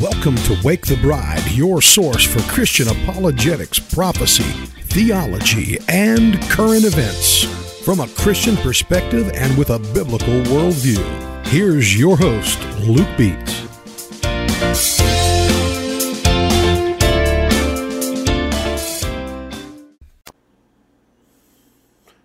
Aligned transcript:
Welcome 0.00 0.36
to 0.36 0.58
Wake 0.64 0.86
the 0.86 0.96
Bride, 0.96 1.46
your 1.50 1.82
source 1.82 2.24
for 2.24 2.40
Christian 2.50 2.88
apologetics, 2.88 3.78
prophecy, 3.78 4.50
theology, 4.84 5.76
and 5.88 6.40
current 6.44 6.86
events. 6.86 7.44
From 7.84 8.00
a 8.00 8.08
Christian 8.08 8.56
perspective 8.56 9.30
and 9.34 9.58
with 9.58 9.68
a 9.68 9.78
biblical 9.78 10.40
worldview, 10.44 11.46
here's 11.48 11.98
your 11.98 12.16
host, 12.16 12.58
Luke 12.78 13.10
Beats. 13.18 13.60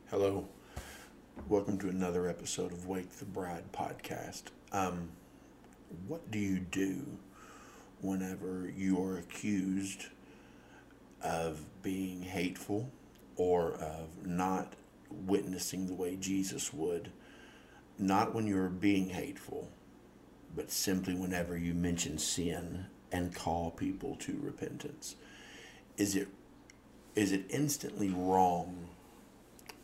Hello. 0.09 0.47
Welcome 1.49 1.77
to 1.79 1.89
another 1.89 2.29
episode 2.29 2.71
of 2.71 2.87
Wake 2.87 3.11
the 3.17 3.25
Bride 3.25 3.69
podcast. 3.73 4.43
Um, 4.71 5.09
what 6.07 6.31
do 6.31 6.39
you 6.39 6.59
do 6.59 7.17
whenever 8.05 8.71
you 8.75 9.03
are 9.03 9.17
accused 9.17 10.05
of 11.21 11.61
being 11.81 12.21
hateful 12.21 12.89
or 13.35 13.73
of 13.73 14.25
not 14.25 14.73
witnessing 15.09 15.87
the 15.87 15.93
way 15.93 16.15
Jesus 16.15 16.73
would? 16.73 17.11
Not 17.97 18.35
when 18.35 18.47
you're 18.47 18.69
being 18.69 19.09
hateful, 19.09 19.69
but 20.55 20.71
simply 20.71 21.13
whenever 21.13 21.57
you 21.57 21.73
mention 21.73 22.17
sin 22.17 22.85
and 23.11 23.33
call 23.33 23.71
people 23.71 24.15
to 24.17 24.37
repentance. 24.41 25.15
Is 25.97 26.15
it 26.15 26.27
is 27.15 27.31
it 27.31 27.45
instantly 27.49 28.09
wrong? 28.09 28.89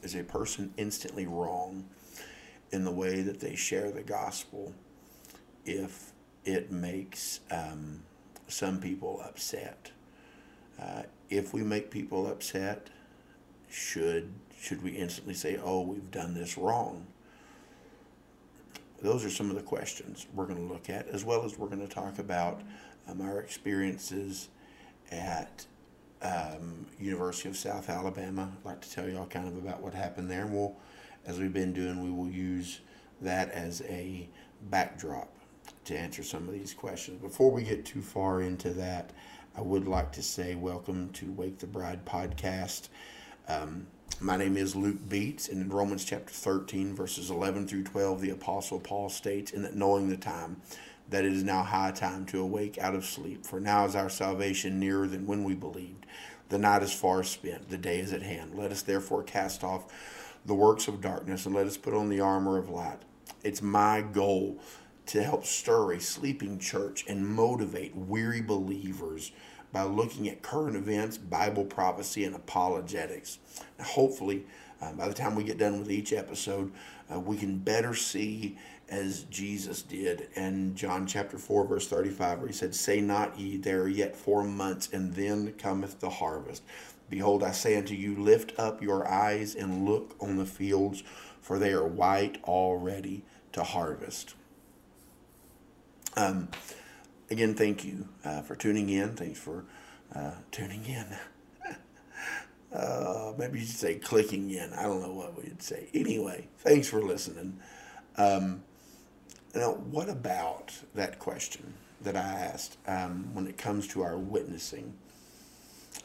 Is 0.03 0.15
a 0.15 0.23
person 0.23 0.73
instantly 0.77 1.26
wrong 1.26 1.85
in 2.71 2.84
the 2.84 2.91
way 2.91 3.21
that 3.21 3.40
they 3.40 3.55
share 3.55 3.91
the 3.91 4.01
gospel 4.01 4.73
if 5.65 6.12
it 6.43 6.71
makes 6.71 7.40
um, 7.51 8.01
some 8.52 8.80
people 8.80 9.21
upset? 9.26 9.91
Uh, 10.80 11.04
if 11.30 11.54
we 11.54 11.63
make 11.63 11.91
people 11.91 12.27
upset, 12.27 12.90
should 13.70 14.34
should 14.60 14.84
we 14.84 14.91
instantly 14.91 15.34
say, 15.34 15.60
"Oh, 15.62 15.82
we've 15.82 16.12
done 16.12 16.34
this 16.34 16.57
wrong"? 16.57 17.07
Those 19.02 19.26
are 19.26 19.29
some 19.29 19.49
of 19.49 19.55
the 19.55 19.63
questions 19.63 20.27
we're 20.34 20.46
going 20.46 20.68
to 20.68 20.74
look 20.74 20.90
at, 20.90 21.07
as 21.07 21.26
well 21.26 21.44
as 21.44 21.57
we're 21.57 21.68
going 21.68 21.88
to 21.88 21.94
talk 21.94 22.20
about 22.20 22.62
um, 23.07 23.22
our 23.22 23.40
experiences 23.40 24.49
at 25.12 25.66
um, 26.22 26.85
University 26.99 27.49
of 27.49 27.57
South 27.57 27.90
Alabama. 27.90 28.52
I'd 28.60 28.66
like 28.66 28.82
to 28.82 28.91
tell 28.91 29.10
y'all 29.10 29.26
kind 29.26 29.48
of 29.48 29.57
about 29.57 29.82
what 29.82 29.94
happened 29.94 30.29
there. 30.29 30.41
And 30.41 30.54
we'll, 30.54 30.76
as 31.26 31.40
we've 31.40 31.54
been 31.54 31.74
doing, 31.74 32.04
we 32.04 32.12
will 32.12 32.29
use 32.29 32.82
that 33.22 33.49
as 33.52 33.82
a 33.84 34.29
backdrop 34.70 35.34
to 35.85 35.98
answer 35.98 36.24
some 36.24 36.48
of 36.48 36.54
these 36.54 36.74
questions. 36.74 37.21
Before 37.21 37.51
we 37.51 37.63
get 37.63 37.85
too 37.85 38.01
far 38.01 38.41
into 38.41 38.70
that, 38.71 39.12
I 39.55 39.62
would 39.62 39.88
like 39.88 40.12
to 40.13 40.23
say 40.23 40.55
welcome 40.55 41.10
to 41.13 41.32
Wake 41.32 41.60
the 41.60 41.68
Bride 41.68 42.05
podcast. 42.05 42.90
Um, 43.48 43.88
my 44.20 44.38
name 44.38 44.55
is 44.55 44.76
Luke 44.76 45.10
Beats, 45.10 45.49
and 45.49 45.62
in 45.62 45.70
Romans 45.70 46.05
chapter 46.05 46.32
13, 46.32 46.93
verses 46.93 47.32
11 47.32 47.68
through 47.68 47.84
12, 47.84 48.21
the 48.21 48.29
Apostle 48.29 48.79
Paul 48.79 49.10
states, 49.10 49.51
In 49.51 49.63
that 49.63 49.76
knowing 49.76 50.10
the 50.10 50.18
time, 50.18 50.62
that 51.10 51.26
it 51.26 51.34
is 51.34 51.43
now 51.43 51.63
high 51.63 51.91
time 51.91 52.26
to 52.27 52.41
awake 52.41 52.77
out 52.77 52.95
of 52.95 53.04
sleep, 53.04 53.45
for 53.45 53.60
now 53.60 53.85
is 53.85 53.95
our 53.95 54.10
salvation 54.10 54.79
nearer 54.79 55.07
than 55.07 55.26
when 55.26 55.43
we 55.43 55.55
believed. 55.55 56.05
The 56.49 56.60
night 56.60 56.84
is 56.84 56.93
far 56.93 57.23
spent, 57.23 57.70
the 57.70 57.77
day 57.77 57.99
is 57.99 58.13
at 58.13 58.21
hand. 58.21 58.55
Let 58.55 58.71
us 58.71 58.84
therefore 58.84 59.23
cast 59.23 59.63
off 59.63 59.91
the 60.45 60.54
works 60.54 60.88
of 60.88 61.01
darkness, 61.01 61.45
and 61.45 61.55
let 61.55 61.68
us 61.68 61.77
put 61.77 61.93
on 61.93 62.10
the 62.10 62.20
armor 62.20 62.57
of 62.57 62.70
light. 62.70 62.99
It's 63.43 63.62
my 63.62 64.01
goal 64.01 64.59
to 65.12 65.22
help 65.22 65.45
stir 65.45 65.91
a 65.91 66.00
sleeping 66.00 66.57
church 66.57 67.03
and 67.05 67.27
motivate 67.27 67.94
weary 67.94 68.41
believers 68.41 69.33
by 69.73 69.83
looking 69.83 70.29
at 70.29 70.41
current 70.41 70.77
events, 70.77 71.17
Bible 71.17 71.66
prophecy, 71.66 72.23
and 72.23 72.33
apologetics. 72.33 73.38
Now, 73.77 73.83
hopefully, 73.83 74.45
uh, 74.81 74.94
by 74.94 75.09
the 75.09 75.13
time 75.13 75.35
we 75.35 75.44
get 75.44 75.57
done 75.57 75.79
with 75.79 75.91
each 75.91 76.13
episode, 76.13 76.72
uh, 77.13 77.19
we 77.19 77.35
can 77.35 77.57
better 77.57 77.94
see 77.94 78.57
as 78.88 79.23
Jesus 79.23 79.81
did 79.81 80.29
in 80.35 80.75
John 80.75 81.05
chapter 81.05 81.38
4, 81.38 81.66
verse 81.66 81.89
35, 81.89 82.39
where 82.39 82.47
he 82.47 82.53
said, 82.53 82.73
Say 82.73 83.01
not 83.01 83.38
ye, 83.38 83.57
there 83.57 83.81
are 83.81 83.89
yet 83.89 84.16
four 84.16 84.45
months, 84.45 84.88
and 84.93 85.13
then 85.13 85.51
cometh 85.57 85.99
the 85.99 86.09
harvest. 86.09 86.63
Behold, 87.09 87.43
I 87.43 87.51
say 87.51 87.75
unto 87.75 87.95
you, 87.95 88.16
lift 88.16 88.57
up 88.57 88.81
your 88.81 89.05
eyes 89.05 89.55
and 89.55 89.85
look 89.85 90.16
on 90.22 90.38
the 90.38 90.45
fields, 90.45 91.03
for 91.41 91.59
they 91.59 91.73
are 91.73 91.85
white 91.85 92.41
already 92.45 93.23
to 93.51 93.63
harvest. 93.63 94.35
Um, 96.17 96.49
again, 97.29 97.55
thank 97.55 97.85
you 97.85 98.07
uh, 98.25 98.41
for 98.41 98.55
tuning 98.55 98.89
in. 98.89 99.16
Thanks 99.16 99.39
for 99.39 99.66
uh, 100.13 100.31
tuning 100.51 100.83
in. 100.85 101.05
uh, 102.77 103.33
maybe 103.38 103.59
you 103.59 103.66
should 103.66 103.75
say 103.75 103.95
clicking 103.95 104.51
in. 104.51 104.73
I 104.73 104.83
don't 104.83 105.01
know 105.01 105.13
what 105.13 105.41
we'd 105.41 105.61
say. 105.61 105.88
Anyway, 105.94 106.47
thanks 106.59 106.88
for 106.88 107.01
listening. 107.01 107.59
Um, 108.17 108.63
now, 109.55 109.72
what 109.72 110.09
about 110.09 110.73
that 110.95 111.19
question 111.19 111.73
that 112.01 112.16
I 112.16 112.19
asked 112.19 112.78
um, 112.88 113.33
when 113.33 113.47
it 113.47 113.57
comes 113.57 113.88
to 113.89 114.01
our 114.01 114.17
witnessing? 114.17 114.93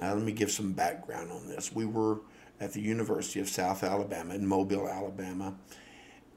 Uh, 0.00 0.14
let 0.14 0.22
me 0.22 0.32
give 0.32 0.50
some 0.50 0.72
background 0.72 1.30
on 1.30 1.46
this. 1.48 1.72
We 1.72 1.86
were 1.86 2.18
at 2.60 2.72
the 2.72 2.80
University 2.80 3.40
of 3.40 3.48
South 3.48 3.82
Alabama 3.82 4.34
in 4.34 4.46
Mobile, 4.46 4.88
Alabama, 4.88 5.54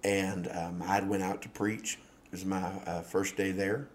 and 0.04 0.48
um, 0.48 0.82
I 0.82 1.02
went 1.02 1.24
out 1.24 1.42
to 1.44 1.50
preach. 1.50 1.98
It 2.32 2.36
was 2.36 2.46
my 2.46 2.62
uh, 2.62 3.02
first 3.02 3.36
day 3.38 3.52
there. 3.52 3.88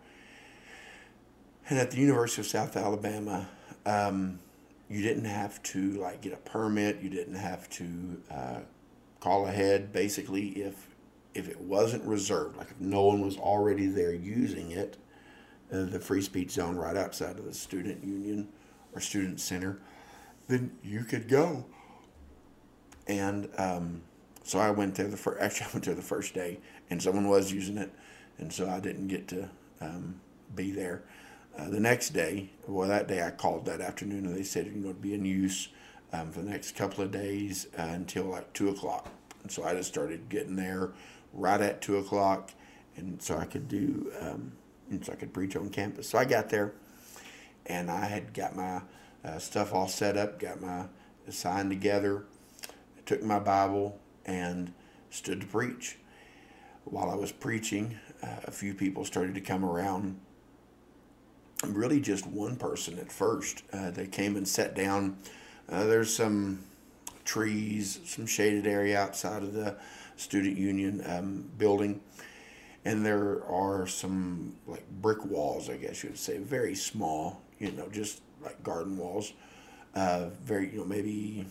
And 1.69 1.79
at 1.79 1.93
the 1.93 1.99
University 1.99 2.43
of 2.43 2.47
South 2.47 2.77
Alabama, 2.77 3.49
um, 3.87 4.41
you 4.89 5.03
didn't 5.03 5.25
have 5.25 5.63
to 5.63 5.93
like 5.93 6.21
get 6.21 6.33
a 6.33 6.37
permit. 6.39 7.01
You 7.01 7.09
didn't 7.11 7.37
have 7.37 7.69
to 7.71 8.23
uh, 8.31 8.59
call 9.21 9.47
ahead. 9.47 9.93
Basically, 9.93 10.49
if 10.49 10.89
if 11.33 11.49
it 11.49 11.61
wasn't 11.61 12.05
reserved, 12.05 12.57
like 12.57 12.71
if 12.71 12.81
no 12.81 13.03
one 13.05 13.21
was 13.21 13.37
already 13.37 13.87
there 13.87 14.13
using 14.13 14.73
it, 14.73 14.97
uh, 15.73 15.85
the 15.85 15.99
free 15.99 16.23
speech 16.23 16.51
zone 16.51 16.77
right 16.77 16.97
outside 16.97 17.39
of 17.39 17.45
the 17.45 17.55
student 17.55 18.05
union 18.05 18.49
or 18.93 19.01
student 19.01 19.41
center, 19.41 19.79
then 20.49 20.73
you 20.83 21.05
could 21.05 21.29
go. 21.29 21.65
And 23.07 23.49
um, 23.59 24.03
so 24.43 24.59
I 24.59 24.71
went 24.71 24.95
there 24.95 25.09
the 25.09 25.17
first. 25.17 25.41
Actually, 25.43 25.67
I 25.67 25.71
went 25.73 25.85
there 25.87 25.95
the 25.95 26.03
first 26.03 26.35
day, 26.35 26.59
and 26.91 27.03
someone 27.03 27.29
was 27.29 27.53
using 27.53 27.79
it, 27.79 27.91
and 28.39 28.53
so 28.53 28.69
I 28.69 28.81
didn't 28.81 29.09
get 29.09 29.29
to 29.29 29.49
um, 29.81 30.21
be 30.55 30.71
there. 30.71 31.03
Uh, 31.57 31.69
the 31.69 31.81
next 31.81 32.11
day, 32.11 32.51
well, 32.67 32.89
that 32.89 33.07
day 33.07 33.23
I 33.23 33.31
called 33.31 33.67
that 33.67 33.81
afternoon, 33.81 34.27
and 34.27 34.37
they 34.37 34.43
said 34.43 34.67
you 34.67 34.73
know 34.73 34.91
it'd 34.91 35.03
be 35.03 35.15
in 35.15 35.25
use 35.25 35.69
um, 36.13 36.31
for 36.33 36.41
the 36.41 36.51
next 36.51 36.77
couple 36.77 37.05
of 37.05 37.11
days 37.11 37.67
uh, 37.79 37.83
until 37.83 38.25
like 38.25 38.53
two 38.53 38.69
o'clock. 38.69 39.09
And 39.43 39.51
so 39.51 39.65
I 39.65 39.75
just 39.75 39.89
started 39.89 40.29
getting 40.29 40.57
there 40.57 40.93
right 41.33 41.61
at 41.61 41.81
two 41.81 41.99
o'clock, 41.99 42.51
and 42.97 43.21
so 43.21 43.37
I 43.37 43.45
could 43.45 43.69
do, 43.69 44.13
um, 44.21 44.53
so 45.03 45.13
I 45.13 45.17
could 45.17 45.33
preach 45.33 45.57
on 45.57 45.71
campus. 45.71 46.09
So 46.09 46.19
I 46.19 46.25
got 46.25 46.49
there, 46.49 46.73
and 47.67 47.91
I 47.91 48.07
had 48.07 48.33
got 48.35 48.57
my 48.57 48.83
uh, 49.25 49.39
stuff 49.39 49.73
all 49.73 49.89
set 49.89 50.17
up, 50.17 50.39
got 50.39 50.61
my 50.61 50.87
sign 51.29 51.69
together, 51.69 52.25
took 53.07 53.23
my 53.23 53.39
Bible, 53.39 53.99
and 54.25 54.73
stood 55.11 55.41
to 55.41 55.47
preach. 55.47 55.99
While 56.85 57.11
I 57.11 57.15
was 57.15 57.33
preaching, 57.33 57.99
uh, 58.25 58.41
a 58.45 58.51
few 58.51 58.75
people 58.75 59.05
started 59.05 59.35
to 59.35 59.41
come 59.41 59.65
around. 59.65 60.19
Really, 61.67 62.01
just 62.01 62.27
one 62.27 62.57
person 62.57 62.99
at 62.99 63.11
first. 63.11 63.63
Uh, 63.73 63.91
they 63.91 64.07
came 64.07 64.37
and 64.37 64.47
sat 64.47 64.75
down. 64.75 65.17
Uh, 65.69 65.85
there's 65.85 66.15
some 66.15 66.65
trees, 67.25 68.01
some 68.05 68.27
shaded 68.27 68.67
area 68.67 69.01
outside 69.01 69.43
of 69.43 69.53
the 69.53 69.77
student 70.17 70.57
union 70.57 71.03
um, 71.07 71.51
building, 71.59 72.01
and 72.85 73.05
there 73.05 73.43
are 73.47 73.87
some 73.87 74.55
like 74.67 74.89
brick 75.01 75.25
walls, 75.25 75.71
I 75.71 75.77
guess 75.77 76.03
you 76.03 76.11
would 76.11 76.19
say, 76.19 76.39
very 76.39 76.75
small, 76.75 77.41
you 77.59 77.73
know, 77.73 77.89
just 77.89 78.21
like 78.43 78.63
garden 78.63 78.99
walls, 78.99 79.33
uh, 79.95 80.27
very 80.45 80.71
you 80.71 80.79
know 80.79 80.85
maybe 80.85 81.47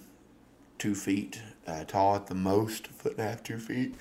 two 0.77 0.93
feet 0.93 1.41
uh, 1.65 1.83
tall 1.85 2.15
at 2.15 2.27
the 2.27 2.35
most, 2.35 2.87
foot 2.99 3.13
and 3.13 3.21
a 3.21 3.29
half, 3.29 3.43
two 3.43 3.57
feet. 3.57 3.95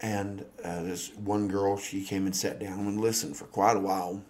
And 0.00 0.44
uh, 0.62 0.82
this 0.82 1.14
one 1.14 1.48
girl, 1.48 1.78
she 1.78 2.04
came 2.04 2.26
and 2.26 2.36
sat 2.36 2.58
down 2.58 2.80
and 2.80 3.00
listened 3.00 3.36
for 3.36 3.46
quite 3.46 3.76
a 3.76 3.80
while. 3.80 4.22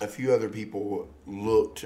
A 0.00 0.06
few 0.06 0.32
other 0.32 0.48
people 0.48 1.08
looked 1.26 1.84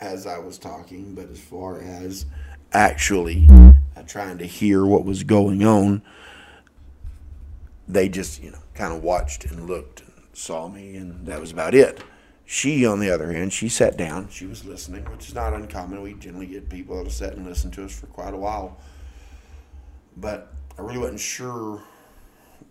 as 0.00 0.26
I 0.26 0.38
was 0.38 0.58
talking, 0.58 1.14
but 1.14 1.30
as 1.30 1.40
far 1.40 1.80
as 1.80 2.26
actually 2.72 3.48
uh, 3.96 4.02
trying 4.02 4.38
to 4.38 4.46
hear 4.46 4.84
what 4.84 5.04
was 5.04 5.22
going 5.22 5.64
on, 5.64 6.02
they 7.86 8.08
just, 8.08 8.42
you 8.42 8.50
know, 8.50 8.58
kind 8.74 8.92
of 8.92 9.04
watched 9.04 9.44
and 9.44 9.68
looked 9.68 10.00
and 10.00 10.12
saw 10.32 10.68
me, 10.68 10.96
and 10.96 11.24
that 11.26 11.40
was 11.40 11.52
about 11.52 11.74
it. 11.74 12.02
She, 12.44 12.84
on 12.84 12.98
the 12.98 13.10
other 13.10 13.32
hand, 13.32 13.52
she 13.52 13.68
sat 13.68 13.96
down. 13.96 14.28
She 14.28 14.46
was 14.46 14.64
listening, 14.64 15.04
which 15.04 15.28
is 15.28 15.34
not 15.34 15.54
uncommon. 15.54 16.02
We 16.02 16.14
generally 16.14 16.46
get 16.46 16.68
people 16.68 16.96
that'll 16.96 17.10
sit 17.10 17.34
and 17.34 17.46
listen 17.46 17.70
to 17.72 17.84
us 17.84 17.98
for 17.98 18.06
quite 18.06 18.34
a 18.34 18.36
while. 18.36 18.78
But 20.16 20.52
I 20.76 20.82
really 20.82 20.98
wasn't 20.98 21.20
sure 21.20 21.82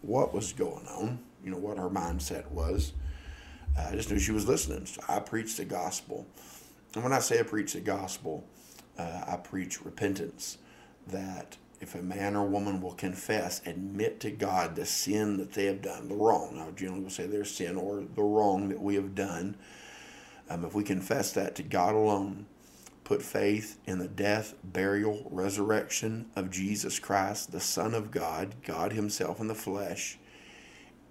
what 0.02 0.34
was 0.34 0.54
going 0.54 0.88
on. 0.88 1.20
you 1.44 1.52
know, 1.52 1.58
what 1.58 1.78
her 1.78 1.90
mindset 1.90 2.50
was. 2.52 2.94
Uh, 3.78 3.90
I 3.92 3.96
just 3.96 4.12
knew 4.12 4.20
she 4.20 4.32
was 4.32 4.48
listening. 4.48 4.86
So 4.86 5.02
I 5.08 5.20
preached 5.20 5.58
the 5.58 5.66
gospel. 5.66 6.28
And 6.94 7.04
when 7.04 7.14
I 7.14 7.20
say 7.20 7.40
I 7.40 7.44
preach 7.44 7.74
the 7.74 7.80
gospel, 7.80 8.44
uh, 8.98 9.24
I 9.28 9.38
preach 9.38 9.84
repentance. 9.84 10.58
That 11.08 11.58
if 11.80 11.96
a 11.96 12.02
man 12.02 12.36
or 12.36 12.46
woman 12.46 12.80
will 12.82 12.94
confess, 12.94 13.62
admit 13.66 14.20
to 14.20 14.32
God 14.32 14.76
the 14.76 14.86
sin 14.86 15.38
that 15.38 15.54
they 15.54 15.66
have 15.66 15.82
done, 15.82 16.10
the 16.10 16.16
wrong, 16.16 16.60
I 16.60 16.70
generally 16.72 17.02
will 17.02 17.10
say 17.10 17.26
their 17.26 17.46
sin 17.46 17.76
or 17.76 18.04
the 18.16 18.22
wrong 18.22 18.70
that 18.70 18.82
we 18.82 18.96
have 18.96 19.16
done, 19.16 19.56
um, 20.50 20.64
if 20.66 20.76
we 20.76 20.84
confess 20.84 21.32
that 21.34 21.56
to 21.56 21.64
God 21.64 21.96
alone, 21.96 22.46
put 23.12 23.22
faith 23.22 23.78
in 23.86 24.00
the 24.00 24.08
death, 24.08 24.54
burial, 24.64 25.28
resurrection 25.30 26.26
of 26.34 26.50
Jesus 26.50 26.98
Christ, 26.98 27.52
the 27.52 27.60
Son 27.60 27.94
of 27.94 28.10
God, 28.10 28.56
God 28.64 28.94
Himself 28.94 29.42
in 29.42 29.48
the 29.48 29.54
flesh, 29.54 30.18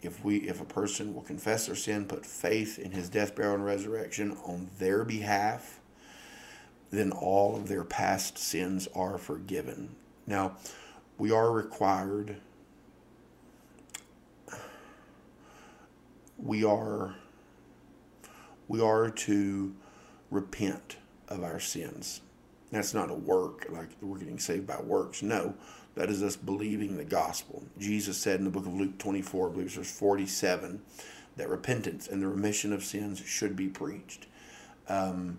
if 0.00 0.25
we 0.25 0.38
if 0.49 0.62
a 0.62 0.64
person 0.64 1.14
will 1.14 1.20
confess 1.20 1.67
their 1.67 1.75
sin, 1.75 2.06
put 2.06 2.25
faith 2.25 2.79
in 2.79 2.93
his 2.93 3.11
death, 3.11 3.35
burial, 3.35 3.56
and 3.56 3.67
resurrection 3.67 4.35
on 4.47 4.70
their 4.79 5.05
behalf, 5.05 5.79
then 6.91 7.12
all 7.12 7.55
of 7.55 7.69
their 7.69 7.85
past 7.85 8.38
sins 8.38 8.88
are 8.94 9.19
forgiven. 9.19 9.94
Now, 10.26 10.56
we 11.19 11.31
are 11.31 11.52
required 11.52 12.38
we 16.38 16.64
are 16.64 17.14
we 18.69 18.81
are 18.81 19.11
to 19.11 19.75
repent 20.31 20.97
of 21.31 21.43
our 21.43 21.61
sins. 21.61 22.21
That's 22.71 22.94
not 22.94 23.11
a 23.11 23.15
work 23.15 23.67
like 23.71 23.88
we're 24.00 24.19
getting 24.19 24.38
saved 24.38 24.67
by 24.67 24.81
works. 24.81 25.23
No, 25.23 25.55
that 25.94 26.11
is 26.11 26.23
us 26.23 26.37
believing 26.37 26.97
the 26.97 27.05
gospel. 27.05 27.65
Jesus 27.79 28.17
said 28.17 28.38
in 28.38 28.44
the 28.44 28.50
book 28.50 28.67
of 28.67 28.75
Luke 28.75 28.99
24, 28.99 29.49
I 29.49 29.53
believe 29.53 29.73
verse 29.73 29.91
47, 29.91 30.81
that 31.37 31.49
repentance 31.49 32.06
and 32.06 32.23
the 32.23 32.29
remission 32.29 32.73
of 32.73 32.85
sins 32.85 33.21
should 33.21 33.56
be 33.56 33.69
preached. 33.69 34.27
Um, 34.88 35.38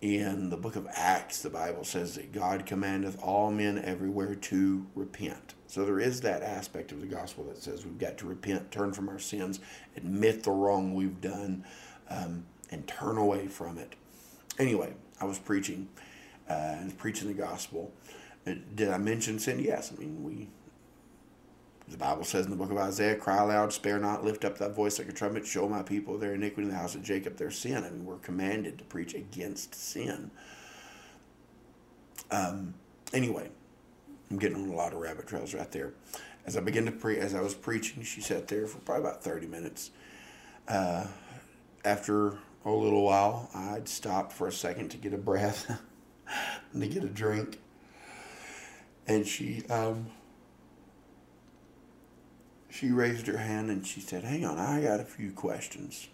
in 0.00 0.50
the 0.50 0.56
book 0.56 0.76
of 0.76 0.86
Acts, 0.92 1.40
the 1.40 1.50
Bible 1.50 1.82
says 1.82 2.16
that 2.16 2.30
God 2.32 2.66
commandeth 2.66 3.18
all 3.22 3.50
men 3.50 3.78
everywhere 3.78 4.34
to 4.34 4.86
repent. 4.94 5.54
So 5.66 5.86
there 5.86 5.98
is 5.98 6.20
that 6.20 6.42
aspect 6.42 6.92
of 6.92 7.00
the 7.00 7.06
gospel 7.06 7.44
that 7.44 7.56
says 7.56 7.86
we've 7.86 7.96
got 7.96 8.18
to 8.18 8.26
repent, 8.26 8.70
turn 8.70 8.92
from 8.92 9.08
our 9.08 9.18
sins, 9.18 9.60
admit 9.96 10.42
the 10.42 10.50
wrong 10.50 10.94
we've 10.94 11.20
done, 11.20 11.64
um, 12.10 12.44
and 12.70 12.86
turn 12.86 13.16
away 13.16 13.46
from 13.46 13.78
it. 13.78 13.94
Anyway, 14.58 14.94
I 15.20 15.24
was 15.24 15.38
preaching, 15.38 15.88
uh, 16.48 16.76
was 16.84 16.92
preaching 16.94 17.28
the 17.28 17.34
gospel 17.34 17.92
did 18.44 18.90
I 18.90 18.98
mention 18.98 19.38
sin? 19.38 19.58
Yes. 19.58 19.92
I 19.94 19.98
mean, 19.98 20.22
we. 20.22 20.48
The 21.86 21.98
Bible 21.98 22.24
says 22.24 22.46
in 22.46 22.50
the 22.50 22.56
book 22.56 22.70
of 22.70 22.78
Isaiah, 22.78 23.14
"Cry 23.14 23.42
aloud, 23.42 23.72
spare 23.72 23.98
not, 23.98 24.24
lift 24.24 24.44
up 24.44 24.56
thy 24.56 24.68
voice 24.68 24.98
like 24.98 25.08
a 25.08 25.12
trumpet, 25.12 25.46
show 25.46 25.68
my 25.68 25.82
people 25.82 26.16
their 26.16 26.34
iniquity 26.34 26.62
in 26.62 26.70
the 26.70 26.78
house 26.78 26.94
of 26.94 27.02
Jacob 27.02 27.36
their 27.36 27.50
sin." 27.50 27.84
I 27.84 27.90
mean, 27.90 28.06
we're 28.06 28.16
commanded 28.16 28.78
to 28.78 28.84
preach 28.84 29.14
against 29.14 29.74
sin. 29.74 30.30
Um. 32.30 32.74
Anyway, 33.12 33.50
I'm 34.30 34.38
getting 34.38 34.56
on 34.56 34.70
a 34.70 34.74
lot 34.74 34.92
of 34.92 34.98
rabbit 34.98 35.26
trails 35.26 35.54
right 35.54 35.70
there. 35.70 35.92
As 36.46 36.56
I 36.56 36.60
began 36.60 36.86
to 36.86 36.92
pre, 36.92 37.18
as 37.18 37.34
I 37.34 37.40
was 37.40 37.54
preaching, 37.54 38.02
she 38.02 38.20
sat 38.20 38.48
there 38.48 38.66
for 38.66 38.78
probably 38.78 39.04
about 39.04 39.22
30 39.22 39.46
minutes. 39.46 39.90
Uh, 40.66 41.06
after 41.84 42.38
a 42.64 42.70
little 42.70 43.04
while, 43.04 43.50
I'd 43.54 43.88
stopped 43.88 44.32
for 44.32 44.46
a 44.46 44.52
second 44.52 44.90
to 44.90 44.96
get 44.96 45.12
a 45.12 45.18
breath 45.18 45.70
and 46.72 46.82
to 46.82 46.88
get 46.88 47.04
a 47.04 47.08
drink 47.08 47.58
and 49.06 49.26
she 49.26 49.64
um, 49.68 50.06
she 52.70 52.90
raised 52.90 53.26
her 53.26 53.38
hand 53.38 53.70
and 53.70 53.86
she 53.86 54.00
said, 54.00 54.24
"Hang 54.24 54.44
on, 54.44 54.58
I 54.58 54.82
got 54.82 55.00
a 55.00 55.04
few 55.04 55.30
questions." 55.30 56.08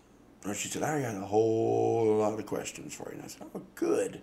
Or 0.46 0.54
she 0.54 0.68
said, 0.68 0.82
"I 0.82 1.02
got 1.02 1.14
a 1.14 1.26
whole 1.26 2.16
lot 2.16 2.38
of 2.38 2.46
questions 2.46 2.94
for 2.94 3.10
you." 3.10 3.16
And 3.16 3.24
I 3.24 3.28
said, 3.28 3.46
"Oh, 3.54 3.62
good, 3.74 4.22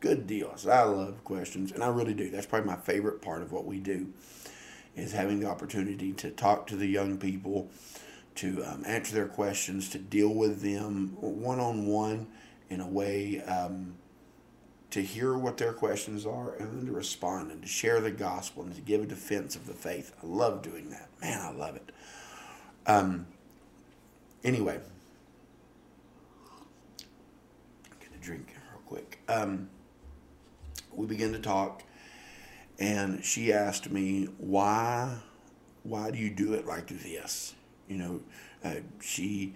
good 0.00 0.26
deal." 0.26 0.54
"I 0.68 0.82
love 0.82 1.24
questions, 1.24 1.72
and 1.72 1.82
I 1.82 1.88
really 1.88 2.14
do. 2.14 2.30
That's 2.30 2.46
probably 2.46 2.68
my 2.68 2.76
favorite 2.76 3.22
part 3.22 3.42
of 3.42 3.52
what 3.52 3.64
we 3.64 3.78
do, 3.78 4.12
is 4.96 5.12
having 5.12 5.40
the 5.40 5.48
opportunity 5.48 6.12
to 6.14 6.30
talk 6.30 6.66
to 6.68 6.76
the 6.76 6.86
young 6.86 7.18
people." 7.18 7.70
To 8.38 8.64
um, 8.64 8.84
answer 8.86 9.14
their 9.14 9.26
questions, 9.26 9.88
to 9.90 9.98
deal 9.98 10.32
with 10.32 10.62
them 10.62 11.16
one 11.18 11.58
on 11.58 11.86
one 11.86 12.28
in 12.70 12.80
a 12.80 12.86
way 12.86 13.42
um, 13.42 13.94
to 14.90 15.02
hear 15.02 15.36
what 15.36 15.56
their 15.56 15.72
questions 15.72 16.24
are 16.24 16.54
and 16.54 16.78
then 16.78 16.86
to 16.86 16.92
respond 16.92 17.50
and 17.50 17.62
to 17.62 17.68
share 17.68 18.00
the 18.00 18.12
gospel 18.12 18.62
and 18.62 18.74
to 18.76 18.80
give 18.80 19.02
a 19.02 19.06
defense 19.06 19.56
of 19.56 19.66
the 19.66 19.74
faith. 19.74 20.14
I 20.22 20.26
love 20.26 20.62
doing 20.62 20.90
that. 20.90 21.08
Man, 21.20 21.40
I 21.40 21.50
love 21.52 21.74
it. 21.76 21.90
Um, 22.86 23.26
anyway, 24.44 24.78
get 28.00 28.10
a 28.14 28.24
drink 28.24 28.54
real 28.72 28.82
quick. 28.86 29.18
Um, 29.28 29.68
we 30.94 31.06
began 31.06 31.32
to 31.32 31.40
talk, 31.40 31.82
and 32.78 33.24
she 33.24 33.52
asked 33.52 33.90
me 33.90 34.28
why, 34.38 35.16
why 35.82 36.12
do 36.12 36.18
you 36.18 36.30
do 36.30 36.54
it 36.54 36.66
like 36.66 36.86
this? 36.86 37.54
You 37.88 37.96
know, 37.96 38.20
uh, 38.64 38.80
she 39.00 39.54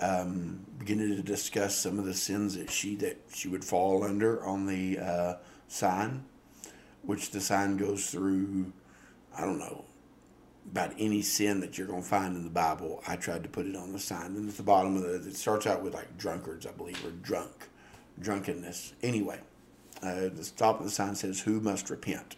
um, 0.00 0.66
beginning 0.78 1.16
to 1.16 1.22
discuss 1.22 1.76
some 1.76 1.98
of 1.98 2.04
the 2.04 2.14
sins 2.14 2.56
that 2.56 2.70
she 2.70 2.96
that 2.96 3.18
she 3.34 3.48
would 3.48 3.64
fall 3.64 4.04
under 4.04 4.44
on 4.44 4.66
the 4.66 4.98
uh, 4.98 5.34
sign, 5.68 6.24
which 7.02 7.30
the 7.30 7.40
sign 7.40 7.76
goes 7.76 8.10
through. 8.10 8.72
I 9.36 9.42
don't 9.42 9.58
know 9.58 9.84
about 10.70 10.92
any 10.98 11.22
sin 11.22 11.60
that 11.60 11.76
you're 11.76 11.86
going 11.86 12.02
to 12.02 12.08
find 12.08 12.36
in 12.36 12.44
the 12.44 12.50
Bible. 12.50 13.02
I 13.06 13.16
tried 13.16 13.42
to 13.42 13.48
put 13.48 13.66
it 13.66 13.76
on 13.76 13.92
the 13.92 13.98
sign, 13.98 14.36
and 14.36 14.48
at 14.48 14.56
the 14.56 14.62
bottom 14.62 14.96
of 14.96 15.04
it, 15.04 15.26
it 15.26 15.36
starts 15.36 15.66
out 15.66 15.82
with 15.82 15.94
like 15.94 16.16
drunkards, 16.18 16.66
I 16.66 16.72
believe, 16.72 17.04
or 17.04 17.10
drunk, 17.10 17.68
drunkenness. 18.20 18.92
Anyway, 19.02 19.40
uh, 20.02 20.28
the 20.28 20.50
top 20.56 20.78
of 20.80 20.84
the 20.84 20.92
sign 20.92 21.14
says, 21.14 21.40
"Who 21.40 21.60
must 21.60 21.90
repent," 21.90 22.36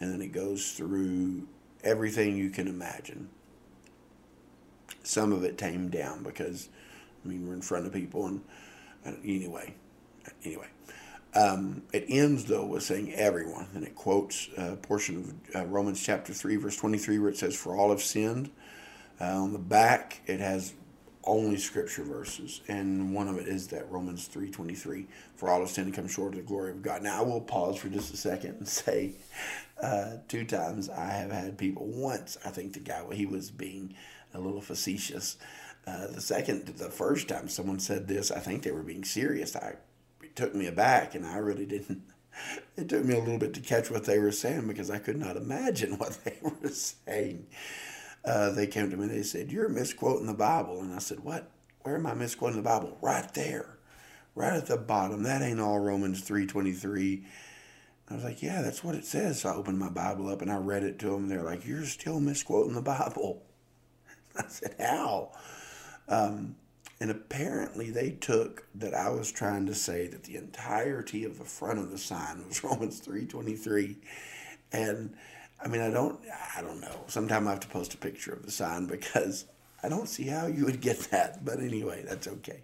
and 0.00 0.12
then 0.12 0.22
it 0.22 0.32
goes 0.32 0.72
through 0.72 1.48
everything 1.82 2.36
you 2.36 2.50
can 2.50 2.68
imagine. 2.68 3.28
Some 5.02 5.32
of 5.32 5.44
it 5.44 5.58
tamed 5.58 5.90
down 5.90 6.22
because 6.22 6.68
I 7.24 7.28
mean, 7.28 7.46
we're 7.46 7.54
in 7.54 7.62
front 7.62 7.86
of 7.86 7.92
people, 7.92 8.26
and 8.26 8.42
anyway, 9.24 9.74
anyway. 10.44 10.66
Um, 11.34 11.82
it 11.92 12.04
ends 12.08 12.44
though 12.44 12.66
with 12.66 12.82
saying 12.82 13.12
everyone, 13.14 13.68
and 13.74 13.84
it 13.84 13.94
quotes 13.94 14.48
a 14.56 14.76
portion 14.76 15.16
of 15.54 15.62
uh, 15.62 15.66
Romans 15.66 16.02
chapter 16.02 16.32
three, 16.34 16.56
verse 16.56 16.76
twenty-three, 16.76 17.18
where 17.18 17.30
it 17.30 17.38
says, 17.38 17.56
"For 17.56 17.76
all 17.76 17.90
have 17.90 18.02
sinned." 18.02 18.50
Uh, 19.20 19.42
on 19.42 19.52
the 19.52 19.58
back, 19.58 20.20
it 20.26 20.40
has 20.40 20.74
only 21.24 21.56
scripture 21.56 22.02
verses, 22.02 22.60
and 22.66 23.14
one 23.14 23.28
of 23.28 23.38
it 23.38 23.46
is 23.46 23.68
that 23.68 23.90
Romans 23.90 24.26
three 24.26 24.50
twenty-three, 24.50 25.06
"For 25.36 25.48
all 25.48 25.60
have 25.60 25.70
sinned 25.70 25.86
and 25.86 25.96
come 25.96 26.08
short 26.08 26.34
of 26.34 26.40
the 26.40 26.46
glory 26.46 26.72
of 26.72 26.82
God." 26.82 27.02
Now, 27.02 27.20
I 27.20 27.22
will 27.22 27.40
pause 27.40 27.78
for 27.78 27.88
just 27.88 28.12
a 28.12 28.16
second 28.16 28.56
and 28.58 28.68
say, 28.68 29.12
uh, 29.80 30.18
two 30.28 30.44
times 30.44 30.90
I 30.90 31.10
have 31.10 31.32
had 31.32 31.56
people. 31.56 31.86
Once, 31.86 32.36
I 32.44 32.50
think 32.50 32.74
the 32.74 32.80
guy 32.80 33.02
he 33.12 33.24
was 33.24 33.50
being 33.50 33.94
a 34.34 34.40
little 34.40 34.60
facetious. 34.60 35.36
Uh, 35.86 36.06
the 36.08 36.20
second, 36.20 36.66
the 36.66 36.90
first 36.90 37.28
time 37.28 37.48
someone 37.48 37.80
said 37.80 38.06
this, 38.06 38.30
I 38.30 38.38
think 38.38 38.62
they 38.62 38.70
were 38.70 38.82
being 38.82 39.04
serious. 39.04 39.56
I 39.56 39.76
it 40.22 40.36
took 40.36 40.54
me 40.54 40.66
aback, 40.66 41.14
and 41.14 41.26
I 41.26 41.38
really 41.38 41.66
didn't. 41.66 42.02
It 42.78 42.88
took 42.88 43.04
me 43.04 43.14
a 43.14 43.18
little 43.18 43.36
bit 43.36 43.52
to 43.54 43.60
catch 43.60 43.90
what 43.90 44.04
they 44.04 44.18
were 44.18 44.32
saying 44.32 44.66
because 44.66 44.90
I 44.90 44.98
could 44.98 45.18
not 45.18 45.36
imagine 45.36 45.92
what 45.98 46.18
they 46.24 46.38
were 46.40 46.70
saying. 46.70 47.46
Uh, 48.24 48.52
they 48.52 48.66
came 48.66 48.90
to 48.90 48.96
me 48.96 49.02
and 49.04 49.12
they 49.12 49.22
said, 49.22 49.52
"You're 49.52 49.68
misquoting 49.68 50.26
the 50.26 50.32
Bible," 50.32 50.80
and 50.80 50.94
I 50.94 50.98
said, 50.98 51.20
"What? 51.20 51.50
Where 51.82 51.96
am 51.96 52.06
I 52.06 52.14
misquoting 52.14 52.56
the 52.56 52.62
Bible? 52.62 52.96
Right 53.02 53.32
there, 53.34 53.76
right 54.34 54.54
at 54.54 54.66
the 54.66 54.78
bottom. 54.78 55.24
That 55.24 55.42
ain't 55.42 55.60
all 55.60 55.78
Romans 55.78 56.22
three 56.22 56.46
twenty 56.46 56.72
three. 56.72 57.26
I 58.08 58.14
was 58.14 58.24
like, 58.24 58.42
"Yeah, 58.42 58.62
that's 58.62 58.82
what 58.82 58.94
it 58.94 59.04
says." 59.04 59.42
So 59.42 59.50
I 59.50 59.54
opened 59.54 59.78
my 59.78 59.90
Bible 59.90 60.28
up 60.30 60.40
and 60.40 60.50
I 60.50 60.56
read 60.56 60.84
it 60.84 60.98
to 61.00 61.10
them. 61.10 61.28
They're 61.28 61.42
like, 61.42 61.66
"You're 61.66 61.84
still 61.84 62.18
misquoting 62.18 62.74
the 62.74 62.80
Bible." 62.80 63.42
I 64.38 64.44
said, 64.48 64.74
"How?" 64.78 65.30
Um, 66.08 66.56
and 67.02 67.10
apparently 67.10 67.90
they 67.90 68.10
took 68.12 68.64
that 68.76 68.94
I 68.94 69.10
was 69.10 69.32
trying 69.32 69.66
to 69.66 69.74
say 69.74 70.06
that 70.06 70.22
the 70.22 70.36
entirety 70.36 71.24
of 71.24 71.36
the 71.36 71.44
front 71.44 71.80
of 71.80 71.90
the 71.90 71.98
sign 71.98 72.46
was 72.46 72.62
Romans 72.64 73.00
3.23. 73.00 73.96
And 74.72 75.12
I 75.60 75.66
mean, 75.66 75.80
I 75.80 75.90
don't, 75.90 76.20
I 76.56 76.62
don't 76.62 76.80
know. 76.80 77.00
Sometime 77.08 77.48
I 77.48 77.50
have 77.50 77.60
to 77.60 77.66
post 77.66 77.92
a 77.94 77.96
picture 77.96 78.32
of 78.32 78.44
the 78.44 78.52
sign 78.52 78.86
because 78.86 79.46
I 79.82 79.88
don't 79.88 80.08
see 80.08 80.28
how 80.28 80.46
you 80.46 80.64
would 80.64 80.80
get 80.80 80.98
that. 81.10 81.44
But 81.44 81.58
anyway, 81.58 82.04
that's 82.06 82.28
okay. 82.28 82.62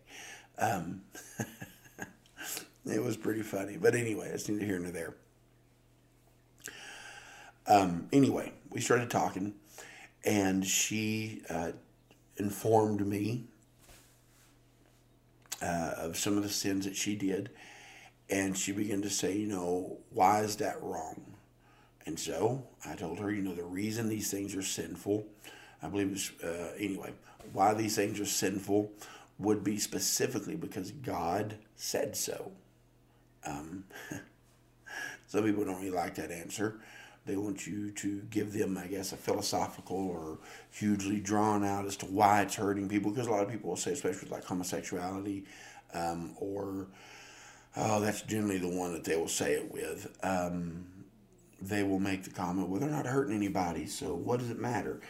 Um, 0.56 1.02
it 2.86 3.02
was 3.02 3.16
pretty 3.16 3.42
funny. 3.42 3.76
But 3.76 3.96
anyway, 3.96 4.30
it's 4.32 4.48
neither 4.48 4.64
here 4.64 4.78
nor 4.78 4.92
there. 4.92 5.14
Um, 7.66 8.08
anyway, 8.12 8.52
we 8.70 8.80
started 8.80 9.10
talking, 9.10 9.54
and 10.24 10.66
she 10.66 11.42
uh, 11.48 11.72
informed 12.36 13.06
me 13.06 13.44
uh, 15.62 15.92
of 15.96 16.16
some 16.16 16.36
of 16.36 16.42
the 16.42 16.48
sins 16.48 16.84
that 16.84 16.96
she 16.96 17.16
did. 17.16 17.50
And 18.30 18.56
she 18.56 18.72
began 18.72 19.00
to 19.02 19.10
say, 19.10 19.36
you 19.36 19.46
know, 19.46 19.98
why 20.10 20.40
is 20.42 20.56
that 20.56 20.82
wrong? 20.82 21.34
And 22.04 22.18
so 22.18 22.66
I 22.86 22.94
told 22.94 23.18
her, 23.20 23.30
you 23.32 23.40
know, 23.40 23.54
the 23.54 23.64
reason 23.64 24.08
these 24.08 24.30
things 24.30 24.54
are 24.54 24.62
sinful 24.62 25.26
I 25.82 25.88
believe 25.88 26.12
it's 26.12 26.32
uh, 26.42 26.72
anyway. 26.78 27.12
Why 27.52 27.74
these 27.74 27.96
things 27.96 28.20
are 28.20 28.26
sinful 28.26 28.90
would 29.38 29.62
be 29.62 29.78
specifically 29.78 30.56
because 30.56 30.90
God 30.90 31.56
said 31.76 32.16
so. 32.16 32.52
Um, 33.46 33.84
some 35.26 35.44
people 35.44 35.64
don't 35.64 35.76
really 35.76 35.90
like 35.90 36.16
that 36.16 36.30
answer. 36.30 36.80
They 37.28 37.36
want 37.36 37.66
you 37.66 37.90
to 37.90 38.22
give 38.30 38.54
them, 38.54 38.78
I 38.78 38.86
guess, 38.86 39.12
a 39.12 39.16
philosophical 39.16 39.98
or 39.98 40.38
hugely 40.70 41.20
drawn 41.20 41.62
out 41.62 41.84
as 41.84 41.94
to 41.98 42.06
why 42.06 42.40
it's 42.40 42.54
hurting 42.54 42.88
people. 42.88 43.10
Because 43.10 43.26
a 43.26 43.30
lot 43.30 43.42
of 43.42 43.50
people 43.50 43.68
will 43.68 43.76
say, 43.76 43.92
especially 43.92 44.20
with 44.20 44.30
like 44.30 44.44
homosexuality, 44.44 45.44
um, 45.92 46.34
or 46.40 46.86
oh, 47.76 48.00
that's 48.00 48.22
generally 48.22 48.56
the 48.56 48.68
one 48.68 48.94
that 48.94 49.04
they 49.04 49.14
will 49.14 49.28
say 49.28 49.52
it 49.52 49.70
with. 49.70 50.16
Um, 50.22 50.86
they 51.60 51.82
will 51.82 51.98
make 51.98 52.24
the 52.24 52.30
comment, 52.30 52.70
well, 52.70 52.80
they're 52.80 52.88
not 52.88 53.04
hurting 53.04 53.34
anybody, 53.34 53.86
so 53.86 54.14
what 54.14 54.38
does 54.38 54.50
it 54.50 54.58
matter? 54.58 55.00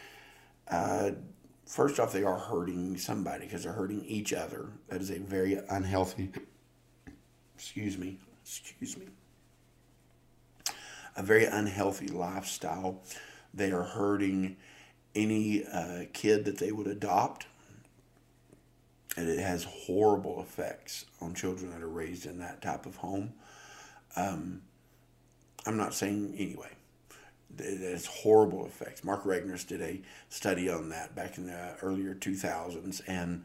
Uh, 0.67 1.11
first 1.67 2.01
off, 2.01 2.13
they 2.13 2.25
are 2.25 2.39
hurting 2.39 2.97
somebody 2.97 3.45
because 3.45 3.63
they're 3.63 3.73
hurting 3.73 4.05
each 4.07 4.33
other. 4.33 4.71
That 4.89 5.01
is 5.01 5.11
a 5.11 5.21
very 5.21 5.61
unhealthy, 5.71 6.33
excuse 7.55 7.97
me, 7.97 8.19
excuse 8.43 8.97
me, 8.97 9.07
a 11.19 11.23
very 11.23 11.45
unhealthy 11.45 12.07
lifestyle. 12.07 13.03
They 13.53 13.73
are 13.73 13.83
hurting 13.83 14.57
any 15.15 15.65
uh, 15.67 16.05
kid 16.13 16.45
that 16.45 16.59
they 16.59 16.71
would 16.71 16.87
adopt. 16.87 17.47
And 19.17 19.29
it 19.29 19.41
has 19.41 19.65
horrible 19.65 20.41
effects 20.41 21.07
on 21.21 21.35
children 21.35 21.73
that 21.73 21.83
are 21.83 21.89
raised 21.89 22.25
in 22.25 22.39
that 22.39 22.63
type 22.63 22.87
of 22.87 22.97
home. 22.97 23.33
Um, 24.15 24.63
I'm 25.67 25.77
not 25.77 25.93
saying 25.93 26.35
anyway. 26.39 26.71
It 27.59 27.81
has 27.81 28.07
horrible 28.07 28.65
effects. 28.65 29.03
Mark 29.03 29.25
Regnerus 29.25 29.67
did 29.67 29.81
a 29.81 30.01
study 30.29 30.71
on 30.71 30.91
that 30.91 31.17
back 31.17 31.37
in 31.37 31.47
the 31.47 31.75
earlier 31.83 32.15
2000s, 32.15 33.01
and 33.09 33.45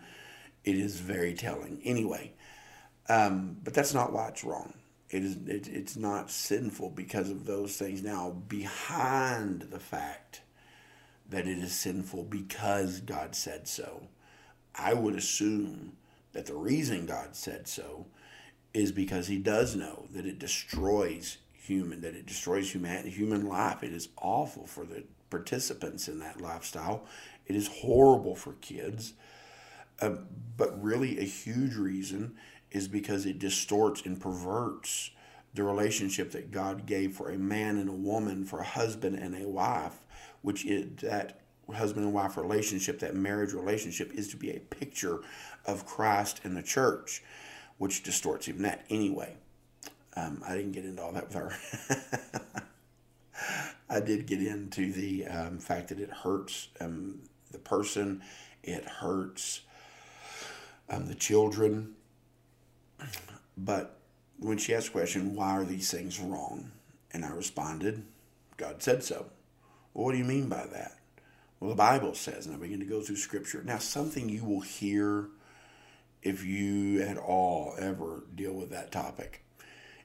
it 0.63 0.75
is 0.75 0.99
very 0.99 1.33
telling. 1.33 1.81
Anyway, 1.83 2.33
um, 3.09 3.57
but 3.63 3.73
that's 3.73 3.95
not 3.95 4.13
why 4.13 4.27
it's 4.27 4.43
wrong. 4.43 4.73
It 5.13 5.23
is. 5.23 5.37
It, 5.45 5.67
it's 5.67 5.95
not 5.95 6.31
sinful 6.31 6.89
because 6.89 7.29
of 7.29 7.45
those 7.45 7.77
things. 7.77 8.01
Now, 8.01 8.31
behind 8.31 9.61
the 9.69 9.79
fact 9.79 10.41
that 11.29 11.47
it 11.47 11.59
is 11.59 11.71
sinful 11.71 12.23
because 12.23 12.99
God 12.99 13.35
said 13.35 13.67
so, 13.67 14.07
I 14.73 14.95
would 14.95 15.15
assume 15.15 15.93
that 16.33 16.47
the 16.47 16.55
reason 16.55 17.05
God 17.05 17.35
said 17.35 17.67
so 17.67 18.07
is 18.73 18.91
because 18.91 19.27
He 19.27 19.37
does 19.37 19.75
know 19.75 20.07
that 20.13 20.25
it 20.25 20.39
destroys 20.39 21.37
human, 21.53 22.01
that 22.01 22.15
it 22.15 22.25
destroys 22.25 22.73
human 22.73 23.05
human 23.05 23.47
life. 23.47 23.83
It 23.83 23.93
is 23.93 24.09
awful 24.17 24.65
for 24.65 24.83
the 24.83 25.03
participants 25.29 26.07
in 26.07 26.17
that 26.19 26.41
lifestyle. 26.41 27.05
It 27.45 27.55
is 27.55 27.67
horrible 27.67 28.35
for 28.35 28.53
kids. 28.53 29.13
Uh, 30.01 30.15
but 30.57 30.81
really, 30.83 31.19
a 31.19 31.23
huge 31.23 31.75
reason 31.75 32.35
is 32.73 32.87
because 32.87 33.25
it 33.25 33.39
distorts 33.39 34.01
and 34.05 34.19
perverts 34.19 35.11
the 35.53 35.63
relationship 35.63 36.31
that 36.31 36.51
God 36.51 36.85
gave 36.85 37.15
for 37.15 37.29
a 37.29 37.37
man 37.37 37.77
and 37.77 37.87
a 37.87 37.93
woman, 37.93 38.43
for 38.43 38.59
a 38.59 38.65
husband 38.65 39.17
and 39.17 39.35
a 39.35 39.47
wife, 39.47 39.95
which 40.41 40.65
is 40.65 40.87
that 41.01 41.39
husband 41.71 42.05
and 42.05 42.13
wife 42.13 42.35
relationship, 42.35 42.99
that 42.99 43.15
marriage 43.15 43.53
relationship, 43.53 44.11
is 44.13 44.27
to 44.29 44.37
be 44.37 44.51
a 44.51 44.59
picture 44.59 45.19
of 45.65 45.85
Christ 45.85 46.41
and 46.43 46.57
the 46.57 46.63
church, 46.63 47.23
which 47.77 48.03
distorts 48.03 48.49
even 48.49 48.63
that 48.63 48.85
anyway. 48.89 49.37
Um, 50.15 50.43
I 50.45 50.55
didn't 50.55 50.73
get 50.73 50.85
into 50.85 51.01
all 51.01 51.13
that 51.13 51.27
with 51.27 51.35
her. 51.35 52.63
I 53.89 53.99
did 53.99 54.25
get 54.25 54.41
into 54.41 54.91
the 54.91 55.27
um, 55.27 55.59
fact 55.59 55.89
that 55.89 55.99
it 55.99 56.09
hurts 56.09 56.69
um, 56.81 57.19
the 57.51 57.59
person, 57.59 58.21
it 58.63 58.85
hurts 58.85 59.61
um, 60.89 61.07
the 61.07 61.15
children. 61.15 61.93
But 63.57 63.97
when 64.39 64.57
she 64.57 64.73
asked 64.73 64.87
the 64.87 64.93
question, 64.93 65.35
why 65.35 65.51
are 65.51 65.65
these 65.65 65.91
things 65.91 66.19
wrong? 66.19 66.71
And 67.11 67.23
I 67.23 67.29
responded, 67.29 68.03
God 68.57 68.81
said 68.81 69.03
so. 69.03 69.27
Well, 69.93 70.05
what 70.05 70.11
do 70.13 70.17
you 70.17 70.23
mean 70.23 70.49
by 70.49 70.65
that? 70.65 70.97
Well, 71.59 71.69
the 71.69 71.75
Bible 71.75 72.13
says, 72.13 72.45
and 72.45 72.55
I 72.55 72.59
begin 72.59 72.79
to 72.79 72.85
go 72.85 73.01
through 73.01 73.15
Scripture. 73.17 73.63
Now, 73.63 73.77
something 73.77 74.27
you 74.27 74.43
will 74.43 74.61
hear 74.61 75.29
if 76.21 76.43
you 76.43 77.01
at 77.01 77.17
all 77.17 77.75
ever 77.79 78.23
deal 78.35 78.53
with 78.53 78.69
that 78.71 78.91
topic 78.91 79.43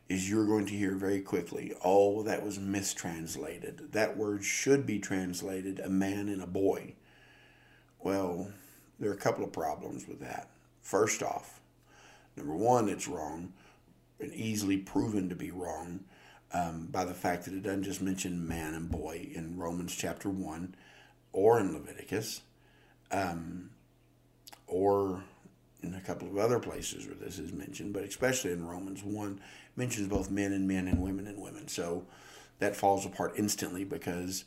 is 0.09 0.29
you're 0.29 0.47
going 0.47 0.67
to 0.67 0.75
hear 0.75 0.95
very 0.95 1.21
quickly, 1.21 1.73
oh, 1.85 2.23
that 2.23 2.45
was 2.45 2.59
mistranslated. 2.59 3.93
That 3.93 4.17
word 4.17 4.45
should 4.45 4.87
be 4.87 4.99
translated 4.99 5.81
a 5.81 5.89
man 5.89 6.29
and 6.29 6.43
a 6.43 6.47
boy. 6.47 6.95
Well, 7.99 8.53
there 8.99 9.11
are 9.11 9.15
a 9.15 9.19
couple 9.19 9.45
of 9.45 9.53
problems 9.53 10.09
with 10.09 10.21
that. 10.21 10.49
First 10.81 11.23
off, 11.23 11.58
number 12.39 12.57
one, 12.57 12.89
it's 12.89 13.09
wrong 13.09 13.53
and 14.21 14.33
easily 14.35 14.79
proven 14.79 15.29
to 15.29 15.35
be 15.35 15.51
wrong 15.51 16.01
um, 16.53 16.89
by 16.91 17.05
the 17.05 17.15
fact 17.15 17.45
that 17.45 17.55
it 17.55 17.63
doesn't 17.63 17.85
just 17.85 18.03
mention 18.03 18.49
man 18.49 18.75
and 18.75 18.91
boy 18.91 19.29
in 19.35 19.59
Romans 19.59 19.95
chapter 19.95 20.29
1 20.29 20.75
or 21.33 21.61
in 21.61 21.73
Leviticus 21.73 22.43
um, 23.11 23.71
or 24.67 25.23
in 25.83 25.95
a 25.95 26.01
couple 26.01 26.27
of 26.27 26.39
other 26.39 26.59
places 26.59 27.07
where 27.07 27.15
this 27.15 27.39
is 27.39 27.53
mentioned, 27.53 27.93
but 27.93 28.03
especially 28.03 28.53
in 28.53 28.67
Romans 28.67 29.03
1, 29.05 29.41
mentions 29.77 30.09
both 30.09 30.31
men 30.31 30.53
and 30.53 30.67
men 30.67 30.89
and 30.89 31.01
women 31.01 31.27
and 31.27 31.41
women. 31.41 31.69
So 31.69 32.05
that 32.59 32.75
falls 32.75 33.07
apart 33.07 33.35
instantly 33.37 33.85
because 33.85 34.45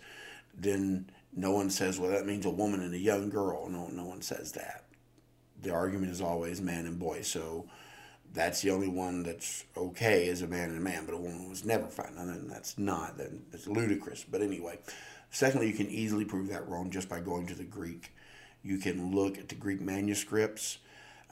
then 0.54 1.10
no 1.34 1.52
one 1.52 1.70
says, 1.70 1.98
well, 2.00 2.12
that 2.12 2.26
means 2.26 2.46
a 2.46 2.50
woman 2.50 2.82
and 2.82 2.94
a 2.94 3.00
young 3.00 3.30
girl. 3.30 3.70
No, 3.70 3.88
no 3.88 4.06
one 4.06 4.22
says 4.22 4.52
that. 4.54 4.84
The 5.62 5.72
argument 5.72 6.12
is 6.12 6.20
always 6.20 6.60
man 6.60 6.86
and 6.86 7.00
boy. 7.00 7.22
So 7.22 7.68
that's 8.34 8.62
the 8.62 8.72
only 8.72 8.88
one 8.88 9.24
that's 9.24 9.66
okay 9.76 10.30
as 10.30 10.42
a 10.42 10.48
man 10.48 10.70
and 10.70 10.78
a 10.78 10.82
man, 10.82 11.06
but 11.06 11.16
a 11.16 11.18
woman 11.18 11.50
was 11.50 11.66
never 11.66 11.88
fine. 11.88 12.14
And 12.18 12.50
that's 12.50 12.78
not, 12.78 13.18
then 13.18 13.44
it's 13.52 13.68
ludicrous. 13.68 14.26
But 14.30 14.42
anyway, 14.42 14.80
secondly, 15.30 15.68
you 15.68 15.74
can 15.74 15.90
easily 15.90 16.26
prove 16.26 16.48
that 16.50 16.68
wrong 16.68 16.90
just 16.90 17.10
by 17.10 17.20
going 17.20 17.48
to 17.48 17.56
the 17.56 17.64
Greek. 17.64 18.14
You 18.64 18.78
can 18.78 19.14
look 19.14 19.38
at 19.38 19.50
the 19.50 19.56
Greek 19.56 19.82
manuscripts. 19.82 20.78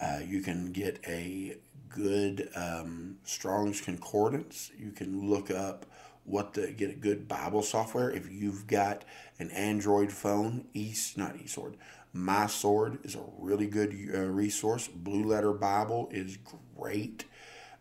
Uh, 0.01 0.19
you 0.25 0.41
can 0.41 0.71
get 0.71 0.99
a 1.07 1.57
good 1.89 2.49
um, 2.55 3.17
Strong's 3.23 3.81
Concordance. 3.81 4.71
You 4.77 4.91
can 4.91 5.29
look 5.29 5.51
up 5.51 5.85
what 6.25 6.53
the 6.53 6.71
get 6.71 6.89
a 6.91 6.93
good 6.93 7.27
Bible 7.27 7.61
software. 7.61 8.11
If 8.11 8.31
you've 8.31 8.67
got 8.67 9.03
an 9.39 9.49
Android 9.51 10.11
phone, 10.11 10.65
East 10.73 11.17
not 11.17 11.35
eSword, 11.37 11.73
My 12.13 12.47
Sword 12.47 12.99
is 13.03 13.15
a 13.15 13.23
really 13.37 13.67
good 13.67 13.95
uh, 14.13 14.19
resource. 14.19 14.87
Blue 14.87 15.23
Letter 15.23 15.53
Bible 15.53 16.07
is 16.11 16.37
great. 16.79 17.25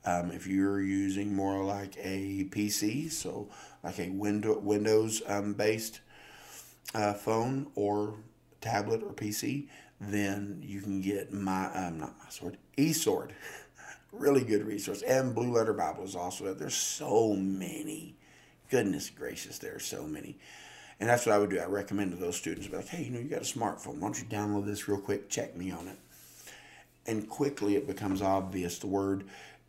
Um, 0.04 0.30
if 0.30 0.46
you're 0.46 0.80
using 0.80 1.34
more 1.34 1.64
like 1.64 1.96
a 1.98 2.48
PC, 2.50 3.10
so 3.10 3.48
like 3.82 3.98
a 3.98 4.10
window 4.10 4.58
Windows 4.58 5.22
um, 5.26 5.54
based 5.54 6.00
uh, 6.94 7.12
phone 7.14 7.66
or 7.74 8.14
tablet 8.60 9.02
or 9.02 9.12
PC, 9.12 9.68
then 10.00 10.62
you 10.64 10.80
can 10.80 11.00
get 11.00 11.32
my 11.32 11.66
um, 11.74 11.98
not 11.98 12.14
my 12.18 12.30
sword, 12.30 12.56
eSword. 12.76 13.30
really 14.12 14.44
good 14.44 14.66
resource. 14.66 15.02
And 15.02 15.34
Blue 15.34 15.52
Letter 15.52 15.74
Bible 15.74 16.04
is 16.04 16.16
also 16.16 16.44
there. 16.44 16.54
There's 16.54 16.74
so 16.74 17.34
many. 17.34 18.16
Goodness 18.70 19.10
gracious, 19.10 19.58
there 19.58 19.76
are 19.76 19.80
so 19.80 20.04
many. 20.04 20.38
And 21.00 21.08
that's 21.08 21.26
what 21.26 21.34
I 21.34 21.38
would 21.38 21.50
do. 21.50 21.58
I 21.58 21.66
recommend 21.66 22.10
to 22.12 22.16
those 22.16 22.36
students, 22.36 22.66
be 22.66 22.76
like, 22.76 22.88
hey, 22.88 23.04
you 23.04 23.10
know, 23.10 23.20
you 23.20 23.28
got 23.28 23.38
a 23.38 23.42
smartphone. 23.42 23.98
Why 23.98 24.10
don't 24.10 24.18
you 24.18 24.26
download 24.26 24.66
this 24.66 24.88
real 24.88 25.00
quick? 25.00 25.28
Check 25.28 25.56
me 25.56 25.70
on 25.70 25.86
it. 25.88 25.96
And 27.08 27.28
quickly 27.28 27.74
it 27.74 27.86
becomes 27.86 28.22
obvious 28.22 28.78
the 28.78 28.86
word 28.86 29.24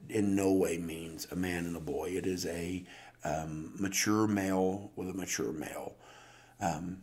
in 0.10 0.36
no 0.36 0.52
way 0.52 0.78
means 0.78 1.26
a 1.32 1.36
man 1.36 1.66
and 1.66 1.76
a 1.76 1.80
boy. 1.80 2.10
It 2.10 2.28
is 2.28 2.46
a 2.46 2.86
um, 3.24 3.74
mature 3.80 4.28
male 4.28 4.92
with 4.96 5.10
a 5.10 5.14
mature 5.14 5.54
male. 5.54 5.96
Um, 6.62 7.02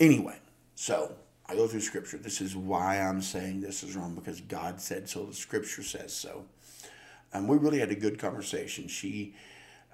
anyway, 0.00 0.38
so 0.74 1.14
I 1.46 1.54
go 1.54 1.66
through 1.66 1.80
scripture. 1.80 2.16
This 2.16 2.40
is 2.40 2.56
why 2.56 2.98
I'm 2.98 3.20
saying 3.20 3.60
this 3.60 3.82
is 3.82 3.94
wrong 3.94 4.14
because 4.14 4.40
God 4.40 4.80
said 4.80 5.08
so. 5.08 5.24
The 5.24 5.34
scripture 5.34 5.82
says 5.82 6.12
so. 6.12 6.46
And 7.32 7.48
we 7.48 7.56
really 7.56 7.80
had 7.80 7.90
a 7.90 7.96
good 7.96 8.18
conversation. 8.18 8.88
She 8.88 9.34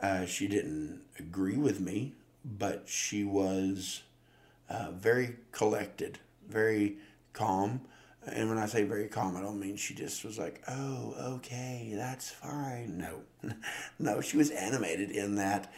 uh, 0.01 0.25
she 0.25 0.47
didn't 0.49 1.03
agree 1.19 1.57
with 1.57 1.81
me, 1.81 2.15
but 2.45 2.85
she 2.87 3.25
was 3.25 4.03
uh, 4.69 4.93
very 4.93 5.37
collected, 5.53 6.19
very 6.49 6.97
calm. 7.33 7.83
And 8.27 8.49
when 8.49 8.59
I 8.59 8.67
say 8.67 8.85
very 8.85 9.09
calm, 9.09 9.37
I 9.37 9.41
don't 9.41 9.59
mean 9.59 9.77
she 9.77 9.95
just 9.95 10.25
was 10.25 10.39
like, 10.39 10.63
"Oh, 10.69 11.15
okay, 11.37 11.93
that's 11.95 12.31
fine." 12.31 12.99
No, 12.99 13.23
no, 13.99 14.21
she 14.21 14.37
was 14.37 14.51
animated 14.51 15.11
in 15.11 15.37
that, 15.37 15.73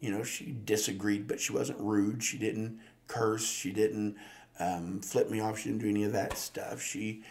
you 0.00 0.10
know, 0.10 0.22
she 0.22 0.56
disagreed, 0.64 1.26
but 1.26 1.40
she 1.40 1.52
wasn't 1.52 1.80
rude. 1.80 2.22
She 2.22 2.38
didn't 2.38 2.78
curse. 3.08 3.44
She 3.44 3.72
didn't 3.72 4.16
um, 4.60 5.00
flip 5.00 5.28
me 5.28 5.40
off. 5.40 5.58
She 5.58 5.70
didn't 5.70 5.82
do 5.82 5.88
any 5.88 6.04
of 6.04 6.12
that 6.12 6.38
stuff. 6.38 6.80
She, 6.80 7.24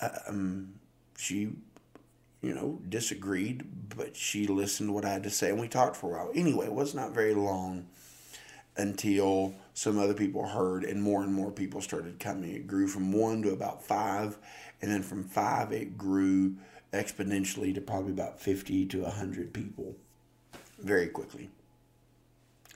uh, 0.00 0.08
um, 0.26 0.74
she 1.18 1.50
you 2.40 2.54
know, 2.54 2.80
disagreed, 2.88 3.64
but 3.96 4.16
she 4.16 4.46
listened 4.46 4.88
to 4.88 4.92
what 4.92 5.04
I 5.04 5.10
had 5.10 5.24
to 5.24 5.30
say, 5.30 5.50
and 5.50 5.60
we 5.60 5.68
talked 5.68 5.96
for 5.96 6.14
a 6.14 6.18
while. 6.24 6.32
Anyway, 6.34 6.66
it 6.66 6.72
was 6.72 6.94
not 6.94 7.12
very 7.12 7.34
long 7.34 7.86
until 8.78 9.54
some 9.74 9.98
other 9.98 10.14
people 10.14 10.46
heard 10.46 10.84
and 10.84 11.02
more 11.02 11.22
and 11.22 11.34
more 11.34 11.50
people 11.50 11.80
started 11.80 12.18
coming. 12.18 12.54
It 12.54 12.66
grew 12.66 12.86
from 12.86 13.12
one 13.12 13.42
to 13.42 13.50
about 13.50 13.82
five, 13.82 14.38
and 14.80 14.90
then 14.90 15.02
from 15.02 15.24
five, 15.24 15.72
it 15.72 15.98
grew 15.98 16.56
exponentially 16.92 17.74
to 17.74 17.80
probably 17.80 18.12
about 18.12 18.40
50 18.40 18.86
to 18.86 19.02
100 19.02 19.52
people 19.52 19.96
very 20.78 21.08
quickly. 21.08 21.50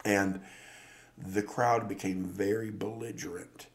And 0.04 0.40
the 1.16 1.42
crowd 1.42 1.88
became 1.88 2.24
very 2.24 2.70
belligerent. 2.70 3.68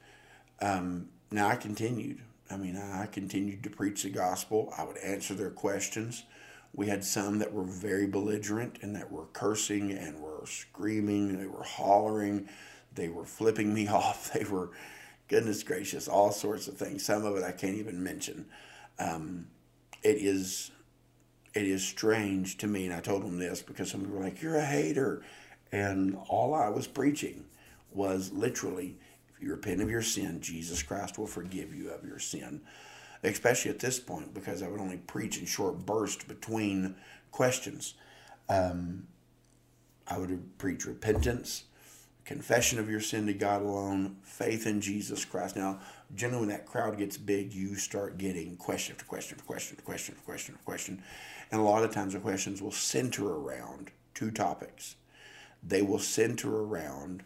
Um, 0.62 1.08
now 1.32 1.48
I 1.48 1.56
continued. 1.56 2.20
I 2.50 2.58
mean, 2.58 2.78
I 2.78 3.06
continued 3.08 3.64
to 3.64 3.70
preach 3.70 4.04
the 4.04 4.10
gospel. 4.10 4.74
I 4.78 4.84
would 4.84 4.98
answer 4.98 5.34
their 5.34 5.50
questions. 5.50 6.24
We 6.74 6.88
had 6.88 7.04
some 7.04 7.40
that 7.40 7.54
were 7.54 7.64
very 7.64 8.08
belligerent 8.08 8.80
and 8.82 8.96
that 8.96 9.12
were 9.12 9.26
cursing 9.34 9.92
and 9.92 10.20
were 10.20 10.44
screaming. 10.46 11.38
They 11.38 11.48
were 11.48 11.64
hollering. 11.64 12.48
They 12.94 13.10
were 13.10 13.26
flipping 13.26 13.74
me 13.74 13.88
off. 13.88 14.32
They 14.34 14.44
were, 14.44 14.72
goodness 15.28 15.64
gracious, 15.64 16.08
all 16.08 16.32
sorts 16.32 16.68
of 16.68 16.78
things. 16.78 17.06
Some 17.06 17.26
of 17.26 17.36
it 17.36 17.44
I 17.44 17.52
can't 17.52 17.78
even 17.78 18.04
mention. 18.04 18.46
Um, 19.00 19.48
it 20.04 20.18
is, 20.18 20.72
it 21.54 21.64
is 21.64 21.84
strange 21.84 22.58
to 22.58 22.68
me, 22.68 22.86
and 22.86 22.94
I 22.94 23.00
told 23.00 23.24
them 23.24 23.40
this 23.40 23.62
because 23.62 23.92
some 23.92 24.02
people 24.02 24.18
were 24.18 24.24
like, 24.24 24.42
"You're 24.42 24.58
a 24.58 24.66
hater," 24.66 25.24
and 25.72 26.18
all 26.30 26.54
I 26.54 26.70
was 26.70 26.88
preaching 26.88 27.46
was 27.92 28.32
literally, 28.32 28.98
if 29.30 29.42
you 29.42 29.52
repent 29.52 29.82
of 29.82 29.90
your 29.90 30.02
sin, 30.02 30.40
Jesus 30.42 30.84
Christ 30.84 31.18
will 31.18 31.28
forgive 31.28 31.74
you 31.74 31.90
of 31.90 32.06
your 32.06 32.20
sin 32.20 32.62
especially 33.24 33.72
at 33.72 33.80
this 33.80 34.00
point 34.00 34.34
because 34.34 34.62
I 34.62 34.68
would 34.68 34.80
only 34.80 34.98
preach 34.98 35.38
in 35.38 35.46
short 35.46 35.86
bursts 35.86 36.24
between 36.24 36.96
questions. 37.32 37.94
Um, 38.50 39.08
I 40.08 40.18
would 40.18 40.58
preach 40.58 40.86
repentance, 40.86 41.66
confession 42.24 42.80
of 42.80 42.90
your 42.90 43.02
sin 43.02 43.26
to 43.28 43.34
God 43.34 43.62
alone, 43.62 44.18
faith 44.24 44.66
in 44.66 44.80
Jesus 44.80 45.26
Christ. 45.26 45.56
Now, 45.56 45.80
generally, 46.16 46.42
when 46.42 46.50
that 46.50 46.66
crowd 46.66 46.98
gets 46.98 47.18
big, 47.18 47.54
you 47.54 47.76
start 47.76 48.18
getting 48.18 48.56
question 48.56 48.94
after 48.94 49.06
question 49.06 49.38
after 49.38 49.46
question 49.46 49.76
after 49.78 49.86
question 49.86 50.16
after 50.16 50.26
question 50.26 50.56
after 50.56 50.66
question. 50.66 51.04
And 51.52 51.62
a 51.62 51.64
lot 51.64 51.84
of 51.84 51.92
times, 51.92 52.14
the 52.14 52.20
questions 52.20 52.62
will 52.62 52.72
center 52.72 53.28
around 53.28 53.92
two 54.14 54.32
topics. 54.32 54.96
They 55.64 55.82
will 55.82 56.00
center 56.00 56.64
around 56.64 57.24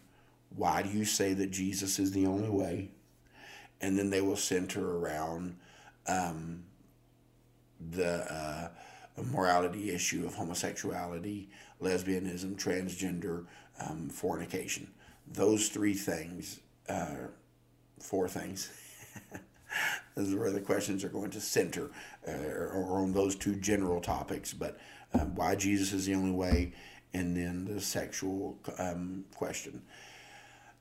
why 0.56 0.82
do 0.82 0.90
you 0.90 1.06
say 1.06 1.34
that 1.34 1.52
Jesus 1.52 2.00
is 2.00 2.12
the 2.12 2.26
only 2.26 2.50
way? 2.50 2.90
And 3.80 3.98
then 3.98 4.10
they 4.10 4.22
will 4.22 4.36
center 4.36 4.98
around 4.98 5.56
um, 6.08 6.64
the 7.92 8.32
uh, 8.34 8.70
morality 9.24 9.92
issue 9.92 10.26
of 10.26 10.36
homosexuality, 10.36 11.50
lesbianism, 11.82 12.56
transgender, 12.56 13.46
um, 13.80 14.10
fornication. 14.10 14.92
Those 15.28 15.70
three 15.70 15.94
things, 15.94 16.60
uh, 16.90 17.28
four 18.00 18.28
things. 18.28 18.72
this 20.16 20.28
is 20.28 20.36
where 20.36 20.52
the 20.52 20.62
questions 20.62 21.04
are 21.04 21.10
going 21.10 21.32
to 21.32 21.42
center, 21.42 21.92
uh, 22.28 22.32
or 22.32 23.00
on 23.00 23.14
those 23.14 23.36
two 23.36 23.56
general 23.56 24.02
topics. 24.02 24.54
But 24.54 24.78
uh, 25.14 25.20
why 25.20 25.56
Jesus 25.56 25.94
is 25.94 26.06
the 26.06 26.16
only 26.16 26.32
way, 26.32 26.74
and 27.14 27.36
then 27.36 27.66
the 27.66 27.82
sexual 27.82 28.58
um, 28.78 29.26
question. 29.36 29.82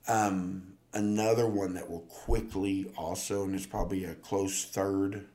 Um, 0.08 0.74
another 0.92 1.46
one 1.46 1.74
that 1.74 1.90
will 1.90 2.00
quickly 2.00 2.92
also, 2.96 3.44
and 3.44 3.54
it's 3.54 3.66
probably 3.66 4.04
a 4.04 4.14
close 4.14 4.64
third, 4.64 5.26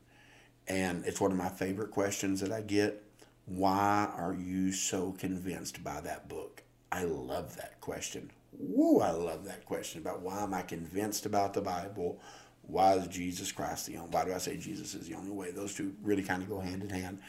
and 0.67 1.05
it's 1.05 1.21
one 1.21 1.31
of 1.31 1.38
my 1.38 1.50
favorite 1.50 1.91
questions 1.91 2.41
that 2.41 2.51
I 2.51 2.62
get. 2.62 3.03
Why 3.45 4.12
are 4.15 4.33
you 4.33 4.71
so 4.71 5.12
convinced 5.12 5.83
by 5.83 6.01
that 6.01 6.27
book? 6.27 6.63
I 6.91 7.03
love 7.03 7.55
that 7.57 7.79
question. 7.81 8.31
Woo, 8.57 9.00
I 9.01 9.12
love 9.12 9.45
that 9.45 9.65
question 9.65 10.01
about 10.01 10.21
why 10.21 10.43
am 10.43 10.53
I 10.53 10.62
convinced 10.62 11.25
about 11.25 11.53
the 11.53 11.62
Bible? 11.62 12.19
Why 12.63 12.93
is 12.93 13.08
Jesus 13.08 13.51
Christ 13.51 13.86
the 13.86 13.97
only? 13.97 14.10
Why 14.10 14.25
do 14.25 14.34
I 14.34 14.38
say 14.38 14.58
Jesus 14.58 14.95
is 14.95 15.08
the 15.08 15.15
only 15.15 15.32
way? 15.32 15.51
Those 15.51 15.75
two 15.75 15.93
really 16.01 16.23
kind 16.23 16.41
of 16.41 16.49
go 16.49 16.60
hand 16.60 16.82
in 16.82 16.89
hand. 16.89 17.19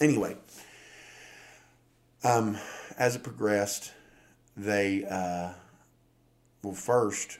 Anyway, 0.00 0.36
um, 2.24 2.56
as 2.96 3.16
it 3.16 3.22
progressed, 3.22 3.92
they 4.56 5.04
uh, 5.04 5.52
well 6.62 6.74
first 6.74 7.39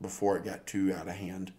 before 0.00 0.36
it 0.36 0.44
got 0.44 0.66
too 0.66 0.92
out 0.92 1.08
of 1.08 1.14
hand, 1.14 1.52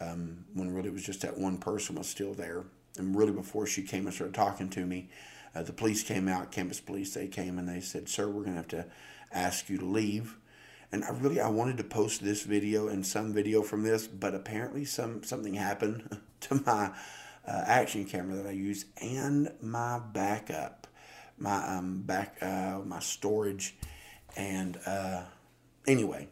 um, 0.00 0.44
when 0.54 0.72
really 0.72 0.88
it 0.88 0.94
was 0.94 1.04
just 1.04 1.22
that 1.22 1.38
one 1.38 1.58
person 1.58 1.96
was 1.96 2.08
still 2.08 2.34
there. 2.34 2.64
And 2.98 3.16
really 3.16 3.32
before 3.32 3.66
she 3.66 3.82
came 3.82 4.06
and 4.06 4.14
started 4.14 4.34
talking 4.34 4.68
to 4.70 4.84
me, 4.84 5.08
uh, 5.54 5.62
the 5.62 5.72
police 5.72 6.02
came 6.02 6.28
out, 6.28 6.50
campus 6.50 6.80
police, 6.80 7.14
they 7.14 7.28
came 7.28 7.58
and 7.58 7.68
they 7.68 7.80
said, 7.80 8.08
sir, 8.08 8.26
we're 8.26 8.44
going 8.44 8.52
to 8.52 8.56
have 8.56 8.68
to 8.68 8.86
ask 9.32 9.68
you 9.68 9.78
to 9.78 9.84
leave. 9.84 10.36
And 10.90 11.04
I 11.04 11.10
really, 11.10 11.40
I 11.40 11.48
wanted 11.48 11.78
to 11.78 11.84
post 11.84 12.22
this 12.22 12.42
video 12.42 12.88
and 12.88 13.06
some 13.06 13.32
video 13.32 13.62
from 13.62 13.82
this, 13.82 14.06
but 14.06 14.34
apparently 14.34 14.84
some 14.84 15.22
something 15.22 15.54
happened 15.54 16.18
to 16.40 16.62
my 16.66 16.92
uh, 17.46 17.64
action 17.66 18.04
camera 18.04 18.36
that 18.36 18.46
I 18.46 18.52
use 18.52 18.84
and 19.00 19.50
my 19.60 19.98
backup, 19.98 20.86
my 21.38 21.76
um, 21.78 22.02
back, 22.02 22.36
uh, 22.42 22.80
my 22.84 22.98
storage. 22.98 23.74
And 24.36 24.78
uh, 24.86 25.22
anyway, 25.86 26.28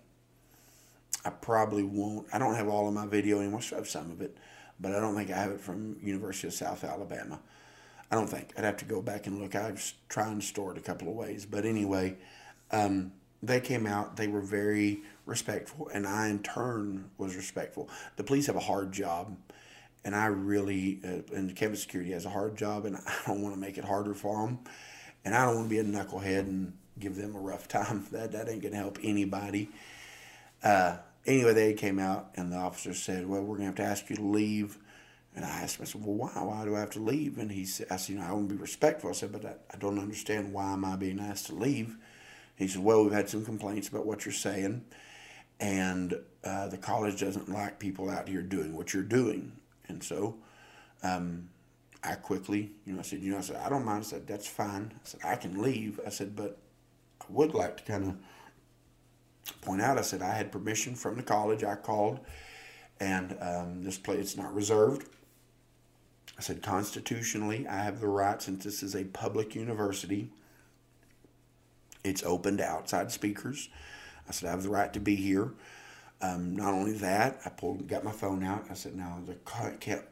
I 1.24 1.30
probably 1.30 1.82
won't. 1.82 2.26
I 2.32 2.38
don't 2.38 2.54
have 2.54 2.68
all 2.68 2.88
of 2.88 2.94
my 2.94 3.06
video 3.06 3.40
anymore. 3.40 3.60
I 3.72 3.76
have 3.76 3.88
some 3.88 4.10
of 4.10 4.20
it, 4.20 4.36
but 4.78 4.94
I 4.94 5.00
don't 5.00 5.14
think 5.14 5.30
I 5.30 5.36
have 5.36 5.50
it 5.52 5.60
from 5.60 5.96
University 6.02 6.48
of 6.48 6.54
South 6.54 6.84
Alabama. 6.84 7.40
I 8.10 8.16
don't 8.16 8.28
think. 8.28 8.52
I'd 8.56 8.64
have 8.64 8.78
to 8.78 8.84
go 8.84 9.00
back 9.00 9.26
and 9.26 9.40
look. 9.40 9.54
I've 9.54 9.92
tried 10.08 10.34
to 10.34 10.46
store 10.46 10.72
it 10.72 10.78
a 10.78 10.80
couple 10.80 11.08
of 11.08 11.14
ways. 11.14 11.46
But 11.46 11.64
anyway, 11.64 12.16
um, 12.72 13.12
they 13.42 13.60
came 13.60 13.86
out. 13.86 14.16
They 14.16 14.28
were 14.28 14.40
very 14.40 15.02
respectful, 15.26 15.88
and 15.92 16.06
I, 16.06 16.28
in 16.28 16.40
turn, 16.40 17.10
was 17.18 17.36
respectful. 17.36 17.88
The 18.16 18.24
police 18.24 18.46
have 18.46 18.56
a 18.56 18.60
hard 18.60 18.92
job, 18.92 19.36
and 20.04 20.14
I 20.14 20.26
really, 20.26 21.00
uh, 21.04 21.36
and 21.36 21.54
campus 21.54 21.82
security 21.82 22.12
has 22.12 22.24
a 22.24 22.30
hard 22.30 22.56
job, 22.56 22.84
and 22.86 22.96
I 23.06 23.14
don't 23.26 23.42
want 23.42 23.54
to 23.54 23.60
make 23.60 23.78
it 23.78 23.84
harder 23.84 24.14
for 24.14 24.46
them. 24.46 24.58
And 25.24 25.34
I 25.34 25.44
don't 25.44 25.56
want 25.56 25.66
to 25.66 25.70
be 25.70 25.78
a 25.78 25.84
knucklehead 25.84 26.40
and 26.40 26.72
give 26.98 27.14
them 27.14 27.36
a 27.36 27.38
rough 27.38 27.68
time. 27.68 28.06
That, 28.10 28.32
that 28.32 28.48
ain't 28.48 28.62
going 28.62 28.72
to 28.72 28.78
help 28.78 28.98
anybody. 29.02 29.68
Uh, 30.62 30.96
anyway, 31.26 31.52
they 31.52 31.74
came 31.74 31.98
out 31.98 32.30
and 32.36 32.52
the 32.52 32.56
officer 32.56 32.94
said, 32.94 33.26
"Well, 33.28 33.42
we're 33.42 33.58
to 33.58 33.64
have 33.64 33.74
to 33.76 33.82
ask 33.82 34.08
you 34.10 34.16
to 34.16 34.22
leave." 34.22 34.78
And 35.34 35.44
I 35.44 35.48
asked 35.48 35.76
him, 35.76 35.82
I 35.82 35.86
said, 35.86 36.04
"Well, 36.04 36.16
why? 36.16 36.42
Why 36.42 36.64
do 36.64 36.74
I 36.76 36.80
have 36.80 36.90
to 36.90 37.00
leave?" 37.00 37.38
And 37.38 37.50
he 37.50 37.64
said, 37.64 37.86
"I 37.90 37.96
said, 37.96 38.14
you 38.14 38.20
know, 38.20 38.26
I 38.26 38.32
want 38.32 38.48
to 38.48 38.54
be 38.54 38.60
respectful." 38.60 39.10
I 39.10 39.12
said, 39.12 39.32
"But 39.32 39.44
I, 39.44 39.54
I 39.72 39.76
don't 39.78 39.98
understand 39.98 40.52
why 40.52 40.72
am 40.72 40.84
I 40.84 40.96
being 40.96 41.20
asked 41.20 41.46
to 41.46 41.54
leave?" 41.54 41.96
He 42.56 42.68
said, 42.68 42.82
"Well, 42.82 43.02
we've 43.04 43.12
had 43.12 43.28
some 43.28 43.44
complaints 43.44 43.88
about 43.88 44.06
what 44.06 44.24
you're 44.24 44.32
saying, 44.32 44.84
and 45.60 46.14
uh, 46.44 46.68
the 46.68 46.78
college 46.78 47.20
doesn't 47.20 47.48
like 47.48 47.78
people 47.78 48.10
out 48.10 48.28
here 48.28 48.42
doing 48.42 48.74
what 48.74 48.92
you're 48.92 49.02
doing." 49.02 49.52
And 49.88 50.02
so, 50.02 50.36
um, 51.02 51.48
I 52.02 52.14
quickly, 52.14 52.72
you 52.84 52.92
know, 52.94 53.00
I 53.00 53.02
said, 53.02 53.20
"You 53.20 53.32
know, 53.32 53.38
I 53.38 53.42
said 53.42 53.56
I 53.56 53.68
don't 53.68 53.84
mind." 53.84 54.00
I 54.00 54.06
said, 54.06 54.26
"That's 54.26 54.48
fine." 54.48 54.92
I 54.94 55.00
said, 55.04 55.20
"I 55.24 55.36
can 55.36 55.62
leave." 55.62 56.00
I 56.04 56.10
said, 56.10 56.34
"But 56.34 56.58
I 57.20 57.26
would 57.28 57.54
like 57.54 57.76
to 57.78 57.82
kind 57.84 58.04
of." 58.04 58.16
Point 59.52 59.82
out, 59.82 59.98
I 59.98 60.02
said 60.02 60.22
I 60.22 60.34
had 60.34 60.52
permission 60.52 60.94
from 60.94 61.16
the 61.16 61.22
college. 61.22 61.64
I 61.64 61.74
called, 61.74 62.20
and 62.98 63.36
um, 63.40 63.82
this 63.82 63.98
place 63.98 64.20
it's 64.20 64.36
not 64.36 64.54
reserved. 64.54 65.08
I 66.38 66.42
said 66.42 66.62
constitutionally, 66.62 67.66
I 67.66 67.82
have 67.82 68.00
the 68.00 68.08
right 68.08 68.40
since 68.40 68.64
this 68.64 68.82
is 68.82 68.94
a 68.94 69.04
public 69.04 69.54
university. 69.54 70.30
It's 72.02 72.22
open 72.24 72.56
to 72.56 72.64
outside 72.64 73.12
speakers. 73.12 73.68
I 74.26 74.32
said 74.32 74.48
I 74.48 74.52
have 74.52 74.62
the 74.62 74.70
right 74.70 74.92
to 74.92 75.00
be 75.00 75.16
here. 75.16 75.52
Um, 76.22 76.54
not 76.54 76.74
only 76.74 76.92
that, 76.98 77.40
I 77.46 77.48
pulled, 77.48 77.88
got 77.88 78.04
my 78.04 78.12
phone 78.12 78.44
out. 78.44 78.66
I 78.70 78.74
said, 78.74 78.94
"Now 78.94 79.22
the 79.24 79.36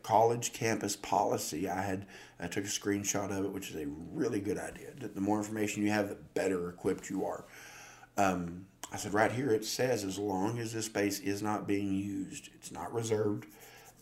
college 0.03 0.53
campus 0.55 0.97
policy." 0.97 1.69
I 1.69 1.83
had, 1.83 2.07
I 2.41 2.47
took 2.47 2.65
a 2.65 2.69
screenshot 2.69 3.31
of 3.31 3.45
it, 3.45 3.53
which 3.53 3.71
is 3.71 3.77
a 3.77 3.87
really 4.13 4.41
good 4.41 4.59
idea. 4.59 4.93
The 4.97 5.21
more 5.21 5.39
information 5.39 5.83
you 5.83 5.91
have, 5.91 6.09
the 6.09 6.15
better 6.15 6.71
equipped 6.71 7.11
you 7.11 7.27
are. 7.27 7.45
Um, 8.17 8.67
I 8.91 8.97
said, 8.97 9.13
right 9.13 9.31
here 9.31 9.51
it 9.51 9.65
says, 9.65 10.03
as 10.05 10.19
long 10.19 10.59
as 10.59 10.73
this 10.73 10.87
space 10.87 11.21
is 11.21 11.43
not 11.43 11.67
being 11.67 11.93
used, 11.93 12.49
it's 12.55 12.73
not 12.73 12.93
reserved, 12.93 13.47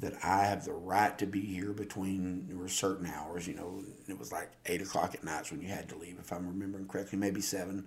that 0.00 0.14
I 0.22 0.44
have 0.44 0.64
the 0.64 0.72
right 0.72 1.16
to 1.18 1.26
be 1.26 1.40
here 1.40 1.72
between 1.72 2.68
certain 2.68 3.06
hours. 3.06 3.48
You 3.48 3.54
know, 3.54 3.82
it 4.08 4.18
was 4.18 4.30
like 4.30 4.50
eight 4.66 4.82
o'clock 4.82 5.14
at 5.14 5.24
nights 5.24 5.50
when 5.50 5.60
you 5.60 5.68
had 5.68 5.88
to 5.88 5.96
leave, 5.96 6.18
if 6.20 6.32
I'm 6.32 6.46
remembering 6.46 6.86
correctly, 6.86 7.18
maybe 7.18 7.40
seven. 7.40 7.86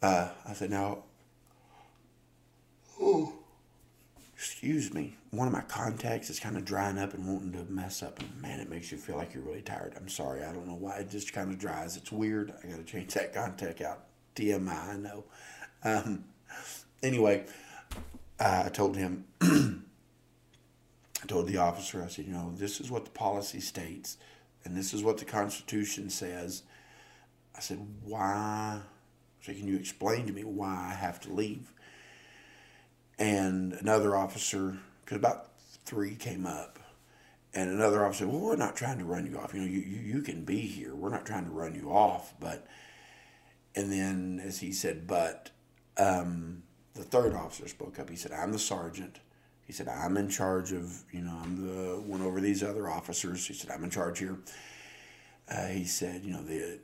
Uh, 0.00 0.28
I 0.46 0.52
said, 0.54 0.70
now, 0.70 1.04
oh, 3.00 3.34
excuse 4.34 4.94
me, 4.94 5.16
one 5.30 5.48
of 5.48 5.52
my 5.52 5.62
contacts 5.62 6.30
is 6.30 6.40
kind 6.40 6.56
of 6.56 6.64
drying 6.64 6.98
up 6.98 7.12
and 7.12 7.26
wanting 7.26 7.52
to 7.52 7.70
mess 7.70 8.02
up, 8.02 8.20
and 8.20 8.40
man, 8.40 8.60
it 8.60 8.70
makes 8.70 8.90
you 8.90 8.98
feel 8.98 9.16
like 9.16 9.34
you're 9.34 9.42
really 9.42 9.62
tired. 9.62 9.94
I'm 9.96 10.08
sorry, 10.08 10.44
I 10.44 10.52
don't 10.52 10.66
know 10.66 10.74
why 10.74 10.98
it 10.98 11.10
just 11.10 11.32
kind 11.32 11.50
of 11.50 11.58
dries. 11.58 11.96
It's 11.96 12.12
weird. 12.12 12.54
I 12.62 12.68
got 12.68 12.76
to 12.76 12.84
change 12.84 13.12
that 13.14 13.34
contact 13.34 13.82
out. 13.82 14.04
TMI, 14.36 14.88
I 14.88 14.96
know. 14.96 15.24
Um, 15.82 16.24
anyway, 17.02 17.46
I 18.38 18.68
told 18.68 18.96
him, 18.96 19.24
I 19.40 21.26
told 21.26 21.48
the 21.48 21.56
officer, 21.56 22.02
I 22.02 22.08
said, 22.08 22.26
you 22.26 22.32
know, 22.32 22.52
this 22.54 22.80
is 22.80 22.90
what 22.90 23.04
the 23.04 23.10
policy 23.10 23.60
states, 23.60 24.18
and 24.64 24.76
this 24.76 24.92
is 24.92 25.02
what 25.02 25.18
the 25.18 25.24
Constitution 25.24 26.10
says. 26.10 26.62
I 27.56 27.60
said, 27.60 27.84
why 28.04 28.80
So 29.40 29.52
can 29.52 29.66
you 29.66 29.76
explain 29.76 30.26
to 30.26 30.32
me 30.32 30.44
why 30.44 30.90
I 30.90 30.94
have 30.94 31.20
to 31.20 31.32
leave? 31.32 31.72
And 33.18 33.72
another 33.72 34.14
officer, 34.14 34.76
because 35.04 35.16
about 35.16 35.48
three 35.86 36.14
came 36.14 36.44
up, 36.44 36.78
and 37.54 37.70
another 37.70 38.04
officer 38.04 38.28
Well, 38.28 38.40
we're 38.40 38.56
not 38.56 38.76
trying 38.76 38.98
to 38.98 39.06
run 39.06 39.26
you 39.26 39.38
off. 39.38 39.54
You 39.54 39.60
know, 39.60 39.66
you, 39.66 39.80
you, 39.80 40.16
you 40.16 40.20
can 40.20 40.44
be 40.44 40.60
here. 40.60 40.94
We're 40.94 41.08
not 41.08 41.24
trying 41.24 41.46
to 41.46 41.50
run 41.50 41.74
you 41.74 41.90
off. 41.90 42.34
But, 42.38 42.66
and 43.76 43.92
then 43.92 44.42
as 44.44 44.58
he 44.58 44.72
said, 44.72 45.06
But 45.06 45.50
um, 45.98 46.62
the 46.94 47.04
third 47.04 47.34
officer 47.34 47.68
spoke 47.68 47.98
up. 47.98 48.10
He 48.10 48.16
said, 48.16 48.32
I'm 48.32 48.52
the 48.52 48.58
sergeant. 48.58 49.20
He 49.64 49.72
said, 49.72 49.88
I'm 49.88 50.16
in 50.16 50.28
charge 50.28 50.72
of, 50.72 51.02
you 51.12 51.20
know, 51.20 51.38
I'm 51.42 51.66
the 51.66 52.00
one 52.00 52.22
over 52.22 52.40
these 52.40 52.62
other 52.62 52.88
officers. 52.88 53.46
He 53.46 53.54
said, 53.54 53.70
I'm 53.70 53.84
in 53.84 53.90
charge 53.90 54.20
here. 54.20 54.38
Uh, 55.50 55.66
he 55.66 55.84
said, 55.84 56.24
you 56.24 56.32
know, 56.32 56.42
the 56.42 56.78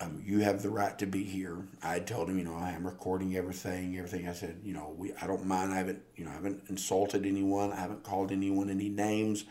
um, 0.00 0.22
you 0.24 0.40
have 0.40 0.62
the 0.62 0.70
right 0.70 0.98
to 0.98 1.06
be 1.06 1.22
here. 1.22 1.58
I 1.82 2.00
told 2.00 2.28
him, 2.28 2.38
you 2.38 2.44
know, 2.44 2.56
I 2.56 2.72
am 2.72 2.84
recording 2.84 3.36
everything, 3.36 3.96
everything. 3.96 4.28
I 4.28 4.32
said, 4.32 4.60
you 4.64 4.74
know, 4.74 4.94
we, 4.96 5.12
I 5.20 5.26
don't 5.26 5.46
mind. 5.46 5.72
I 5.72 5.76
haven't, 5.76 6.02
you 6.16 6.24
know, 6.24 6.30
I 6.30 6.34
haven't 6.34 6.64
insulted 6.68 7.24
anyone. 7.24 7.72
I 7.72 7.76
haven't 7.76 8.02
called 8.02 8.32
anyone 8.32 8.68
any 8.68 8.88
names. 8.88 9.44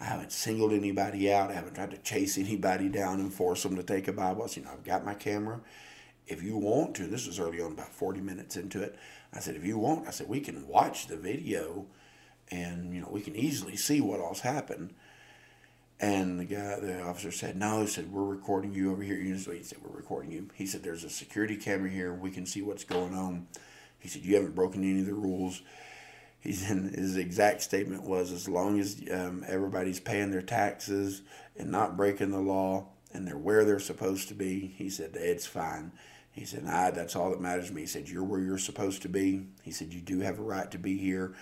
I 0.00 0.04
haven't 0.04 0.30
singled 0.30 0.72
anybody 0.72 1.32
out. 1.32 1.50
I 1.50 1.54
haven't 1.54 1.74
tried 1.74 1.90
to 1.90 1.98
chase 1.98 2.38
anybody 2.38 2.88
down 2.88 3.18
and 3.18 3.32
force 3.32 3.62
them 3.62 3.76
to 3.76 3.82
take 3.82 4.06
a 4.06 4.12
Bible. 4.12 4.48
You 4.52 4.62
know, 4.62 4.70
I've 4.72 4.84
got 4.84 5.04
my 5.04 5.14
camera. 5.14 5.60
If 6.26 6.42
you 6.42 6.56
want 6.56 6.94
to, 6.96 7.06
this 7.06 7.26
was 7.26 7.38
early 7.38 7.60
on, 7.60 7.72
about 7.72 7.92
40 7.92 8.20
minutes 8.20 8.56
into 8.56 8.82
it. 8.82 8.96
I 9.32 9.40
said, 9.40 9.56
if 9.56 9.64
you 9.64 9.78
want, 9.78 10.08
I 10.08 10.10
said, 10.10 10.28
we 10.28 10.40
can 10.40 10.66
watch 10.66 11.06
the 11.06 11.16
video 11.16 11.86
and, 12.50 12.94
you 12.94 13.00
know, 13.00 13.08
we 13.10 13.20
can 13.20 13.36
easily 13.36 13.76
see 13.76 14.00
what 14.00 14.20
all's 14.20 14.40
happened. 14.40 14.94
And 15.98 16.38
the 16.38 16.44
guy, 16.44 16.78
the 16.78 17.02
officer 17.02 17.30
said, 17.30 17.56
"No." 17.56 17.80
He 17.80 17.86
said, 17.86 18.12
"We're 18.12 18.22
recording 18.22 18.74
you 18.74 18.92
over 18.92 19.02
here." 19.02 19.16
He 19.16 19.34
said, 19.38 19.78
"We're 19.82 19.96
recording 19.96 20.30
you." 20.30 20.50
He 20.54 20.66
said, 20.66 20.82
"There's 20.82 21.04
a 21.04 21.10
security 21.10 21.56
camera 21.56 21.88
here. 21.88 22.12
We 22.12 22.30
can 22.30 22.44
see 22.44 22.60
what's 22.60 22.84
going 22.84 23.14
on." 23.14 23.46
He 23.98 24.08
said, 24.08 24.22
"You 24.22 24.36
haven't 24.36 24.54
broken 24.54 24.84
any 24.84 25.00
of 25.00 25.06
the 25.06 25.14
rules." 25.14 25.62
He 26.38 26.52
said, 26.52 26.76
his 26.94 27.16
exact 27.16 27.62
statement 27.62 28.02
was, 28.02 28.30
"As 28.30 28.46
long 28.46 28.78
as 28.78 29.02
um, 29.10 29.42
everybody's 29.48 29.98
paying 29.98 30.30
their 30.30 30.42
taxes 30.42 31.22
and 31.56 31.70
not 31.70 31.96
breaking 31.96 32.30
the 32.30 32.40
law, 32.40 32.88
and 33.14 33.26
they're 33.26 33.38
where 33.38 33.64
they're 33.64 33.80
supposed 33.80 34.28
to 34.28 34.34
be," 34.34 34.74
he 34.76 34.90
said, 34.90 35.16
"It's 35.16 35.46
fine." 35.46 35.92
He 36.36 36.44
said, 36.44 36.64
"I. 36.66 36.90
That's 36.90 37.16
all 37.16 37.30
that 37.30 37.40
matters 37.40 37.68
to 37.68 37.74
me." 37.74 37.80
He 37.82 37.86
said, 37.86 38.08
"You're 38.08 38.22
where 38.22 38.40
you're 38.40 38.58
supposed 38.58 39.02
to 39.02 39.08
be." 39.08 39.46
He 39.62 39.72
said, 39.72 39.92
"You 39.92 40.00
do 40.00 40.20
have 40.20 40.38
a 40.38 40.42
right 40.42 40.70
to 40.70 40.78
be 40.78 40.96
here. 40.96 41.34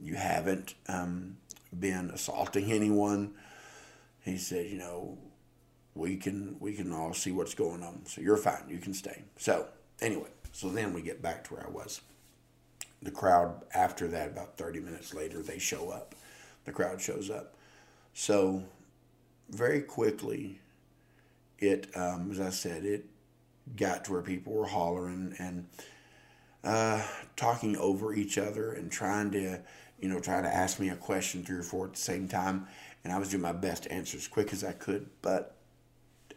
You 0.00 0.14
haven't 0.14 0.74
um, 0.88 1.36
been 1.78 2.10
assaulting 2.10 2.72
anyone." 2.72 3.34
he 4.28 4.38
said, 4.38 4.66
you 4.66 4.78
know, 4.78 5.18
we 5.94 6.16
can 6.16 6.56
we 6.60 6.74
can 6.74 6.92
all 6.92 7.12
see 7.12 7.32
what's 7.32 7.54
going 7.54 7.82
on. 7.82 8.06
So 8.06 8.20
you're 8.20 8.36
fine. 8.36 8.64
You 8.68 8.78
can 8.78 8.94
stay. 8.94 9.24
So 9.36 9.66
anyway, 10.00 10.28
so 10.52 10.68
then 10.68 10.92
we 10.92 11.02
get 11.02 11.22
back 11.22 11.44
to 11.44 11.54
where 11.54 11.66
I 11.66 11.70
was. 11.70 12.00
The 13.02 13.10
crowd 13.10 13.62
after 13.74 14.08
that, 14.08 14.28
about 14.28 14.56
30 14.56 14.80
minutes 14.80 15.14
later, 15.14 15.42
they 15.42 15.58
show 15.58 15.90
up. 15.90 16.14
The 16.64 16.72
crowd 16.72 17.00
shows 17.00 17.30
up. 17.30 17.54
So 18.12 18.64
very 19.50 19.80
quickly, 19.82 20.60
it 21.58 21.88
um, 21.96 22.30
as 22.30 22.40
I 22.40 22.50
said, 22.50 22.84
it 22.84 23.06
got 23.76 24.04
to 24.04 24.12
where 24.12 24.22
people 24.22 24.52
were 24.52 24.66
hollering 24.66 25.34
and 25.38 25.66
uh, 26.64 27.02
talking 27.36 27.76
over 27.76 28.14
each 28.14 28.38
other 28.38 28.72
and 28.72 28.90
trying 28.90 29.30
to, 29.30 29.60
you 30.00 30.08
know, 30.08 30.20
trying 30.20 30.42
to 30.42 30.54
ask 30.54 30.80
me 30.80 30.88
a 30.88 30.96
question 30.96 31.44
three 31.44 31.58
or 31.58 31.62
four 31.62 31.86
at 31.86 31.92
the 31.92 32.00
same 32.00 32.28
time 32.28 32.66
and 33.04 33.12
I 33.12 33.18
was 33.18 33.30
doing 33.30 33.42
my 33.42 33.52
best 33.52 33.84
to 33.84 33.92
answer 33.92 34.16
as 34.16 34.28
quick 34.28 34.52
as 34.52 34.64
I 34.64 34.72
could. 34.72 35.08
But 35.22 35.56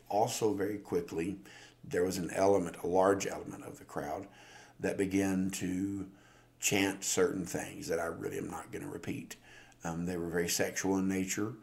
also, 0.09 0.53
very 0.53 0.77
quickly, 0.77 1.37
there 1.83 2.03
was 2.03 2.17
an 2.17 2.31
element, 2.31 2.77
a 2.83 2.87
large 2.87 3.25
element 3.27 3.65
of 3.65 3.79
the 3.79 3.85
crowd 3.85 4.27
that 4.79 4.97
began 4.97 5.49
to 5.51 6.07
chant 6.59 7.03
certain 7.03 7.45
things 7.45 7.87
that 7.87 7.99
I 7.99 8.05
really 8.05 8.37
am 8.37 8.49
not 8.49 8.71
going 8.71 8.83
to 8.83 8.89
repeat. 8.89 9.35
Um, 9.83 10.05
they 10.05 10.17
were 10.17 10.29
very 10.29 10.47
sexual 10.47 10.97
in 10.97 11.07
nature 11.07 11.53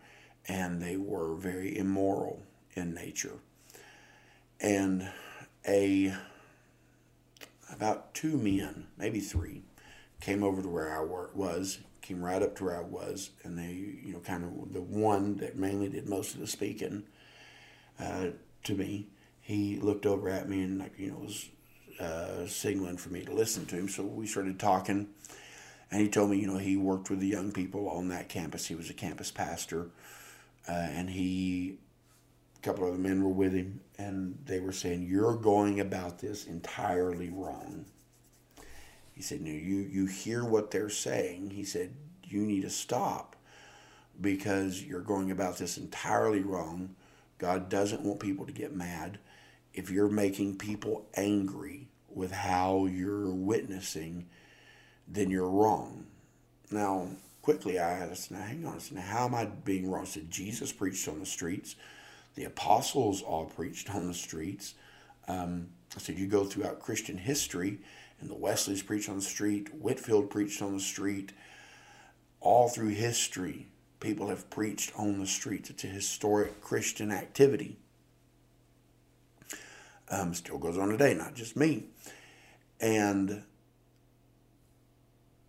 and 0.46 0.82
they 0.82 0.96
were 0.96 1.34
very 1.36 1.76
immoral 1.76 2.42
in 2.74 2.94
nature. 2.94 3.38
And 4.60 5.08
a 5.68 6.14
about 7.72 8.14
two 8.14 8.36
men, 8.38 8.86
maybe 8.96 9.20
three, 9.20 9.62
came 10.20 10.42
over 10.42 10.62
to 10.62 10.68
where 10.68 10.96
I 10.96 11.04
was 11.04 11.78
came 12.08 12.24
right 12.24 12.42
up 12.42 12.56
to 12.56 12.64
where 12.64 12.76
I 12.76 12.80
was, 12.80 13.30
and 13.44 13.58
they, 13.58 13.72
you 14.02 14.14
know, 14.14 14.20
kind 14.20 14.42
of 14.42 14.72
the 14.72 14.80
one 14.80 15.36
that 15.36 15.56
mainly 15.56 15.90
did 15.90 16.08
most 16.08 16.34
of 16.34 16.40
the 16.40 16.46
speaking 16.46 17.02
uh, 18.00 18.28
to 18.64 18.74
me. 18.74 19.08
He 19.42 19.76
looked 19.76 20.06
over 20.06 20.30
at 20.30 20.48
me 20.48 20.62
and, 20.62 20.78
like, 20.78 20.98
you 20.98 21.10
know, 21.10 21.18
was 21.18 21.48
uh, 22.00 22.46
signaling 22.46 22.96
for 22.96 23.10
me 23.10 23.24
to 23.24 23.32
listen 23.32 23.66
to 23.66 23.76
him. 23.76 23.88
So 23.90 24.04
we 24.04 24.26
started 24.26 24.58
talking, 24.58 25.08
and 25.90 26.00
he 26.00 26.08
told 26.08 26.30
me, 26.30 26.38
you 26.38 26.46
know, 26.46 26.56
he 26.56 26.78
worked 26.78 27.10
with 27.10 27.20
the 27.20 27.26
young 27.26 27.52
people 27.52 27.90
on 27.90 28.08
that 28.08 28.30
campus. 28.30 28.66
He 28.66 28.74
was 28.74 28.88
a 28.88 28.94
campus 28.94 29.30
pastor, 29.30 29.90
uh, 30.66 30.72
and 30.72 31.10
he, 31.10 31.76
a 32.56 32.60
couple 32.62 32.84
of 32.84 32.94
other 32.94 33.02
men 33.02 33.22
were 33.22 33.28
with 33.28 33.52
him, 33.52 33.80
and 33.98 34.38
they 34.46 34.60
were 34.60 34.72
saying, 34.72 35.02
"You're 35.02 35.36
going 35.36 35.80
about 35.80 36.20
this 36.20 36.46
entirely 36.46 37.30
wrong." 37.30 37.86
He 39.18 39.24
said, 39.24 39.40
no, 39.40 39.50
you, 39.50 39.78
you 39.78 40.06
hear 40.06 40.44
what 40.44 40.70
they're 40.70 40.88
saying. 40.88 41.50
He 41.50 41.64
said, 41.64 41.92
you 42.22 42.42
need 42.42 42.62
to 42.62 42.70
stop 42.70 43.34
because 44.20 44.80
you're 44.80 45.00
going 45.00 45.32
about 45.32 45.58
this 45.58 45.76
entirely 45.76 46.42
wrong. 46.42 46.94
God 47.38 47.68
doesn't 47.68 48.02
want 48.02 48.20
people 48.20 48.46
to 48.46 48.52
get 48.52 48.76
mad. 48.76 49.18
If 49.74 49.90
you're 49.90 50.08
making 50.08 50.58
people 50.58 51.04
angry 51.16 51.88
with 52.08 52.30
how 52.30 52.86
you're 52.86 53.34
witnessing, 53.34 54.28
then 55.08 55.30
you're 55.30 55.50
wrong. 55.50 56.06
Now, 56.70 57.08
quickly 57.42 57.76
I 57.76 57.90
asked, 57.90 58.30
now 58.30 58.42
hang 58.42 58.64
on, 58.66 58.78
now 58.92 59.00
how 59.00 59.24
am 59.24 59.34
I 59.34 59.46
being 59.46 59.90
wrong? 59.90 60.02
I 60.02 60.06
said, 60.06 60.30
Jesus 60.30 60.70
preached 60.70 61.08
on 61.08 61.18
the 61.18 61.26
streets. 61.26 61.74
The 62.38 62.44
apostles 62.44 63.20
all 63.20 63.46
preached 63.46 63.92
on 63.92 64.06
the 64.06 64.14
streets. 64.14 64.74
Um, 65.26 65.70
I 65.96 65.98
said, 65.98 66.20
you 66.20 66.28
go 66.28 66.44
throughout 66.44 66.78
Christian 66.78 67.18
history 67.18 67.80
and 68.20 68.30
the 68.30 68.36
Wesleys 68.36 68.80
preached 68.80 69.08
on 69.08 69.16
the 69.16 69.22
street, 69.22 69.74
Whitefield 69.74 70.30
preached 70.30 70.62
on 70.62 70.72
the 70.72 70.80
street. 70.80 71.32
All 72.40 72.68
through 72.68 72.90
history, 72.90 73.66
people 73.98 74.28
have 74.28 74.48
preached 74.50 74.92
on 74.96 75.18
the 75.18 75.26
streets. 75.26 75.68
It's 75.68 75.82
a 75.82 75.88
historic 75.88 76.60
Christian 76.60 77.10
activity. 77.10 77.76
Um, 80.08 80.32
still 80.32 80.58
goes 80.58 80.78
on 80.78 80.90
today, 80.90 81.14
not 81.14 81.34
just 81.34 81.56
me. 81.56 81.86
And 82.80 83.42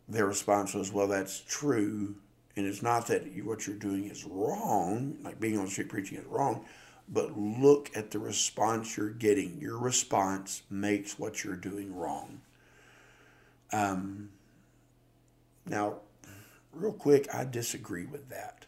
their 0.07 0.25
response 0.25 0.73
was, 0.73 0.91
well, 0.91 1.07
that's 1.07 1.41
true. 1.41 2.15
And 2.55 2.65
it's 2.65 2.81
not 2.81 3.07
that 3.07 3.23
what 3.43 3.67
you're 3.67 3.75
doing 3.75 4.09
is 4.09 4.25
wrong, 4.25 5.17
like 5.23 5.39
being 5.39 5.57
on 5.57 5.65
the 5.65 5.71
street 5.71 5.89
preaching 5.89 6.17
is 6.17 6.25
wrong, 6.25 6.65
but 7.07 7.37
look 7.37 7.89
at 7.95 8.11
the 8.11 8.19
response 8.19 8.97
you're 8.97 9.09
getting. 9.09 9.59
Your 9.59 9.77
response 9.77 10.63
makes 10.69 11.17
what 11.17 11.43
you're 11.43 11.55
doing 11.55 11.95
wrong. 11.95 12.41
Um, 13.71 14.29
now, 15.65 15.99
real 16.73 16.93
quick, 16.93 17.33
I 17.33 17.45
disagree 17.45 18.05
with 18.05 18.29
that. 18.29 18.65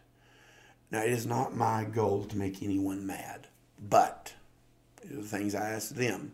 Now, 0.92 1.04
it 1.04 1.12
is 1.12 1.26
not 1.26 1.56
my 1.56 1.84
goal 1.84 2.26
to 2.26 2.38
make 2.38 2.62
anyone 2.62 3.06
mad, 3.06 3.48
but 3.80 4.34
the 5.04 5.24
things 5.24 5.56
I 5.56 5.70
ask 5.70 5.90
them 5.90 6.34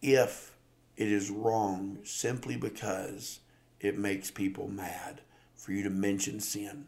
if 0.00 0.54
it 0.96 1.10
is 1.10 1.30
wrong 1.30 1.98
simply 2.04 2.56
because 2.56 3.40
it 3.80 3.98
makes 3.98 4.30
people 4.30 4.68
mad 4.68 5.20
for 5.64 5.72
you 5.72 5.82
to 5.82 5.90
mention 5.90 6.40
sin, 6.40 6.86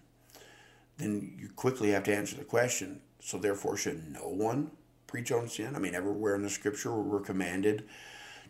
then 0.98 1.36
you 1.38 1.48
quickly 1.56 1.90
have 1.90 2.04
to 2.04 2.14
answer 2.14 2.36
the 2.36 2.44
question 2.44 3.00
so, 3.26 3.38
therefore, 3.38 3.76
should 3.76 4.12
no 4.12 4.28
one 4.28 4.70
preach 5.08 5.32
on 5.32 5.48
sin? 5.48 5.74
I 5.74 5.80
mean, 5.80 5.96
everywhere 5.96 6.36
in 6.36 6.42
the 6.42 6.48
scripture 6.48 6.94
we're 6.94 7.18
commanded 7.18 7.88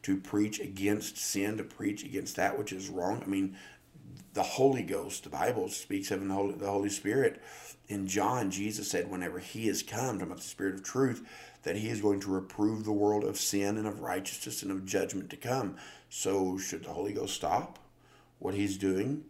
to 0.02 0.18
preach 0.18 0.60
against 0.60 1.16
sin, 1.16 1.56
to 1.56 1.64
preach 1.64 2.04
against 2.04 2.36
that 2.36 2.58
which 2.58 2.74
is 2.74 2.90
wrong. 2.90 3.22
I 3.24 3.26
mean, 3.26 3.56
the 4.34 4.42
Holy 4.42 4.82
Ghost, 4.82 5.24
the 5.24 5.30
Bible 5.30 5.70
speaks 5.70 6.10
of 6.10 6.26
the 6.26 6.34
Holy, 6.34 6.54
the 6.56 6.70
Holy 6.70 6.90
Spirit. 6.90 7.42
In 7.88 8.06
John, 8.06 8.50
Jesus 8.50 8.90
said, 8.90 9.10
whenever 9.10 9.38
He 9.38 9.66
is 9.66 9.82
come, 9.82 10.16
talking 10.16 10.22
about 10.22 10.36
the 10.38 10.42
Spirit 10.42 10.74
of 10.74 10.82
truth, 10.82 11.26
that 11.62 11.76
He 11.76 11.88
is 11.88 12.02
going 12.02 12.20
to 12.20 12.30
reprove 12.30 12.84
the 12.84 12.92
world 12.92 13.24
of 13.24 13.38
sin 13.38 13.78
and 13.78 13.86
of 13.86 14.00
righteousness 14.00 14.62
and 14.62 14.70
of 14.70 14.84
judgment 14.84 15.30
to 15.30 15.36
come. 15.38 15.76
So, 16.10 16.58
should 16.58 16.84
the 16.84 16.92
Holy 16.92 17.14
Ghost 17.14 17.34
stop 17.34 17.78
what 18.40 18.52
He's 18.52 18.76
doing? 18.76 19.24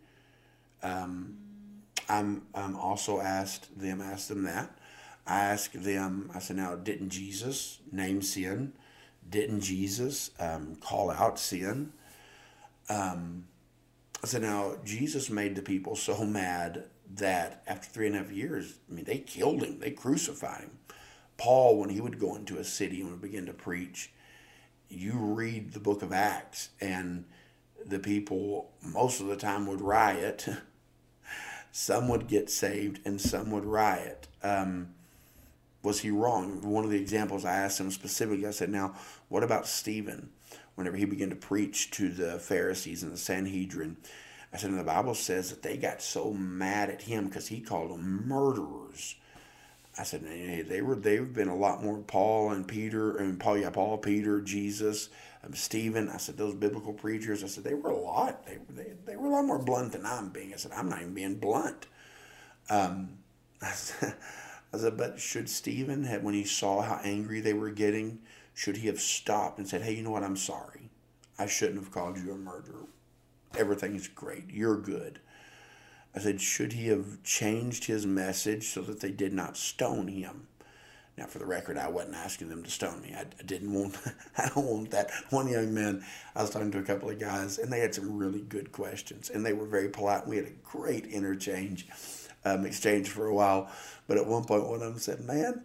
Um, 0.82 1.36
I'm, 2.08 2.42
I'm 2.54 2.76
also 2.76 3.20
asked 3.20 3.78
them, 3.78 4.00
asked 4.00 4.28
them 4.28 4.44
that. 4.44 4.70
I 5.26 5.40
asked 5.40 5.82
them, 5.82 6.30
I 6.34 6.38
said, 6.38 6.56
now, 6.56 6.76
didn't 6.76 7.10
Jesus 7.10 7.78
name 7.90 8.22
sin? 8.22 8.72
didn't 9.30 9.60
Jesus 9.60 10.30
um, 10.38 10.76
call 10.76 11.10
out 11.10 11.38
sin? 11.38 11.92
Um, 12.88 13.46
so 14.24 14.38
now 14.38 14.76
Jesus 14.84 15.30
made 15.30 15.56
the 15.56 15.62
people 15.62 15.96
so 15.96 16.24
mad 16.24 16.84
that 17.14 17.62
after 17.66 17.88
three 17.88 18.06
and 18.06 18.16
a 18.16 18.18
half 18.18 18.30
years, 18.30 18.78
I 18.90 18.94
mean, 18.94 19.04
they 19.04 19.18
killed 19.18 19.62
him, 19.62 19.80
they 19.80 19.90
crucified 19.90 20.62
him. 20.62 20.78
Paul, 21.36 21.78
when 21.78 21.90
he 21.90 22.00
would 22.00 22.18
go 22.18 22.34
into 22.34 22.58
a 22.58 22.64
city 22.64 23.00
and 23.00 23.10
would 23.10 23.20
begin 23.20 23.46
to 23.46 23.52
preach, 23.52 24.10
you 24.88 25.12
read 25.12 25.72
the 25.72 25.80
book 25.80 26.02
of 26.02 26.12
Acts, 26.12 26.70
and 26.80 27.24
the 27.88 27.98
people 27.98 28.70
most 28.82 29.20
of 29.20 29.26
the 29.26 29.36
time 29.36 29.66
would 29.66 29.80
riot. 29.80 30.48
some 31.72 32.08
would 32.08 32.26
get 32.26 32.50
saved, 32.50 33.00
and 33.04 33.20
some 33.20 33.50
would 33.50 33.64
riot. 33.64 34.28
Um, 34.42 34.94
was 35.82 36.00
he 36.00 36.10
wrong? 36.10 36.62
One 36.62 36.84
of 36.84 36.90
the 36.90 37.00
examples 37.00 37.44
I 37.44 37.54
asked 37.54 37.80
him 37.80 37.90
specifically, 37.90 38.46
I 38.46 38.50
said, 38.50 38.70
Now, 38.70 38.94
what 39.28 39.44
about 39.44 39.66
Stephen? 39.66 40.30
Whenever 40.74 40.96
he 40.96 41.06
began 41.06 41.30
to 41.30 41.36
preach 41.36 41.90
to 41.92 42.10
the 42.10 42.38
Pharisees 42.38 43.02
and 43.02 43.12
the 43.12 43.16
Sanhedrin, 43.16 43.96
I 44.52 44.58
said, 44.58 44.72
the 44.72 44.84
Bible 44.84 45.14
says 45.14 45.50
that 45.50 45.62
they 45.62 45.76
got 45.76 46.00
so 46.00 46.32
mad 46.32 46.90
at 46.90 47.02
him 47.02 47.26
because 47.26 47.48
he 47.48 47.60
called 47.60 47.90
them 47.90 48.26
murderers. 48.26 49.16
I 49.98 50.02
said, 50.02 50.22
hey, 50.26 50.62
they 50.62 50.82
were 50.82 50.94
they've 50.94 51.32
been 51.32 51.48
a 51.48 51.56
lot 51.56 51.82
more 51.82 51.98
Paul 51.98 52.50
and 52.50 52.66
Peter 52.66 53.16
and 53.16 53.40
Paul, 53.40 53.58
yeah, 53.58 53.70
Paul, 53.70 53.98
Peter, 53.98 54.40
Jesus, 54.40 55.08
um, 55.46 55.54
Stephen. 55.54 56.08
I 56.08 56.16
said 56.18 56.36
those 56.36 56.54
biblical 56.54 56.92
preachers. 56.92 57.42
I 57.44 57.46
said 57.46 57.64
they 57.64 57.74
were 57.74 57.90
a 57.90 57.96
lot. 57.96 58.46
They, 58.46 58.58
they 58.70 58.92
they 59.04 59.16
were 59.16 59.28
a 59.28 59.30
lot 59.30 59.44
more 59.44 59.58
blunt 59.58 59.92
than 59.92 60.04
I'm 60.04 60.30
being. 60.30 60.52
I 60.52 60.56
said 60.56 60.72
I'm 60.72 60.88
not 60.88 61.00
even 61.00 61.14
being 61.14 61.36
blunt. 61.36 61.86
Um, 62.68 63.18
I 63.62 64.78
said, 64.78 64.96
but 64.96 65.18
should 65.18 65.48
Stephen 65.48 66.04
have 66.04 66.22
when 66.22 66.34
he 66.34 66.44
saw 66.44 66.82
how 66.82 67.00
angry 67.02 67.40
they 67.40 67.54
were 67.54 67.70
getting, 67.70 68.18
should 68.52 68.78
he 68.78 68.88
have 68.88 69.00
stopped 69.00 69.58
and 69.58 69.68
said, 69.68 69.82
hey, 69.82 69.94
you 69.94 70.02
know 70.02 70.10
what? 70.10 70.22
I'm 70.22 70.36
sorry. 70.36 70.90
I 71.38 71.46
shouldn't 71.46 71.78
have 71.78 71.92
called 71.92 72.18
you 72.18 72.32
a 72.32 72.36
murderer. 72.36 72.86
Everything's 73.56 74.08
great. 74.08 74.50
You're 74.50 74.76
good. 74.76 75.20
I 76.14 76.18
said, 76.18 76.40
should 76.40 76.72
he 76.72 76.88
have 76.88 77.22
changed 77.22 77.84
his 77.84 78.06
message 78.06 78.68
so 78.68 78.80
that 78.82 79.00
they 79.00 79.10
did 79.10 79.32
not 79.32 79.56
stone 79.56 80.08
him? 80.08 80.48
Now, 81.16 81.24
for 81.24 81.38
the 81.38 81.46
record, 81.46 81.78
I 81.78 81.88
wasn't 81.88 82.14
asking 82.14 82.50
them 82.50 82.62
to 82.62 82.70
stone 82.70 83.00
me. 83.00 83.14
I, 83.16 83.24
didn't 83.42 83.72
want, 83.72 83.96
I 84.38 84.50
don't 84.54 84.66
want 84.66 84.90
that. 84.90 85.10
One 85.30 85.48
young 85.48 85.72
man, 85.72 86.04
I 86.34 86.42
was 86.42 86.50
talking 86.50 86.70
to 86.72 86.78
a 86.78 86.82
couple 86.82 87.08
of 87.08 87.18
guys, 87.18 87.58
and 87.58 87.72
they 87.72 87.80
had 87.80 87.94
some 87.94 88.18
really 88.18 88.42
good 88.42 88.70
questions, 88.70 89.30
and 89.30 89.44
they 89.44 89.54
were 89.54 89.64
very 89.64 89.88
polite. 89.88 90.26
We 90.26 90.36
had 90.36 90.44
a 90.44 90.50
great 90.62 91.06
interchange, 91.06 91.86
um, 92.44 92.66
exchange 92.66 93.08
for 93.08 93.26
a 93.26 93.34
while. 93.34 93.70
But 94.06 94.18
at 94.18 94.26
one 94.26 94.44
point, 94.44 94.68
one 94.68 94.82
of 94.82 94.92
them 94.92 94.98
said, 94.98 95.20
"Man," 95.20 95.64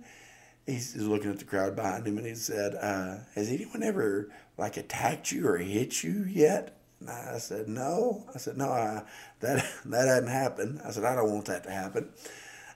he's, 0.66 0.94
he's 0.94 1.04
looking 1.04 1.32
at 1.32 1.40
the 1.40 1.46
crowd 1.46 1.76
behind 1.76 2.08
him, 2.08 2.18
and 2.18 2.28
he 2.28 2.36
said, 2.36 2.76
uh, 2.76 3.18
"Has 3.36 3.50
anyone 3.50 3.84
ever 3.84 4.32
like 4.58 4.78
attacked 4.78 5.34
you 5.34 5.48
or 5.48 5.58
hit 5.58 6.02
you 6.02 6.24
yet?" 6.30 6.78
And 7.02 7.10
I 7.10 7.40
said, 7.40 7.68
no. 7.68 8.26
I 8.34 8.38
said, 8.38 8.58
no, 8.58 8.70
I, 8.70 9.02
that, 9.40 9.66
that 9.86 10.08
hadn't 10.08 10.30
happened. 10.30 10.82
I 10.86 10.92
said, 10.92 11.04
I 11.04 11.16
don't 11.16 11.32
want 11.32 11.46
that 11.46 11.64
to 11.64 11.72
happen. 11.72 12.10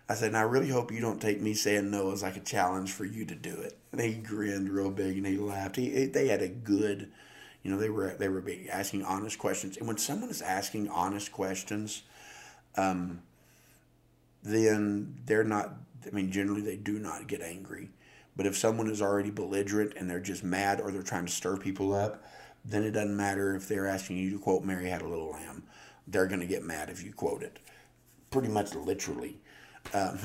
I 0.08 0.14
said, 0.14 0.28
and 0.28 0.38
I 0.38 0.42
really 0.42 0.70
hope 0.70 0.92
you 0.92 1.02
don't 1.02 1.22
take 1.22 1.42
me 1.42 1.54
saying 1.54 1.90
no 1.90 2.12
as 2.12 2.22
like 2.22 2.38
a 2.38 2.42
challenge 2.42 2.92
for 2.92 3.06
you 3.06 3.26
to 3.26 3.36
do 3.36 3.56
it. 3.56 3.78
And 3.92 4.02
he 4.02 4.14
grinned 4.14 4.70
real 4.70 4.92
big 4.92 5.18
and 5.18 5.26
he 5.26 5.38
laughed. 5.38 5.78
He, 5.78 6.06
they 6.06 6.28
had 6.28 6.44
a 6.44 6.48
good, 6.48 7.12
you 7.64 7.72
know, 7.72 7.78
they 7.78 7.90
were 7.90 8.16
they 8.20 8.30
were 8.30 8.44
asking 8.72 9.04
honest 9.04 9.40
questions. 9.40 9.78
And 9.78 9.88
when 9.88 9.98
someone 9.98 10.30
is 10.30 10.44
asking 10.44 10.90
honest 10.90 11.32
questions, 11.32 12.04
um, 12.78 13.22
then 14.44 15.16
they're 15.26 15.44
not. 15.44 15.74
I 16.06 16.12
mean, 16.12 16.32
generally 16.32 16.62
they 16.62 16.76
do 16.76 17.00
not 17.00 17.28
get 17.28 17.42
angry. 17.42 17.90
But 18.36 18.46
if 18.46 18.58
someone 18.58 18.90
is 18.90 19.02
already 19.02 19.32
belligerent 19.32 19.94
and 19.98 20.10
they're 20.10 20.20
just 20.20 20.44
mad 20.44 20.82
or 20.82 20.92
they're 20.92 21.02
trying 21.02 21.26
to 21.26 21.32
stir 21.32 21.58
people 21.58 21.96
up, 21.96 22.24
then 22.64 22.84
it 22.84 22.92
doesn't 22.92 23.16
matter 23.16 23.56
if 23.56 23.68
they're 23.68 23.88
asking 23.88 24.18
you 24.18 24.32
to 24.32 24.40
quote 24.40 24.64
Mary 24.64 24.90
Had 24.90 25.02
a 25.02 25.08
Little 25.08 25.32
Lamb. 25.32 25.64
They're 26.08 26.28
going 26.28 26.42
to 26.42 26.46
get 26.46 26.64
mad 26.64 26.90
if 26.90 27.02
you 27.02 27.14
quote 27.14 27.42
it. 27.42 27.60
Pretty 28.30 28.50
much 28.50 28.76
literally. 28.76 29.40
Um, 29.94 30.20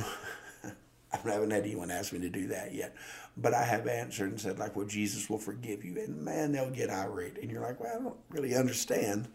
I 1.12 1.16
haven't 1.16 1.50
had 1.50 1.64
anyone 1.64 1.90
ask 1.90 2.12
me 2.12 2.20
to 2.20 2.28
do 2.28 2.48
that 2.48 2.72
yet. 2.72 2.94
But 3.36 3.54
I 3.54 3.64
have 3.64 3.86
answered 3.86 4.30
and 4.30 4.40
said, 4.40 4.58
like, 4.58 4.76
well, 4.76 4.86
Jesus 4.86 5.28
will 5.28 5.38
forgive 5.38 5.84
you. 5.84 5.98
And 5.98 6.22
man, 6.22 6.52
they'll 6.52 6.70
get 6.70 6.90
irate. 6.90 7.38
And 7.38 7.50
you're 7.50 7.62
like, 7.62 7.80
well, 7.80 7.92
I 7.94 8.02
don't 8.02 8.16
really 8.30 8.54
understand. 8.54 9.28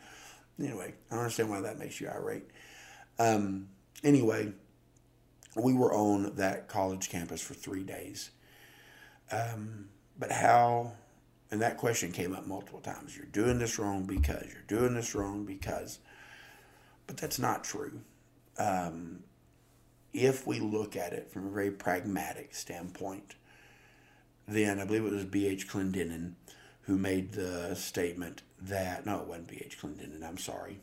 Anyway, 0.59 0.93
I 1.09 1.15
don't 1.15 1.23
understand 1.23 1.49
why 1.49 1.61
that 1.61 1.79
makes 1.79 1.99
you 1.99 2.09
irate. 2.09 2.43
Um, 3.19 3.67
anyway, 4.03 4.53
we 5.55 5.73
were 5.73 5.93
on 5.93 6.35
that 6.35 6.67
college 6.67 7.09
campus 7.09 7.41
for 7.41 7.53
three 7.53 7.83
days. 7.83 8.31
Um, 9.31 9.89
but 10.17 10.31
how 10.31 10.93
and 11.51 11.61
that 11.61 11.77
question 11.77 12.11
came 12.11 12.33
up 12.33 12.47
multiple 12.47 12.79
times. 12.79 13.15
You're 13.15 13.27
doing 13.27 13.59
this 13.59 13.77
wrong 13.79 14.03
because, 14.03 14.45
you're 14.51 14.79
doing 14.79 14.93
this 14.93 15.15
wrong 15.15 15.45
because. 15.45 15.99
But 17.07 17.17
that's 17.17 17.39
not 17.39 17.63
true. 17.63 18.01
Um, 18.57 19.19
if 20.15 20.47
we 20.47 20.59
look 20.59 20.95
at 20.95 21.13
it 21.13 21.29
from 21.29 21.47
a 21.47 21.51
very 21.51 21.71
pragmatic 21.71 22.55
standpoint, 22.55 23.35
then 24.47 24.79
I 24.79 24.85
believe 24.85 25.05
it 25.05 25.11
was 25.11 25.25
B.H. 25.25 25.67
Clendennen 25.67 26.33
who 26.81 26.97
made 26.97 27.31
the 27.31 27.75
statement 27.75 28.43
that, 28.61 29.05
no, 29.05 29.21
it 29.21 29.27
wasn't 29.27 29.47
B.H. 29.47 29.79
Clendennen, 29.79 30.23
I'm 30.23 30.37
sorry. 30.37 30.79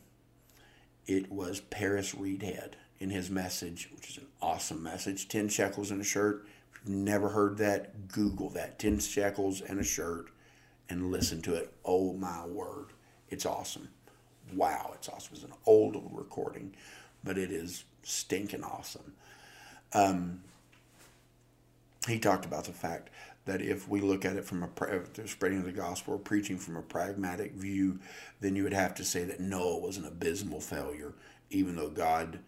It 1.07 1.31
was 1.31 1.61
Paris 1.61 2.13
Reidhead 2.13 2.73
in 2.99 3.09
his 3.09 3.29
message, 3.29 3.89
which 3.95 4.09
is 4.09 4.17
an 4.17 4.27
awesome 4.41 4.83
message 4.83 5.27
10 5.27 5.49
shekels 5.49 5.91
in 5.91 5.99
a 5.99 6.03
shirt. 6.03 6.45
If 6.73 6.81
you've 6.85 6.95
never 6.95 7.29
heard 7.29 7.57
that, 7.57 8.09
Google 8.09 8.49
that 8.51 8.79
10 8.79 8.99
shekels 8.99 9.61
and 9.61 9.79
a 9.79 9.83
shirt 9.83 10.27
and 10.89 11.11
listen 11.11 11.41
to 11.43 11.55
it. 11.55 11.73
Oh 11.83 12.13
my 12.13 12.45
word, 12.45 12.87
it's 13.29 13.45
awesome. 13.45 13.89
Wow, 14.53 14.91
it's 14.93 15.09
awesome. 15.09 15.31
It's 15.33 15.43
an 15.43 15.53
old 15.65 16.01
recording, 16.11 16.75
but 17.23 17.37
it 17.37 17.49
is 17.49 17.85
stinking 18.03 18.63
awesome. 18.63 19.13
Um, 19.93 20.41
he 22.07 22.19
talked 22.19 22.45
about 22.45 22.65
the 22.65 22.73
fact 22.73 23.09
that 23.45 23.61
if 23.61 23.89
we 23.89 23.99
look 24.01 24.25
at 24.25 24.37
it 24.37 24.45
from 24.45 24.63
a 24.63 25.27
spreading 25.27 25.59
of 25.59 25.65
the 25.65 25.71
gospel 25.71 26.15
or 26.15 26.17
preaching 26.17 26.57
from 26.57 26.77
a 26.77 26.81
pragmatic 26.81 27.53
view, 27.53 27.99
then 28.39 28.55
you 28.55 28.63
would 28.63 28.73
have 28.73 28.95
to 28.95 29.03
say 29.03 29.23
that 29.25 29.39
Noah 29.39 29.79
was 29.79 29.97
an 29.97 30.05
abysmal 30.05 30.61
failure, 30.61 31.13
even 31.49 31.75
though 31.75 31.89
God 31.89 32.39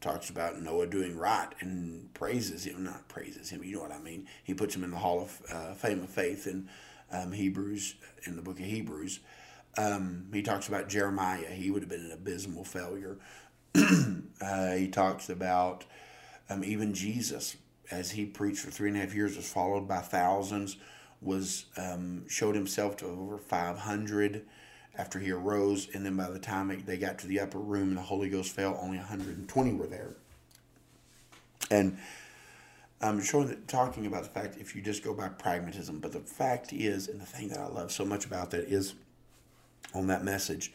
talks 0.00 0.28
about 0.28 0.60
Noah 0.60 0.86
doing 0.86 1.16
right 1.16 1.48
and 1.60 2.12
praises 2.12 2.64
him, 2.64 2.84
not 2.84 3.08
praises 3.08 3.48
him, 3.48 3.64
you 3.64 3.76
know 3.76 3.82
what 3.82 3.92
I 3.92 4.00
mean. 4.00 4.26
He 4.44 4.52
puts 4.52 4.76
him 4.76 4.84
in 4.84 4.90
the 4.90 4.98
Hall 4.98 5.22
of 5.22 5.42
uh, 5.50 5.74
Fame 5.74 6.02
of 6.02 6.10
Faith 6.10 6.46
in 6.46 6.68
um, 7.10 7.32
Hebrews, 7.32 7.94
in 8.24 8.36
the 8.36 8.42
book 8.42 8.60
of 8.60 8.66
Hebrews. 8.66 9.20
Um, 9.78 10.26
he 10.32 10.42
talks 10.42 10.68
about 10.68 10.88
Jeremiah. 10.88 11.46
He 11.46 11.70
would 11.70 11.82
have 11.82 11.88
been 11.88 12.04
an 12.04 12.12
abysmal 12.12 12.64
failure. 12.64 13.16
uh, 14.40 14.72
he 14.72 14.88
talks 14.88 15.28
about 15.28 15.84
um, 16.48 16.62
even 16.64 16.94
Jesus, 16.94 17.56
as 17.90 18.12
he 18.12 18.24
preached 18.24 18.60
for 18.60 18.70
three 18.70 18.88
and 18.88 18.96
a 18.96 19.00
half 19.00 19.14
years, 19.14 19.36
was 19.36 19.50
followed 19.50 19.88
by 19.88 20.00
thousands, 20.00 20.76
was 21.20 21.66
um, 21.76 22.28
showed 22.28 22.54
himself 22.54 22.96
to 22.98 23.06
over 23.06 23.38
500 23.38 24.44
after 24.96 25.18
he 25.18 25.30
arose, 25.32 25.88
and 25.92 26.06
then 26.06 26.16
by 26.16 26.30
the 26.30 26.38
time 26.38 26.82
they 26.86 26.96
got 26.96 27.18
to 27.18 27.26
the 27.26 27.40
upper 27.40 27.58
room 27.58 27.88
and 27.88 27.96
the 27.96 28.02
Holy 28.02 28.28
Ghost 28.28 28.52
fell, 28.52 28.78
only 28.80 28.98
120 28.98 29.72
were 29.72 29.86
there. 29.86 30.14
And 31.70 31.98
I'm 33.00 33.20
showing 33.20 33.48
that 33.48 33.66
talking 33.66 34.06
about 34.06 34.22
the 34.22 34.30
fact 34.30 34.56
if 34.58 34.76
you 34.76 34.82
just 34.82 35.02
go 35.02 35.12
by 35.12 35.28
pragmatism, 35.28 35.98
but 35.98 36.12
the 36.12 36.20
fact 36.20 36.72
is, 36.72 37.08
and 37.08 37.20
the 37.20 37.26
thing 37.26 37.48
that 37.48 37.58
I 37.58 37.66
love 37.66 37.90
so 37.90 38.04
much 38.04 38.24
about 38.24 38.50
that 38.52 38.68
is 38.68 38.94
on 39.94 40.06
that 40.08 40.24
message, 40.24 40.72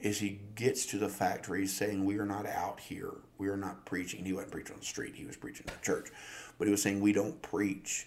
is 0.00 0.18
he 0.18 0.40
gets 0.54 0.86
to 0.86 0.98
the 0.98 1.08
factory 1.08 1.66
saying 1.66 2.04
we 2.04 2.18
are 2.18 2.26
not 2.26 2.46
out 2.46 2.80
here, 2.80 3.12
we 3.38 3.48
are 3.48 3.56
not 3.56 3.84
preaching. 3.84 4.24
He 4.24 4.32
wasn't 4.32 4.52
preaching 4.52 4.74
on 4.74 4.80
the 4.80 4.86
street; 4.86 5.14
he 5.14 5.24
was 5.24 5.36
preaching 5.36 5.66
in 5.68 5.74
the 5.74 5.84
church, 5.84 6.08
but 6.58 6.66
he 6.66 6.70
was 6.70 6.82
saying 6.82 7.00
we 7.00 7.12
don't 7.12 7.40
preach 7.42 8.06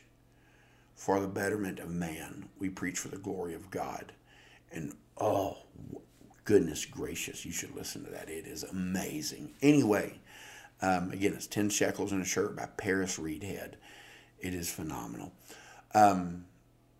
for 0.95 1.19
the 1.19 1.27
betterment 1.27 1.79
of 1.79 1.89
man; 1.89 2.49
we 2.59 2.69
preach 2.69 2.99
for 2.99 3.09
the 3.09 3.17
glory 3.17 3.53
of 3.53 3.71
God. 3.71 4.13
And 4.71 4.95
oh, 5.19 5.57
goodness 6.45 6.85
gracious, 6.85 7.45
you 7.45 7.51
should 7.51 7.75
listen 7.75 8.03
to 8.05 8.11
that. 8.11 8.29
It 8.29 8.47
is 8.47 8.63
amazing. 8.63 9.53
Anyway 9.61 10.19
um, 10.83 11.11
again, 11.11 11.33
it's 11.33 11.47
10 11.47 11.69
shekels 11.69 12.11
in 12.11 12.21
a 12.21 12.25
shirt 12.25 12.57
by 12.57 12.65
Paris 12.65 13.17
Reidhead. 13.17 13.75
It 14.39 14.53
is 14.53 14.69
phenomenal. 14.69 15.31
Um, 15.95 16.43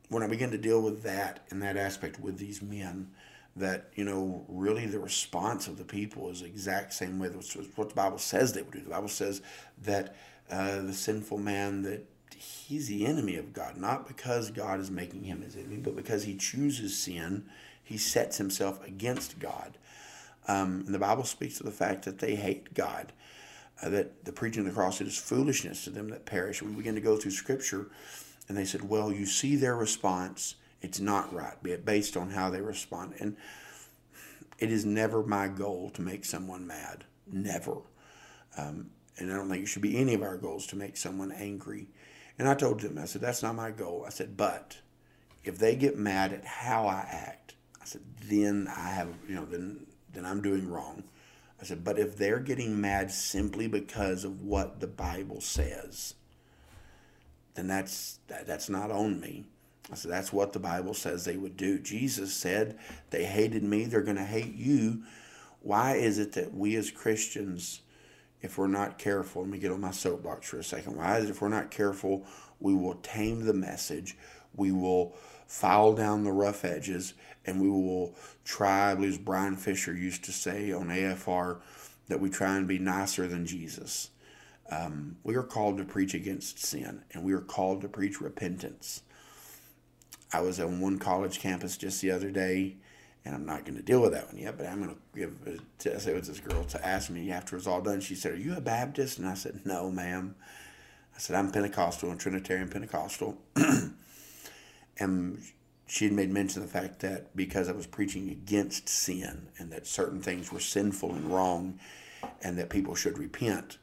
when 0.08 0.24
I 0.24 0.28
begin 0.28 0.52
to 0.52 0.58
deal 0.58 0.82
with 0.82 1.04
that 1.04 1.46
and 1.50 1.62
that 1.62 1.76
aspect 1.76 2.18
with 2.18 2.38
these 2.38 2.62
men, 2.62 3.12
that, 3.56 3.90
you 3.96 4.04
know, 4.04 4.46
really 4.48 4.86
the 4.86 5.00
response 5.00 5.68
of 5.68 5.78
the 5.78 5.84
people 5.84 6.30
is 6.30 6.42
the 6.42 6.48
exact 6.48 6.94
same 6.94 7.20
way 7.20 7.28
that's 7.28 7.56
what 7.76 7.90
the 7.90 7.96
Bible 7.96 8.18
says 8.18 8.54
they 8.54 8.62
would 8.62 8.74
do. 8.74 8.82
The 8.82 8.90
Bible 8.90 9.08
says 9.08 9.42
that 9.84 10.16
uh, 10.50 10.82
the 10.82 10.94
sinful 10.94 11.38
man, 11.38 11.84
that 11.84 12.06
he's 12.36 12.88
the 12.88 13.06
enemy 13.06 13.36
of 13.36 13.54
God, 13.54 13.78
not 13.78 14.08
because 14.08 14.50
God 14.50 14.80
is 14.80 14.90
making 14.90 15.24
him 15.24 15.42
his 15.42 15.56
enemy, 15.56 15.78
but 15.78 15.96
because 15.96 16.24
he 16.24 16.36
chooses 16.36 16.98
sin, 16.98 17.46
he 17.84 17.98
sets 17.98 18.38
himself 18.38 18.86
against 18.86 19.40
God. 19.40 19.78
Um, 20.48 20.84
and 20.86 20.94
the 20.94 21.00
Bible 21.00 21.24
speaks 21.24 21.58
to 21.58 21.64
the 21.64 21.72
fact 21.72 22.06
that 22.06 22.20
they 22.20 22.36
hate 22.36 22.74
God 22.74 23.14
uh, 23.82 23.90
that 23.90 24.26
the 24.26 24.32
preaching 24.32 24.62
of 24.62 24.66
the 24.68 24.72
cross 24.74 25.02
is 25.02 25.18
foolishness 25.18 25.84
to 25.84 25.90
them 25.90 26.10
that 26.10 26.26
perish. 26.26 26.62
We 26.62 26.72
begin 26.72 26.96
to 26.96 27.02
go 27.02 27.18
through 27.18 27.32
Scripture, 27.32 27.88
and 28.48 28.58
they 28.58 28.66
said, 28.66 28.88
"Well, 28.88 29.12
you 29.12 29.26
see 29.26 29.56
their 29.56 29.76
response; 29.76 30.56
it's 30.84 31.00
not 31.00 31.34
right, 31.34 31.62
be 31.64 31.72
it 31.72 31.86
based 31.86 32.16
on 32.16 32.30
how 32.30 32.52
they 32.52 32.62
respond." 32.62 33.16
And 33.20 33.36
it 34.60 34.72
is 34.72 34.86
never 34.86 35.24
my 35.24 35.48
goal 35.48 35.90
to 35.96 36.02
make 36.02 36.26
someone 36.26 36.68
mad, 36.68 37.06
never. 37.26 37.78
Um, 38.56 38.92
and 39.18 39.32
I 39.32 39.36
don't 39.36 39.50
think 39.50 39.64
it 39.64 39.68
should 39.68 39.82
be 39.82 39.98
any 39.98 40.14
of 40.14 40.22
our 40.22 40.38
goals 40.38 40.68
to 40.68 40.76
make 40.76 40.98
someone 40.98 41.32
angry. 41.32 41.88
And 42.38 42.48
I 42.48 42.54
told 42.54 42.82
them, 42.82 43.00
I 43.00 43.06
said, 43.06 43.22
"That's 43.22 43.42
not 43.42 43.56
my 43.56 43.72
goal." 43.72 44.04
I 44.06 44.10
said, 44.12 44.38
"But." 44.38 44.78
if 45.44 45.58
they 45.58 45.76
get 45.76 45.98
mad 45.98 46.34
at 46.34 46.46
how 46.46 46.88
I 46.88 47.06
act, 47.10 47.56
I 47.82 47.86
said, 47.86 48.02
then 48.24 48.68
I 48.68 48.90
have, 48.92 49.10
you 49.28 49.36
know, 49.36 49.46
then 49.46 49.88
then 50.14 50.26
I'm 50.26 50.42
doing 50.42 50.70
wrong. 50.70 51.04
I 51.60 51.66
said, 51.66 51.84
but 51.84 51.98
if 51.98 52.18
they're 52.18 52.40
getting 52.40 52.80
mad 52.80 53.10
simply 53.10 53.68
because 53.68 54.24
of 54.24 54.44
what 54.44 54.80
the 54.80 54.88
Bible 54.88 55.42
says, 55.42 56.14
then 57.56 57.68
that's 57.68 58.20
that, 58.28 58.46
that's 58.46 58.70
not 58.70 58.92
on 58.92 59.20
me. 59.20 59.46
Said, 59.94 60.12
that's 60.12 60.34
what 60.34 60.54
the 60.54 60.60
Bible 60.60 60.94
says 60.94 61.26
they 61.26 61.38
would 61.38 61.58
do. 61.58 61.78
Jesus 61.78 62.34
said, 62.34 62.78
they 63.10 63.26
hated 63.26 63.64
me, 63.64 63.86
they're 63.86 64.02
going 64.02 64.18
to 64.18 64.24
hate 64.24 64.56
you. 64.56 65.04
Why 65.62 65.96
is 65.96 66.20
it 66.20 66.34
that 66.34 66.54
we 66.54 66.76
as 66.76 66.90
Christians, 66.90 67.82
if 68.42 68.58
we're 68.58 68.68
not 68.68 68.98
careful, 68.98 69.42
let 69.42 69.52
me 69.52 69.60
get 69.60 69.72
on 69.72 69.82
my 69.82 69.92
soapbox 69.92 70.50
for 70.50 70.60
a 70.60 70.64
second. 70.64 70.96
Why 70.96 71.18
is 71.18 71.26
it 71.26 71.32
if 71.32 71.42
we're 71.42 71.50
not 71.50 71.70
careful, 71.70 72.26
we 72.60 72.74
will 72.74 72.96
tame 72.96 73.46
the 73.46 73.54
message, 73.54 74.18
we 74.56 74.72
will 74.72 75.16
file 75.48 75.94
down 75.94 76.24
the 76.24 76.32
rough 76.32 76.66
edges, 76.66 77.14
and 77.46 77.62
we 77.62 77.70
will 77.70 78.16
try, 78.46 78.92
I 78.92 78.96
believe 78.96 79.24
Bryan 79.24 79.58
Fischer 79.58 79.94
used 79.94 80.24
to 80.26 80.32
say 80.32 80.72
on 80.72 80.88
AFR, 80.88 81.60
that 82.08 82.20
we 82.20 82.30
try 82.30 82.56
and 82.56 82.68
be 82.68 82.80
nicer 82.80 83.28
than 83.28 83.46
Jesus. 83.46 84.10
Um, 84.72 85.18
we 85.24 85.36
are 85.36 85.44
called 85.44 85.78
to 85.78 85.86
preach 85.86 86.14
against 86.14 86.60
sin, 86.60 87.04
and 87.12 87.24
we 87.24 87.34
are 87.34 87.42
called 87.42 87.82
to 87.82 87.90
preach 87.90 88.22
repentance. 88.22 89.04
I 90.34 90.42
was 90.42 90.60
on 90.60 90.80
one 90.80 90.98
college 90.98 91.40
campus 91.40 91.78
just 91.78 92.02
the 92.02 92.12
other 92.12 92.32
day, 92.32 92.78
and 93.24 93.36
I'm 93.36 93.46
not 93.46 93.66
going 93.66 93.78
to 93.78 93.84
deal 93.84 94.02
with 94.02 94.14
that 94.14 94.28
one 94.28 94.38
yet, 94.38 94.58
but 94.58 94.66
I'm 94.66 94.84
going 94.84 94.96
to 94.96 95.20
give 95.20 95.36
it 95.46 95.62
it 95.86 96.16
was 96.16 96.28
this 96.28 96.40
girl 96.40 96.64
to 96.66 96.86
ask 96.86 97.10
me 97.10 97.32
after 97.32 97.56
it 97.56 97.60
was 97.60 97.68
all 97.68 97.82
done. 97.82 98.02
She 98.02 98.16
said, 98.16 98.34
Are 98.34 98.38
you 98.38 98.56
a 98.56 98.62
Baptist? 98.62 99.20
And 99.20 99.28
I 99.28 99.36
said, 99.36 99.62
No, 99.64 99.92
ma'am. 99.92 100.36
I 101.16 101.20
said, 101.20 101.36
I'm 101.36 101.52
Pentecostal 101.52 102.10
and 102.10 102.20
Trinitarian 102.20 102.70
Pentecostal. 102.70 103.38
and 104.98 105.40
she 105.86 106.06
had 106.06 106.14
made 106.14 106.32
mention 106.32 106.64
of 106.64 106.72
the 106.72 106.80
fact 106.80 107.02
that 107.02 107.36
because 107.36 107.70
I 107.70 107.74
was 107.74 107.86
preaching 107.86 108.30
against 108.30 108.90
sin 108.90 109.50
and 109.60 109.72
that 109.72 109.86
certain 109.86 110.22
things 110.22 110.52
were 110.52 110.60
sinful 110.60 111.14
and 111.14 111.32
wrong 111.32 111.80
and 112.42 112.58
that 112.58 112.70
people 112.72 112.96
should 112.96 113.20
repent, 113.20 113.78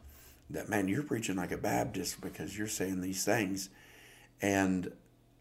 that, 0.50 0.68
man, 0.68 0.88
you're 0.88 1.04
preaching 1.04 1.36
like 1.36 1.52
a 1.52 1.56
Baptist 1.56 2.20
because 2.20 2.58
you're 2.58 2.66
saying 2.66 3.00
these 3.00 3.24
things. 3.24 3.70
And 4.42 4.90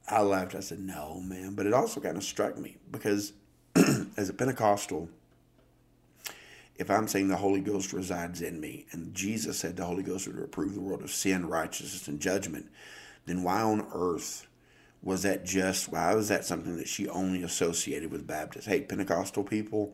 I 0.10 0.22
laughed. 0.22 0.56
I 0.56 0.60
said, 0.62 0.80
no, 0.80 1.22
man. 1.22 1.54
But 1.56 1.66
it 1.66 1.74
also 1.74 2.00
kind 2.02 2.18
of 2.18 2.24
struck 2.24 2.58
me 2.58 2.78
because 2.92 3.34
as 4.18 4.30
a 4.30 4.34
Pentecostal, 4.34 5.10
if 6.78 6.90
I'm 6.90 7.08
saying 7.08 7.28
the 7.28 7.36
Holy 7.36 7.60
Ghost 7.60 7.94
resides 7.94 8.42
in 8.42 8.60
me 8.60 8.86
and 8.92 9.14
Jesus 9.14 9.60
said 9.60 9.76
the 9.76 9.86
Holy 9.86 10.04
Ghost 10.04 10.28
would 10.28 10.38
reprove 10.38 10.74
the 10.74 10.82
world 10.82 11.02
of 11.02 11.12
sin, 11.12 11.48
righteousness, 11.48 12.08
and 12.08 12.20
judgment, 12.20 12.70
then 13.26 13.44
why 13.44 13.62
on 13.62 13.86
earth 13.94 14.48
was 15.02 15.24
that 15.24 15.46
just, 15.46 15.92
why 15.92 16.14
was 16.14 16.28
that 16.30 16.46
something 16.46 16.78
that 16.78 16.88
she 16.88 17.08
only 17.08 17.44
associated 17.44 18.12
with 18.12 18.28
Baptists? 18.28 18.66
Hey, 18.66 18.82
Pentecostal 18.82 19.44
people, 19.44 19.94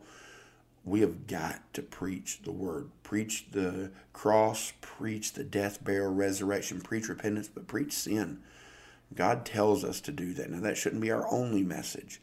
we 0.84 1.00
have 1.00 1.26
got 1.26 1.60
to 1.74 1.82
preach 1.82 2.40
the 2.42 2.52
word, 2.52 2.90
preach 3.02 3.46
the 3.50 3.90
cross, 4.12 4.72
preach 4.80 5.32
the 5.32 5.44
death, 5.44 5.82
burial, 5.82 6.14
resurrection, 6.14 6.80
preach 6.80 7.08
repentance, 7.08 7.48
but 7.48 7.66
preach 7.66 7.92
sin. 7.92 8.40
God 9.14 9.46
tells 9.46 9.84
us 9.84 10.00
to 10.02 10.12
do 10.12 10.34
that. 10.34 10.50
Now, 10.50 10.60
that 10.60 10.76
shouldn't 10.76 11.02
be 11.02 11.10
our 11.10 11.26
only 11.32 11.62
message, 11.62 12.20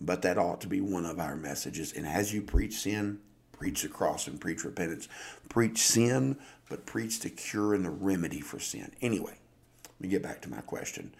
but 0.00 0.22
that 0.22 0.38
ought 0.38 0.60
to 0.62 0.68
be 0.68 0.80
one 0.80 1.04
of 1.04 1.20
our 1.20 1.36
messages. 1.36 1.92
And 1.92 2.06
as 2.06 2.32
you 2.32 2.42
preach 2.42 2.74
sin, 2.74 3.20
preach 3.52 3.82
the 3.82 3.88
cross 3.88 4.26
and 4.26 4.40
preach 4.40 4.64
repentance. 4.64 5.08
Preach 5.48 5.78
sin, 5.78 6.38
but 6.68 6.86
preach 6.86 7.20
the 7.20 7.30
cure 7.30 7.74
and 7.74 7.84
the 7.84 7.90
remedy 7.90 8.40
for 8.40 8.58
sin. 8.58 8.92
Anyway, 9.00 9.38
let 9.84 10.00
me 10.00 10.08
get 10.08 10.22
back 10.22 10.40
to 10.42 10.50
my 10.50 10.60
question. 10.60 11.14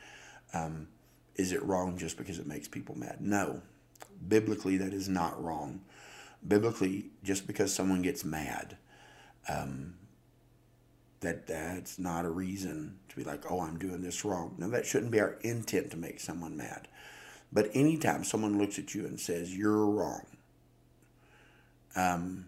Um, 0.53 0.88
is 1.37 1.53
it 1.53 1.62
wrong 1.62 1.99
just 1.99 2.17
because 2.17 2.38
it 2.38 2.47
makes 2.47 2.69
people 2.69 2.97
mad? 2.97 3.19
No. 3.21 3.62
Biblically, 4.27 4.77
that 4.79 4.93
is 4.93 5.09
not 5.09 5.43
wrong. 5.43 5.81
Biblically, 6.47 7.07
just 7.23 7.47
because 7.47 7.75
someone 7.75 8.03
gets 8.03 8.25
mad, 8.25 8.77
um, 9.49 9.95
that 11.24 11.46
that's 11.46 11.98
not 11.98 12.24
a 12.24 12.30
reason 12.30 12.98
to 13.08 13.16
be 13.16 13.24
like, 13.24 13.50
oh, 13.50 13.60
I'm 13.60 13.78
doing 13.78 14.02
this 14.02 14.24
wrong. 14.24 14.54
Now, 14.58 14.68
that 14.68 14.87
shouldn't 14.87 15.12
be 15.12 15.20
our 15.20 15.37
intent 15.42 15.90
to 15.90 15.96
make 15.96 16.20
someone 16.20 16.56
mad. 16.56 16.88
But 17.52 17.70
anytime 17.74 18.24
someone 18.24 18.58
looks 18.58 18.78
at 18.78 18.94
you 18.94 19.06
and 19.06 19.18
says, 19.18 19.56
you're 19.56 19.87
wrong, 19.87 20.26
um, 21.96 22.46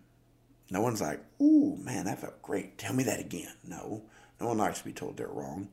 no 0.71 0.81
one's 0.81 1.01
like, 1.01 1.21
ooh, 1.41 1.77
man, 1.77 2.07
that 2.07 2.21
felt 2.21 2.43
great. 2.43 2.77
Tell 2.79 2.95
me 2.95 3.05
that 3.05 3.21
again. 3.21 3.53
No, 3.65 4.03
no 4.41 4.49
one 4.49 4.59
likes 4.59 4.81
to 4.81 4.85
be 4.85 4.93
told 4.93 5.17
they're 5.17 5.29
wrong. 5.29 5.69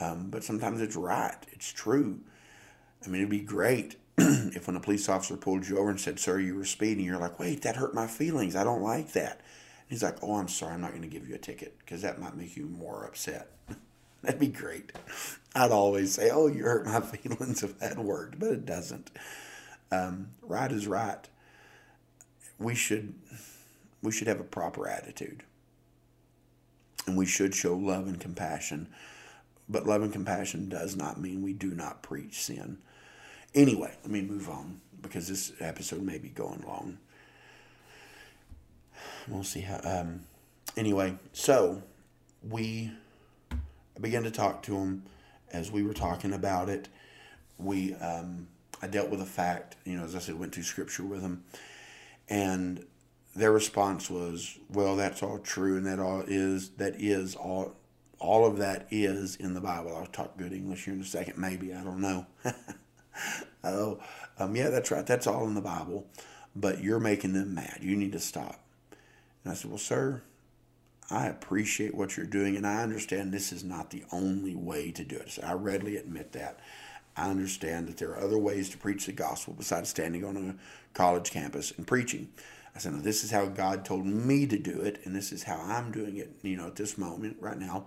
Um, 0.00 0.30
but 0.30 0.42
sometimes 0.42 0.80
it's 0.80 0.96
right, 0.96 1.36
it's 1.52 1.72
true. 1.72 2.20
I 3.04 3.08
mean, 3.08 3.20
it'd 3.20 3.30
be 3.30 3.40
great 3.40 3.96
if 4.18 4.66
when 4.66 4.76
a 4.76 4.80
police 4.80 5.08
officer 5.08 5.36
pulled 5.36 5.66
you 5.66 5.78
over 5.78 5.90
and 5.90 6.00
said, 6.00 6.20
sir, 6.20 6.38
you 6.38 6.54
were 6.54 6.64
speeding, 6.64 7.04
you're 7.04 7.18
like, 7.18 7.38
wait, 7.38 7.62
that 7.62 7.76
hurt 7.76 7.94
my 7.94 8.06
feelings. 8.06 8.54
I 8.54 8.64
don't 8.64 8.82
like 8.82 9.12
that. 9.12 9.40
He's 9.88 10.02
like, 10.02 10.16
oh, 10.22 10.36
I'm 10.36 10.48
sorry, 10.48 10.74
I'm 10.74 10.80
not 10.80 10.90
going 10.90 11.02
to 11.02 11.08
give 11.08 11.28
you 11.28 11.34
a 11.34 11.38
ticket 11.38 11.78
because 11.78 12.02
that 12.02 12.20
might 12.20 12.36
make 12.36 12.56
you 12.56 12.66
more 12.66 13.04
upset. 13.04 13.50
That'd 14.22 14.40
be 14.40 14.48
great. 14.48 14.92
I'd 15.54 15.70
always 15.70 16.14
say, 16.14 16.30
oh, 16.30 16.46
you 16.46 16.64
hurt 16.64 16.86
my 16.86 17.00
feelings 17.00 17.62
if 17.62 17.78
that 17.78 17.98
worked, 17.98 18.38
but 18.38 18.50
it 18.50 18.66
doesn't. 18.66 19.10
Um, 19.92 20.28
right 20.42 20.72
is 20.72 20.86
right. 20.86 21.28
We 22.58 22.74
should 22.74 23.14
we 24.02 24.12
should 24.12 24.28
have 24.28 24.40
a 24.40 24.44
proper 24.44 24.88
attitude, 24.88 25.42
and 27.06 27.16
we 27.16 27.26
should 27.26 27.54
show 27.54 27.74
love 27.74 28.06
and 28.06 28.20
compassion. 28.20 28.88
But 29.68 29.86
love 29.86 30.02
and 30.02 30.12
compassion 30.12 30.68
does 30.68 30.94
not 30.94 31.20
mean 31.20 31.42
we 31.42 31.54
do 31.54 31.70
not 31.70 32.02
preach 32.02 32.42
sin. 32.42 32.78
Anyway, 33.54 33.94
let 34.02 34.10
me 34.10 34.20
move 34.20 34.48
on 34.48 34.80
because 35.00 35.28
this 35.28 35.52
episode 35.60 36.02
may 36.02 36.18
be 36.18 36.28
going 36.28 36.62
long. 36.66 36.98
We'll 39.28 39.44
see 39.44 39.60
how. 39.60 39.80
Um, 39.82 40.24
anyway, 40.76 41.16
so 41.32 41.82
we 42.48 42.90
began 44.00 44.22
to 44.24 44.30
talk 44.30 44.62
to 44.64 44.76
him 44.76 45.04
as 45.52 45.70
we 45.70 45.82
were 45.82 45.94
talking 45.94 46.32
about 46.32 46.68
it. 46.68 46.88
We 47.58 47.94
um, 47.94 48.48
I 48.82 48.86
dealt 48.86 49.08
with 49.08 49.20
the 49.20 49.26
fact, 49.26 49.76
you 49.84 49.96
know, 49.96 50.04
as 50.04 50.14
I 50.14 50.18
said, 50.18 50.38
went 50.38 50.52
to 50.54 50.62
scripture 50.62 51.04
with 51.04 51.22
him, 51.22 51.44
and 52.28 52.84
their 53.34 53.52
response 53.52 54.10
was, 54.10 54.58
"Well, 54.68 54.96
that's 54.96 55.22
all 55.22 55.38
true, 55.38 55.76
and 55.76 55.86
that 55.86 55.98
all 55.98 56.22
is 56.26 56.70
that 56.70 57.00
is 57.00 57.34
all." 57.34 57.76
All 58.20 58.46
of 58.46 58.56
that 58.58 58.86
is 58.90 59.36
in 59.36 59.52
the 59.52 59.60
Bible. 59.60 59.94
I'll 59.94 60.06
talk 60.06 60.38
good 60.38 60.52
English 60.52 60.86
here 60.86 60.94
in 60.94 61.00
a 61.00 61.04
second, 61.04 61.36
maybe. 61.36 61.74
I 61.74 61.84
don't 61.84 62.00
know. 62.00 62.24
oh, 63.64 63.98
um, 64.38 64.56
yeah, 64.56 64.70
that's 64.70 64.90
right. 64.90 65.04
That's 65.04 65.26
all 65.26 65.46
in 65.46 65.54
the 65.54 65.60
Bible. 65.60 66.06
But 66.56 66.82
you're 66.82 67.00
making 67.00 67.34
them 67.34 67.54
mad. 67.54 67.80
You 67.82 67.96
need 67.96 68.12
to 68.12 68.20
stop. 68.20 68.63
And 69.44 69.52
I 69.52 69.54
said, 69.54 69.70
Well, 69.70 69.78
sir, 69.78 70.22
I 71.10 71.26
appreciate 71.26 71.94
what 71.94 72.16
you're 72.16 72.26
doing, 72.26 72.56
and 72.56 72.66
I 72.66 72.82
understand 72.82 73.32
this 73.32 73.52
is 73.52 73.62
not 73.62 73.90
the 73.90 74.04
only 74.10 74.54
way 74.54 74.90
to 74.92 75.04
do 75.04 75.16
it. 75.16 75.30
So 75.30 75.42
I 75.44 75.52
readily 75.52 75.96
admit 75.96 76.32
that. 76.32 76.60
I 77.16 77.30
understand 77.30 77.86
that 77.88 77.98
there 77.98 78.10
are 78.10 78.20
other 78.20 78.38
ways 78.38 78.70
to 78.70 78.78
preach 78.78 79.06
the 79.06 79.12
gospel 79.12 79.54
besides 79.56 79.88
standing 79.88 80.24
on 80.24 80.36
a 80.36 80.56
college 80.94 81.30
campus 81.30 81.72
and 81.76 81.86
preaching. 81.86 82.30
I 82.74 82.80
said, 82.80 82.94
no, 82.94 83.00
this 83.00 83.22
is 83.22 83.30
how 83.30 83.46
God 83.46 83.84
told 83.84 84.04
me 84.04 84.46
to 84.46 84.58
do 84.58 84.80
it, 84.80 85.00
and 85.04 85.14
this 85.14 85.30
is 85.30 85.44
how 85.44 85.60
I'm 85.60 85.92
doing 85.92 86.16
it, 86.16 86.32
you 86.42 86.56
know, 86.56 86.66
at 86.66 86.76
this 86.76 86.98
moment, 86.98 87.36
right 87.38 87.58
now. 87.58 87.86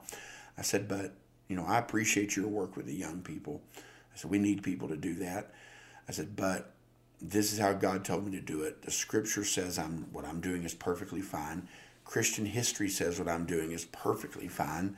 I 0.57 0.61
said, 0.61 0.87
but, 0.87 1.13
you 1.49 1.57
know, 1.57 1.65
I 1.65 1.77
appreciate 1.77 2.37
your 2.37 2.47
work 2.47 2.77
with 2.77 2.85
the 2.85 2.95
young 2.95 3.21
people. 3.21 3.61
I 4.13 4.17
said, 4.17 4.31
we 4.31 4.39
need 4.39 4.63
people 4.63 4.87
to 4.87 4.95
do 4.95 5.15
that. 5.15 5.53
I 6.07 6.13
said, 6.13 6.37
but 6.37 6.71
this 7.21 7.51
is 7.51 7.59
how 7.59 7.73
God 7.73 8.05
told 8.05 8.25
me 8.25 8.31
to 8.31 8.41
do 8.41 8.63
it. 8.63 8.83
The 8.83 8.91
scripture 8.91 9.43
says 9.43 9.79
I'm 9.79 10.07
what 10.11 10.25
I'm 10.25 10.41
doing 10.41 10.63
is 10.63 10.73
perfectly 10.73 11.21
fine. 11.21 11.67
Christian 12.05 12.45
history 12.45 12.89
says 12.89 13.19
what 13.19 13.27
I'm 13.27 13.45
doing 13.45 13.71
is 13.71 13.85
perfectly 13.85 14.47
fine. 14.47 14.97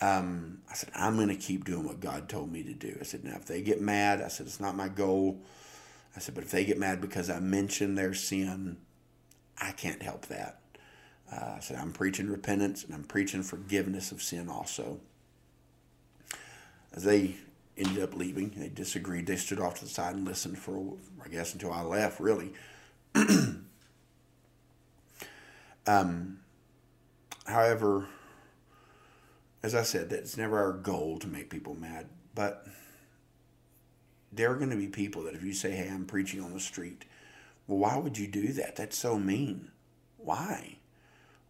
Um, 0.00 0.62
I 0.70 0.74
said, 0.74 0.90
I'm 0.94 1.16
going 1.16 1.28
to 1.28 1.36
keep 1.36 1.64
doing 1.64 1.84
what 1.84 2.00
God 2.00 2.28
told 2.28 2.50
me 2.50 2.62
to 2.64 2.72
do. 2.72 2.96
I 3.00 3.04
said, 3.04 3.22
now 3.22 3.36
if 3.36 3.44
they 3.44 3.60
get 3.62 3.80
mad, 3.80 4.20
I 4.20 4.28
said, 4.28 4.46
it's 4.46 4.58
not 4.58 4.74
my 4.74 4.88
goal. 4.88 5.40
I 6.16 6.20
said, 6.20 6.34
but 6.34 6.42
if 6.42 6.50
they 6.50 6.64
get 6.64 6.78
mad 6.78 7.00
because 7.00 7.30
I 7.30 7.38
mentioned 7.38 7.96
their 7.96 8.14
sin, 8.14 8.78
I 9.60 9.72
can't 9.72 10.02
help 10.02 10.26
that. 10.26 10.60
Uh, 11.30 11.54
I 11.56 11.60
said, 11.60 11.76
I'm 11.76 11.92
preaching 11.92 12.28
repentance 12.28 12.82
and 12.82 12.94
I'm 12.94 13.04
preaching 13.04 13.42
forgiveness 13.42 14.10
of 14.10 14.22
sin 14.22 14.48
also. 14.48 14.98
As 16.92 17.04
they 17.04 17.36
ended 17.82 18.02
up 18.02 18.14
leaving. 18.14 18.52
They 18.56 18.68
disagreed. 18.68 19.26
They 19.26 19.36
stood 19.36 19.60
off 19.60 19.74
to 19.76 19.84
the 19.84 19.90
side 19.90 20.14
and 20.14 20.26
listened 20.26 20.58
for, 20.58 20.94
I 21.24 21.28
guess, 21.28 21.52
until 21.52 21.72
I 21.72 21.82
left, 21.82 22.20
really. 22.20 22.52
um, 25.86 26.38
however, 27.46 28.08
as 29.62 29.74
I 29.74 29.82
said, 29.82 30.10
that's 30.10 30.36
never 30.36 30.58
our 30.58 30.72
goal 30.72 31.18
to 31.20 31.26
make 31.26 31.50
people 31.50 31.74
mad. 31.74 32.06
But 32.34 32.66
there 34.32 34.50
are 34.50 34.56
going 34.56 34.70
to 34.70 34.76
be 34.76 34.88
people 34.88 35.22
that 35.24 35.34
if 35.34 35.42
you 35.42 35.52
say, 35.52 35.72
hey, 35.72 35.88
I'm 35.88 36.06
preaching 36.06 36.40
on 36.40 36.52
the 36.52 36.60
street, 36.60 37.04
well, 37.66 37.78
why 37.78 37.96
would 37.96 38.18
you 38.18 38.26
do 38.26 38.48
that? 38.54 38.76
That's 38.76 38.98
so 38.98 39.18
mean. 39.18 39.70
Why? 40.16 40.78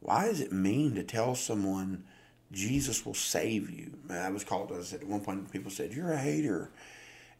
Why 0.00 0.26
is 0.26 0.40
it 0.40 0.52
mean 0.52 0.94
to 0.96 1.04
tell 1.04 1.34
someone 1.34 2.04
Jesus 2.52 3.04
will 3.04 3.14
save 3.14 3.70
you. 3.70 3.92
I 4.10 4.30
was 4.30 4.44
called, 4.44 4.72
said, 4.84 5.00
at 5.00 5.06
one 5.06 5.20
point, 5.20 5.50
people 5.50 5.70
said, 5.70 5.92
You're 5.92 6.12
a 6.12 6.18
hater. 6.18 6.70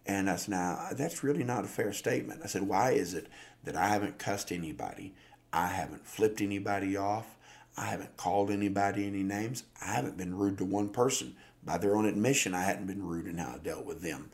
And 0.07 0.29
I 0.29 0.37
said, 0.37 0.51
now, 0.51 0.89
that's 0.93 1.23
really 1.23 1.45
not 1.45 1.65
a 1.65 1.69
fair 1.69 1.93
statement. 1.93 2.41
I 2.43 2.47
said, 2.47 2.63
why 2.63 2.93
is 2.93 3.15
it 3.15 3.29
that 3.65 3.77
I 3.77 3.89
haven't 3.89 4.19
cussed 4.19 4.51
anybody? 4.51 5.15
I 5.53 5.69
haven't 5.69 6.07
flipped 6.07 6.41
anybody 6.41 6.97
off. 6.97 7.37
I 7.77 7.87
haven't 7.87 8.17
called 8.17 8.51
anybody 8.51 9.07
any 9.07 9.23
names. 9.23 9.65
I 9.81 9.93
haven't 9.93 10.17
been 10.17 10.37
rude 10.37 10.59
to 10.59 10.65
one 10.65 10.89
person. 10.89 11.37
By 11.65 11.79
their 11.79 11.95
own 11.95 12.07
admission, 12.07 12.55
I 12.55 12.65
hadn't 12.65 12.87
been 12.87 13.07
rude 13.07 13.27
in 13.27 13.39
how 13.39 13.55
I 13.55 13.59
dealt 13.59 13.87
with 13.87 14.03
them. 14.03 14.31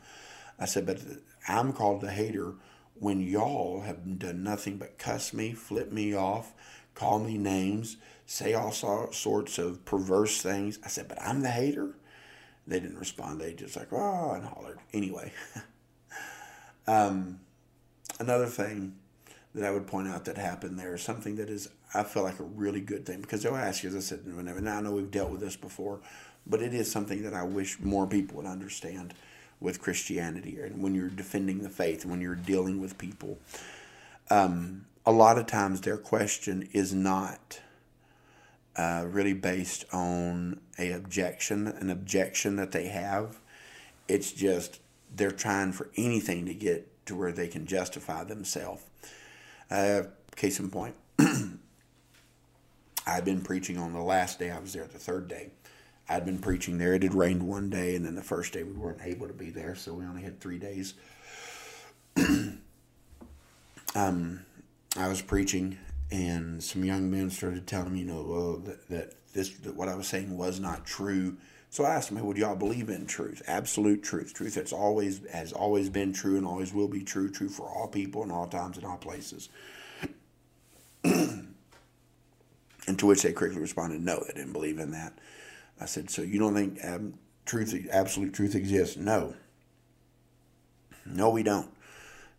I 0.57 0.65
said, 0.65 0.85
but 0.85 0.99
I'm 1.47 1.71
called 1.71 2.03
a 2.03 2.09
hater 2.09 2.55
when 2.95 3.21
y'all 3.21 3.81
have 3.81 4.19
done 4.19 4.43
nothing 4.43 4.77
but 4.77 4.97
cuss 4.97 5.33
me, 5.33 5.53
flip 5.53 5.91
me 5.91 6.13
off, 6.15 6.53
call 6.95 7.19
me 7.19 7.37
names, 7.37 7.97
say 8.29 8.53
all 8.53 8.71
sorts 8.71 9.57
of 9.57 9.83
perverse 9.85 10.39
things. 10.39 10.77
I 10.85 10.87
said, 10.87 11.07
but 11.07 11.19
I'm 11.19 11.41
the 11.41 11.49
hater? 11.49 11.95
They 12.67 12.79
didn't 12.79 12.99
respond. 12.99 13.41
They 13.41 13.53
just 13.53 13.75
like, 13.75 13.91
oh, 13.91 14.33
and 14.35 14.45
hollered. 14.45 14.77
Anyway, 14.93 15.33
um, 16.87 17.39
another 18.19 18.45
thing 18.45 18.95
that 19.55 19.65
I 19.65 19.71
would 19.71 19.87
point 19.87 20.09
out 20.09 20.25
that 20.25 20.37
happened 20.37 20.77
there 20.77 20.93
is 20.93 21.01
something 21.01 21.37
that 21.37 21.49
is, 21.49 21.69
I 21.95 22.03
feel 22.03 22.21
like 22.21 22.39
a 22.39 22.43
really 22.43 22.81
good 22.81 23.03
thing 23.03 23.19
because 23.19 23.41
they'll 23.41 23.55
ask 23.55 23.81
you, 23.81 23.89
as 23.89 23.95
I 23.95 23.99
said, 23.99 24.19
whenever, 24.23 24.61
now 24.61 24.77
I 24.77 24.81
know 24.81 24.91
we've 24.91 25.09
dealt 25.09 25.31
with 25.31 25.41
this 25.41 25.55
before, 25.55 25.99
but 26.45 26.61
it 26.61 26.71
is 26.71 26.91
something 26.91 27.23
that 27.23 27.33
I 27.33 27.41
wish 27.41 27.79
more 27.79 28.05
people 28.05 28.37
would 28.37 28.45
understand 28.45 29.15
with 29.59 29.81
Christianity 29.81 30.59
and 30.61 30.83
when 30.83 30.93
you're 30.93 31.09
defending 31.09 31.63
the 31.63 31.69
faith, 31.69 32.03
and 32.03 32.11
when 32.11 32.21
you're 32.21 32.35
dealing 32.35 32.79
with 32.79 32.99
people. 32.99 33.39
Um, 34.29 34.85
a 35.03 35.11
lot 35.11 35.39
of 35.39 35.47
times 35.47 35.81
their 35.81 35.97
question 35.97 36.69
is 36.73 36.93
not 36.93 37.59
uh, 38.75 39.05
really 39.07 39.33
based 39.33 39.85
on 39.91 40.59
a 40.77 40.91
objection, 40.91 41.67
an 41.67 41.89
objection 41.89 42.55
that 42.57 42.71
they 42.71 42.87
have. 42.87 43.39
It's 44.07 44.31
just 44.31 44.79
they're 45.15 45.31
trying 45.31 45.71
for 45.71 45.89
anything 45.97 46.45
to 46.45 46.53
get 46.53 46.87
to 47.07 47.15
where 47.15 47.31
they 47.31 47.47
can 47.47 47.65
justify 47.65 48.23
themselves. 48.23 48.83
Uh, 49.69 50.03
case 50.35 50.59
in 50.59 50.69
point, 50.69 50.95
I'd 53.07 53.25
been 53.25 53.41
preaching 53.41 53.77
on 53.77 53.93
the 53.93 54.01
last 54.01 54.39
day 54.39 54.51
I 54.51 54.59
was 54.59 54.73
there, 54.73 54.85
the 54.85 54.99
third 54.99 55.27
day. 55.27 55.49
I'd 56.07 56.25
been 56.25 56.39
preaching 56.39 56.77
there. 56.79 56.93
It 56.93 57.03
had 57.03 57.13
rained 57.13 57.43
one 57.43 57.69
day, 57.69 57.95
and 57.95 58.03
then 58.03 58.15
the 58.15 58.23
first 58.23 58.53
day 58.53 58.63
we 58.63 58.73
weren't 58.73 59.01
able 59.03 59.27
to 59.27 59.33
be 59.33 59.51
there, 59.51 59.75
so 59.75 59.93
we 59.93 60.05
only 60.05 60.23
had 60.23 60.39
three 60.39 60.57
days. 60.57 60.95
um, 63.95 64.45
I 64.97 65.07
was 65.07 65.21
preaching, 65.21 65.77
and 66.11 66.63
some 66.63 66.83
young 66.83 67.11
men 67.11 67.29
started 67.29 67.67
telling 67.67 67.93
me, 67.93 67.99
you 67.99 68.05
know, 68.05 68.23
well, 68.27 68.57
that, 68.57 68.89
that 68.89 69.13
this 69.33 69.49
that 69.59 69.75
what 69.75 69.87
I 69.87 69.95
was 69.95 70.07
saying 70.07 70.35
was 70.35 70.59
not 70.59 70.85
true. 70.85 71.37
So 71.69 71.83
I 71.83 71.93
asked 71.93 72.13
them, 72.13 72.25
would 72.25 72.37
y'all 72.37 72.55
believe 72.55 72.89
in 72.89 73.05
truth, 73.05 73.43
absolute 73.45 74.01
truth, 74.01 74.33
truth 74.33 74.55
that's 74.55 74.73
always 74.73 75.21
has 75.31 75.53
always 75.53 75.89
been 75.89 76.13
true 76.13 76.35
and 76.35 76.45
always 76.45 76.73
will 76.73 76.87
be 76.87 77.03
true, 77.03 77.29
true 77.29 77.49
for 77.49 77.67
all 77.67 77.87
people 77.87 78.23
in 78.23 78.31
all 78.31 78.47
times 78.47 78.77
and 78.77 78.85
all 78.85 78.97
places? 78.97 79.49
and 81.03 81.53
to 82.97 83.05
which 83.05 83.21
they 83.21 83.33
quickly 83.33 83.59
responded, 83.59 84.01
no, 84.01 84.23
they 84.25 84.33
didn't 84.33 84.53
believe 84.53 84.79
in 84.79 84.91
that. 84.91 85.13
I 85.79 85.85
said, 85.85 86.09
so 86.09 86.23
you 86.23 86.39
don't 86.39 86.55
think 86.55 86.79
truth, 87.45 87.87
absolute 87.91 88.33
truth 88.33 88.55
exists? 88.55 88.97
No. 88.97 89.35
No, 91.05 91.29
we 91.29 91.43
don't. 91.43 91.69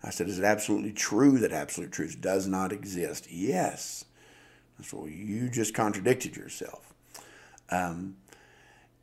I 0.02 0.10
said, 0.10 0.28
Is 0.28 0.38
it 0.38 0.44
absolutely 0.44 0.92
true 0.92 1.38
that 1.38 1.52
absolute 1.52 1.92
truth 1.92 2.20
does 2.20 2.46
not 2.46 2.72
exist? 2.72 3.30
Yes. 3.30 4.04
So 4.82 5.06
you 5.06 5.50
just 5.50 5.74
contradicted 5.74 6.36
yourself. 6.36 6.94
Um, 7.70 8.16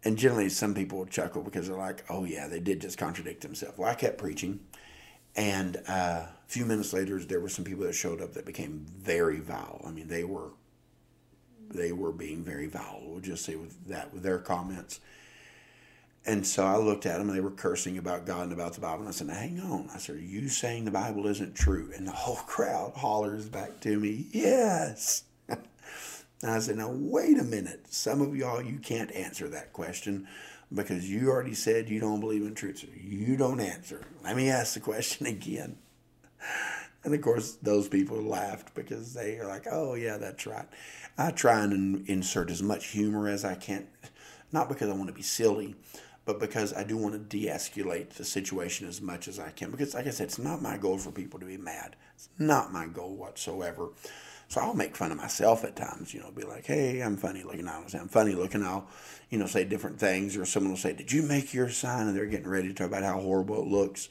and 0.04 0.18
generally, 0.18 0.50
some 0.50 0.74
people 0.74 1.06
chuckle 1.06 1.42
because 1.42 1.68
they're 1.68 1.78
like, 1.78 2.04
oh, 2.10 2.24
yeah, 2.24 2.48
they 2.48 2.60
did 2.60 2.82
just 2.82 2.98
contradict 2.98 3.42
themselves. 3.42 3.78
Well, 3.78 3.90
I 3.90 3.96
kept 3.96 4.18
preaching. 4.18 4.62
And 5.36 5.78
uh, 5.88 6.26
a 6.26 6.30
few 6.48 6.66
minutes 6.66 6.94
later, 6.94 7.20
there 7.20 7.40
were 7.40 7.50
some 7.50 7.66
people 7.66 7.84
that 7.86 7.94
showed 7.94 8.22
up 8.22 8.34
that 8.34 8.46
became 8.46 8.86
very 8.98 9.40
vile. 9.40 9.84
I 9.86 9.92
mean, 9.92 10.08
they 10.08 10.24
were 10.24 10.52
they 11.70 11.92
were 11.92 12.14
being 12.14 12.44
very 12.44 12.68
vile. 12.68 13.02
We'll 13.04 13.20
just 13.20 13.44
say 13.44 13.56
with 13.56 13.88
that 13.88 14.14
with 14.14 14.24
their 14.24 14.40
comments. 14.40 15.00
And 16.28 16.46
so 16.46 16.66
I 16.66 16.76
looked 16.76 17.06
at 17.06 17.18
them 17.18 17.30
and 17.30 17.38
they 17.38 17.42
were 17.42 17.52
cursing 17.52 17.98
about 17.98 18.26
God 18.26 18.44
and 18.44 18.52
about 18.52 18.74
the 18.74 18.82
Bible. 18.82 19.00
And 19.00 19.08
I 19.08 19.12
said, 19.12 19.30
hang 19.30 19.62
on. 19.62 19.90
I 19.94 19.98
said, 19.98 20.18
Are 20.18 20.20
you 20.20 20.50
saying 20.50 20.84
the 20.84 20.92
Bible 20.92 21.26
isn't 21.26 21.56
true? 21.56 21.90
And 21.96 22.06
the 22.06 22.12
whole 22.12 22.36
crowd 22.36 22.94
hollers 22.98 23.48
back 23.48 23.80
to 23.82 23.98
me, 23.98 24.28
Yes. 24.32 25.24
and 25.48 25.62
I 26.44 26.60
said, 26.60 26.76
Now, 26.76 26.92
wait 26.92 27.40
a 27.40 27.46
minute. 27.46 27.86
Some 27.90 28.22
of 28.22 28.36
y'all, 28.36 28.62
you 28.62 28.78
can't 28.78 29.10
answer 29.14 29.48
that 29.48 29.72
question 29.72 30.28
because 30.74 31.10
you 31.10 31.30
already 31.30 31.54
said 31.54 31.88
you 31.88 32.02
don't 32.02 32.20
believe 32.20 32.42
in 32.42 32.56
truth. 32.56 32.80
So 32.80 32.88
you 32.94 33.38
don't 33.38 33.62
answer. 33.62 34.02
Let 34.22 34.36
me 34.36 34.50
ask 34.50 34.74
the 34.74 34.82
question 34.82 35.26
again. 35.28 35.78
And 37.06 37.14
of 37.14 37.22
course, 37.22 37.54
those 37.62 37.88
people 37.88 38.22
laughed 38.22 38.76
because 38.76 39.14
they 39.14 39.38
are 39.40 39.48
like, 39.48 39.66
oh, 39.72 39.94
yeah, 39.94 40.18
that's 40.18 40.46
right. 40.46 40.68
I 41.18 41.32
try 41.32 41.64
and 41.64 42.06
insert 42.10 42.50
as 42.50 42.62
much 42.62 42.88
humor 42.88 43.30
as 43.30 43.46
I 43.46 43.56
can, 43.56 43.88
not 44.52 44.68
because 44.68 44.90
I 44.90 44.94
want 44.94 45.08
to 45.08 45.14
be 45.14 45.22
silly, 45.22 45.76
but 46.28 46.42
because 46.42 46.74
I 46.74 46.84
do 46.84 46.98
want 46.98 47.14
to 47.14 47.20
de 47.20 47.48
escalate 47.48 48.10
the 48.10 48.26
situation 48.26 48.86
as 48.86 49.02
much 49.02 49.30
as 49.30 49.40
I 49.40 49.50
can. 49.52 49.72
Because, 49.72 49.94
like 49.94 50.08
I 50.08 50.10
said, 50.10 50.26
it's 50.26 50.38
not 50.38 50.62
my 50.62 50.78
goal 50.78 50.98
for 50.98 51.10
people 51.10 51.40
to 51.40 51.46
be 51.46 51.56
mad. 51.56 51.96
It's 52.16 52.28
not 52.38 52.74
my 52.74 52.86
goal 52.86 53.16
whatsoever. 53.16 53.92
So 54.50 54.60
I'll 54.60 54.74
make 54.74 54.98
fun 54.98 55.14
of 55.14 55.18
myself 55.18 55.64
at 55.64 55.78
times, 55.78 56.14
you 56.14 56.20
know, 56.20 56.30
be 56.32 56.44
like, 56.44 56.66
hey, 56.66 57.00
I'm 57.00 57.16
funny 57.16 57.44
looking. 57.44 57.66
I'll 57.66 57.88
say 57.88 57.98
I'm 57.98 58.10
funny 58.10 58.34
looking. 58.34 58.62
I'll, 58.62 58.90
you 59.30 59.38
know, 59.40 59.46
say 59.46 59.64
different 59.64 60.00
things. 60.00 60.36
Or 60.36 60.44
someone 60.44 60.74
will 60.74 60.78
say, 60.78 60.92
did 60.92 61.14
you 61.14 61.22
make 61.22 61.54
your 61.54 61.70
sign? 61.70 62.08
And 62.08 62.18
they're 62.18 62.26
getting 62.26 62.50
ready 62.50 62.68
to 62.68 62.74
talk 62.74 62.88
about 62.88 63.04
how 63.04 63.22
horrible 63.22 63.62
it 63.62 63.68
looks. 63.68 64.10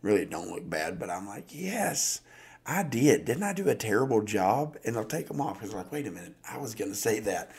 Really, 0.00 0.22
it 0.22 0.30
don't 0.30 0.50
look 0.50 0.70
bad, 0.70 1.00
but 1.00 1.10
I'm 1.10 1.26
like, 1.26 1.46
yes, 1.48 2.20
I 2.64 2.84
did. 2.84 3.24
Didn't 3.24 3.42
I 3.42 3.52
do 3.52 3.68
a 3.68 3.74
terrible 3.74 4.22
job? 4.22 4.76
And 4.84 4.94
they'll 4.94 5.04
take 5.04 5.26
them 5.26 5.40
off 5.40 5.58
because 5.58 5.74
like, 5.74 5.90
wait 5.90 6.06
a 6.06 6.12
minute, 6.12 6.36
I 6.48 6.58
was 6.58 6.76
going 6.76 6.92
to 6.92 6.96
say 6.96 7.18
that. 7.20 7.50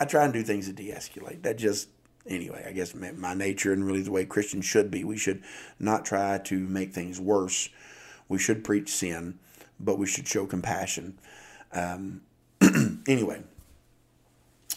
I 0.00 0.06
try 0.06 0.24
and 0.24 0.32
do 0.32 0.42
things 0.42 0.66
to 0.66 0.72
de 0.72 0.90
escalate. 0.90 1.42
That 1.42 1.56
just 1.56 1.88
anyway, 2.28 2.64
I 2.68 2.72
guess 2.72 2.94
my 2.94 3.34
nature 3.34 3.72
and 3.72 3.84
really 3.84 4.02
the 4.02 4.10
way 4.10 4.24
Christians 4.24 4.64
should 4.64 4.90
be. 4.90 5.04
We 5.04 5.18
should 5.18 5.42
not 5.78 6.04
try 6.04 6.38
to 6.38 6.58
make 6.58 6.92
things 6.92 7.20
worse. 7.20 7.68
We 8.28 8.38
should 8.38 8.64
preach 8.64 8.90
sin, 8.90 9.38
but 9.80 9.98
we 9.98 10.06
should 10.06 10.28
show 10.28 10.46
compassion. 10.46 11.18
Um, 11.72 12.22
anyway, 13.08 13.42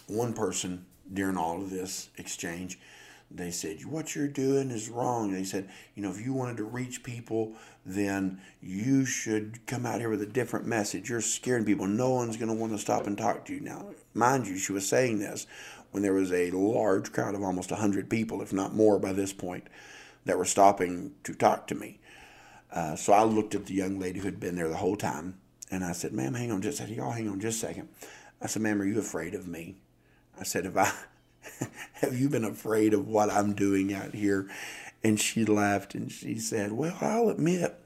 one 0.08 0.34
person 0.34 0.86
during 1.12 1.38
all 1.38 1.62
of 1.62 1.70
this 1.70 2.10
exchange, 2.18 2.80
they 3.30 3.52
said, 3.52 3.86
What 3.86 4.16
you're 4.16 4.28
doing 4.28 4.72
is 4.72 4.90
wrong. 4.90 5.32
They 5.32 5.44
said, 5.44 5.70
You 5.96 6.04
know, 6.04 6.12
if 6.12 6.24
you 6.24 6.34
wanted 6.34 6.58
to 6.58 6.64
reach 6.64 7.04
people, 7.04 7.54
then 7.86 8.42
you 8.62 9.06
should 9.06 9.66
come 9.66 9.86
out 9.86 10.00
here 10.00 10.10
with 10.10 10.22
a 10.22 10.28
different 10.28 10.66
message. 10.66 11.10
You're 11.10 11.22
scaring 11.22 11.66
people. 11.66 11.88
No 11.88 12.12
one's 12.12 12.38
going 12.38 12.50
to 12.50 12.56
want 12.56 12.74
to 12.74 12.78
stop 12.78 13.08
and 13.08 13.18
talk 13.18 13.46
to 13.46 13.54
you. 13.54 13.62
Now, 13.62 13.88
mind 14.14 14.48
you, 14.48 14.58
she 14.58 14.74
was 14.74 14.88
saying 14.88 15.20
this 15.20 15.48
when 15.92 16.04
there 16.04 16.14
was 16.14 16.32
a 16.32 16.52
large 16.52 17.12
crowd 17.12 17.36
of 17.36 17.44
almost 17.44 17.72
100 17.72 18.10
people, 18.10 18.42
if 18.42 18.52
not 18.52 18.74
more 18.74 18.98
by 18.98 19.14
this 19.14 19.34
point, 19.34 19.68
that 20.26 20.38
were 20.38 20.46
stopping 20.46 21.14
to 21.24 21.34
talk 21.34 21.68
to 21.68 21.76
me. 21.76 22.00
Uh, 22.72 22.96
so 22.96 23.14
I 23.14 23.24
looked 23.24 23.56
at 23.56 23.66
the 23.66 23.74
young 23.74 24.00
lady 24.00 24.20
who 24.20 24.26
had 24.26 24.40
been 24.40 24.56
there 24.56 24.70
the 24.70 24.78
whole 24.78 24.96
time, 24.96 25.38
and 25.70 25.84
I 25.84 25.92
said, 25.92 26.14
"Ma'am, 26.14 26.34
hang 26.34 26.52
on 26.52 26.62
just 26.62 26.80
a 26.80 26.84
second. 26.84 26.96
Y'all 26.96 27.12
hang 27.12 27.28
on 27.28 27.40
just 27.40 27.62
a 27.64 27.68
second. 27.68 27.90
I 28.42 28.48
said, 28.48 28.62
"Ma'am, 28.62 28.82
are 28.82 28.86
you 28.86 29.00
afraid 29.00 29.34
of 29.34 29.48
me?" 29.48 29.76
I 30.40 30.44
said, 30.44 30.64
"Have 30.66 30.78
I, 30.78 30.92
have 31.94 32.18
you 32.18 32.30
been 32.30 32.46
afraid 32.46 32.94
of 32.94 33.08
what 33.08 33.30
I'm 33.30 33.54
doing 33.54 33.94
out 33.94 34.14
here?" 34.14 34.50
And 35.04 35.20
she 35.20 35.44
laughed 35.44 35.96
and 35.96 36.12
she 36.12 36.40
said, 36.40 36.72
"Well, 36.72 36.98
I'll 37.02 37.30
admit." 37.30 37.78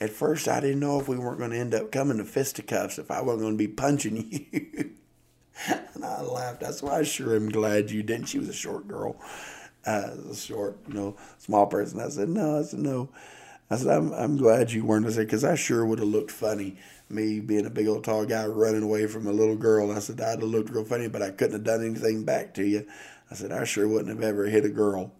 At 0.00 0.10
first, 0.10 0.48
I 0.48 0.60
didn't 0.60 0.80
know 0.80 0.98
if 0.98 1.08
we 1.08 1.18
weren't 1.18 1.38
going 1.38 1.50
to 1.50 1.58
end 1.58 1.74
up 1.74 1.92
coming 1.92 2.16
to 2.18 2.24
fisticuffs, 2.24 2.98
if 2.98 3.10
I 3.10 3.20
wasn't 3.20 3.42
going 3.42 3.54
to 3.54 3.58
be 3.58 3.68
punching 3.68 4.16
you. 4.52 4.90
And 5.94 6.04
I 6.04 6.22
laughed. 6.22 6.60
That's 6.60 6.82
why 6.82 6.98
I 6.98 7.02
sure 7.02 7.36
am 7.36 7.48
glad 7.48 7.90
you 7.90 8.02
didn't. 8.02 8.26
She 8.26 8.38
was 8.38 8.48
a 8.48 8.54
short 8.54 8.88
girl, 8.88 9.16
uh, 9.86 10.10
a 10.30 10.34
short, 10.34 10.78
you 10.88 10.94
know, 10.94 11.16
small 11.38 11.66
person. 11.66 12.00
I 12.00 12.08
said, 12.08 12.28
no. 12.28 12.58
I 12.58 12.62
said, 12.62 12.80
no. 12.80 13.10
I 13.70 13.76
said, 13.76 13.88
I'm, 13.88 14.12
I'm 14.12 14.36
glad 14.36 14.72
you 14.72 14.84
weren't. 14.84 15.06
I 15.06 15.10
said, 15.10 15.26
because 15.26 15.44
I 15.44 15.54
sure 15.54 15.84
would 15.84 16.00
have 16.00 16.08
looked 16.08 16.32
funny, 16.32 16.76
me 17.08 17.38
being 17.40 17.66
a 17.66 17.70
big 17.70 17.86
old 17.86 18.02
tall 18.02 18.26
guy 18.26 18.44
running 18.46 18.82
away 18.82 19.06
from 19.06 19.26
a 19.26 19.32
little 19.32 19.56
girl. 19.56 19.92
I 19.92 20.00
said, 20.00 20.20
I'd 20.20 20.40
have 20.40 20.42
looked 20.42 20.70
real 20.70 20.84
funny, 20.84 21.08
but 21.08 21.22
I 21.22 21.30
couldn't 21.30 21.52
have 21.52 21.64
done 21.64 21.84
anything 21.84 22.24
back 22.24 22.54
to 22.54 22.64
you. 22.64 22.86
I 23.30 23.34
said, 23.34 23.52
I 23.52 23.64
sure 23.64 23.86
wouldn't 23.86 24.08
have 24.08 24.24
ever 24.24 24.46
hit 24.46 24.64
a 24.64 24.70
girl. 24.70 25.12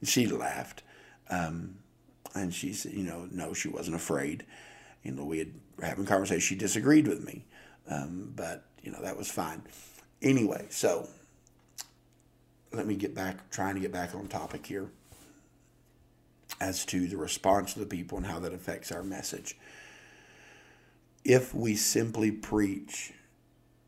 And 0.00 0.08
she 0.08 0.26
laughed. 0.26 0.82
Um, 1.28 1.74
and 2.34 2.54
she 2.54 2.72
said, 2.72 2.92
you 2.92 3.02
know, 3.02 3.28
no, 3.30 3.52
she 3.52 3.68
wasn't 3.68 3.96
afraid. 3.96 4.46
You 5.02 5.12
know, 5.12 5.24
we 5.24 5.38
had 5.38 5.52
having 5.82 6.06
conversation. 6.06 6.40
She 6.40 6.54
disagreed 6.54 7.06
with 7.06 7.24
me, 7.24 7.44
um, 7.90 8.32
but 8.34 8.64
you 8.82 8.90
know 8.90 9.02
that 9.02 9.16
was 9.16 9.30
fine. 9.30 9.62
Anyway, 10.22 10.66
so 10.70 11.08
let 12.72 12.86
me 12.86 12.94
get 12.94 13.14
back, 13.14 13.50
trying 13.50 13.74
to 13.74 13.80
get 13.80 13.92
back 13.92 14.14
on 14.14 14.28
topic 14.28 14.66
here 14.66 14.88
as 16.60 16.84
to 16.86 17.06
the 17.06 17.16
response 17.16 17.74
of 17.74 17.80
the 17.80 17.86
people 17.86 18.18
and 18.18 18.26
how 18.26 18.38
that 18.40 18.52
affects 18.52 18.90
our 18.90 19.02
message. 19.02 19.56
If 21.24 21.54
we 21.54 21.76
simply 21.76 22.30
preach 22.30 23.12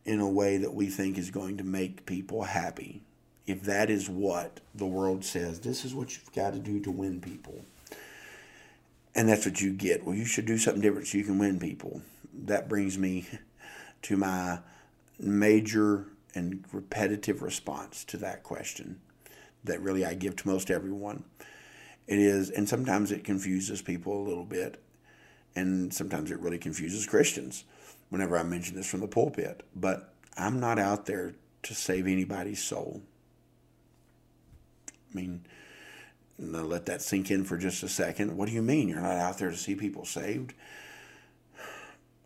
in 0.05 0.21
a 0.21 0.29
way 0.29 0.57
that 0.59 0.75
we 0.75 0.87
think 0.87 1.19
is 1.19 1.31
going 1.31 1.57
to 1.59 1.65
make 1.65 2.07
people 2.07 2.45
happy, 2.45 3.03
if 3.47 3.63
that 3.63 3.91
is 3.91 4.09
what 4.09 4.61
the 4.75 4.87
world 4.87 5.25
says, 5.25 5.61
this 5.61 5.85
is 5.85 5.95
what 5.95 6.17
you've 6.17 6.33
got 6.33 6.53
to 6.53 6.59
do 6.59 6.81
to 6.81 6.91
win 6.91 7.21
people, 7.21 7.65
and 9.15 9.29
that's 9.29 9.45
what 9.45 9.61
you 9.61 9.73
get. 9.73 10.05
Well, 10.05 10.15
you 10.15 10.25
should 10.25 10.47
do 10.47 10.59
something 10.59 10.83
different 10.83 11.09
so 11.09 11.19
you 11.19 11.25
can 11.25 11.39
win 11.39 11.59
people. 11.59 12.03
That 12.33 12.69
brings 12.69 12.97
me 12.97 13.27
to 14.03 14.17
my 14.17 14.61
major 15.21 16.07
and 16.35 16.65
repetitive 16.73 17.43
response 17.43 18.05
to 18.05 18.17
that 18.19 18.43
question 18.43 19.01
that 19.65 19.81
really 19.81 20.05
I 20.05 20.15
give 20.15 20.37
to 20.37 20.49
most 20.49 20.71
everyone. 20.71 21.25
It 22.07 22.19
is, 22.19 22.51
and 22.51 22.69
sometimes 22.69 23.13
it 23.13 23.25
confuses 23.25 23.83
people 23.83 24.21
a 24.21 24.27
little 24.27 24.45
bit, 24.45 24.83
and 25.55 25.93
sometimes 25.93 26.31
it 26.31 26.41
really 26.41 26.59
confuses 26.59 27.07
Christians 27.07 27.65
whenever 28.09 28.37
I 28.37 28.43
mention 28.43 28.77
this 28.77 28.91
from 28.91 29.01
the 29.01 29.09
pulpit. 29.09 29.63
But 29.77 30.13
I'm 30.37 30.61
not 30.61 30.79
out 30.79 31.07
there 31.07 31.35
to 31.65 31.75
save 31.75 32.07
anybody's 32.07 32.63
soul. 32.63 33.03
I 34.89 35.17
mean, 35.17 35.45
let 36.39 36.87
that 36.87 37.03
sink 37.03 37.31
in 37.31 37.45
for 37.45 37.59
just 37.59 37.83
a 37.83 37.89
second. 37.89 38.37
What 38.37 38.49
do 38.49 38.55
you 38.55 38.63
mean 38.63 38.89
you're 38.89 39.01
not 39.01 39.17
out 39.17 39.39
there 39.39 39.51
to 39.51 39.57
see 39.57 39.75
people 39.75 40.05
saved? 40.05 40.55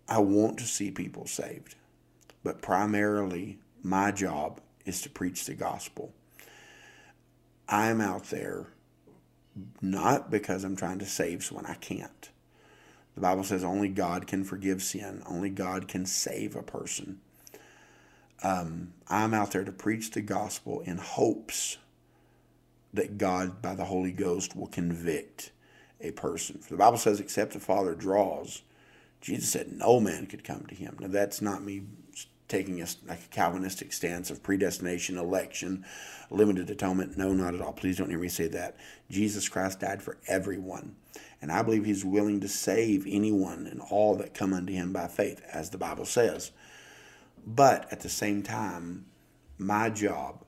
I 0.08 0.18
want 0.18 0.58
to 0.58 0.64
see 0.64 0.90
people 0.90 1.26
saved, 1.26 1.74
but 2.44 2.62
primarily 2.62 3.58
my 3.82 4.12
job 4.12 4.60
is 4.86 5.00
to 5.02 5.10
preach 5.10 5.46
the 5.46 5.54
gospel. 5.54 6.12
I'm 7.68 8.00
out 8.00 8.24
there 8.24 8.66
not 9.80 10.30
because 10.30 10.62
I'm 10.62 10.76
trying 10.76 10.98
to 11.00 11.06
save 11.06 11.42
someone, 11.42 11.66
I 11.66 11.74
can't. 11.74 12.30
The 13.14 13.20
Bible 13.20 13.44
says 13.44 13.64
only 13.64 13.88
God 13.88 14.26
can 14.26 14.44
forgive 14.44 14.82
sin, 14.82 15.22
only 15.26 15.50
God 15.50 15.88
can 15.88 16.04
save 16.04 16.54
a 16.54 16.62
person. 16.62 17.20
Um, 18.42 18.92
I'm 19.08 19.32
out 19.32 19.52
there 19.52 19.64
to 19.64 19.72
preach 19.72 20.10
the 20.10 20.20
gospel 20.20 20.80
in 20.80 20.98
hopes 20.98 21.78
that 22.92 23.16
God, 23.16 23.62
by 23.62 23.74
the 23.74 23.86
Holy 23.86 24.12
Ghost, 24.12 24.54
will 24.54 24.66
convict 24.66 25.50
a 26.00 26.10
person. 26.10 26.58
For 26.58 26.70
the 26.70 26.76
Bible 26.76 26.98
says, 26.98 27.20
except 27.20 27.52
the 27.52 27.60
Father 27.60 27.94
draws, 27.94 28.62
Jesus 29.20 29.50
said, 29.50 29.72
no 29.72 30.00
man 30.00 30.26
could 30.26 30.44
come 30.44 30.66
to 30.66 30.74
him. 30.74 30.96
Now, 31.00 31.08
that's 31.08 31.40
not 31.40 31.62
me 31.62 31.82
taking 32.48 32.80
a, 32.80 32.86
like 33.06 33.24
a 33.24 33.28
Calvinistic 33.28 33.92
stance 33.92 34.30
of 34.30 34.42
predestination, 34.42 35.18
election, 35.18 35.84
limited 36.30 36.68
atonement. 36.70 37.16
No, 37.16 37.32
not 37.32 37.54
at 37.54 37.60
all. 37.60 37.72
Please 37.72 37.96
don't 37.96 38.10
hear 38.10 38.18
me 38.18 38.28
say 38.28 38.48
that. 38.48 38.76
Jesus 39.10 39.48
Christ 39.48 39.80
died 39.80 40.02
for 40.02 40.18
everyone. 40.26 40.96
And 41.40 41.50
I 41.52 41.62
believe 41.62 41.84
he's 41.84 42.04
willing 42.04 42.40
to 42.40 42.48
save 42.48 43.06
anyone 43.06 43.66
and 43.66 43.80
all 43.80 44.16
that 44.16 44.34
come 44.34 44.52
unto 44.52 44.72
him 44.72 44.92
by 44.92 45.08
faith, 45.08 45.42
as 45.52 45.70
the 45.70 45.78
Bible 45.78 46.06
says. 46.06 46.52
But 47.46 47.92
at 47.92 48.00
the 48.00 48.08
same 48.08 48.42
time, 48.42 49.06
my 49.58 49.90
job 49.90 50.44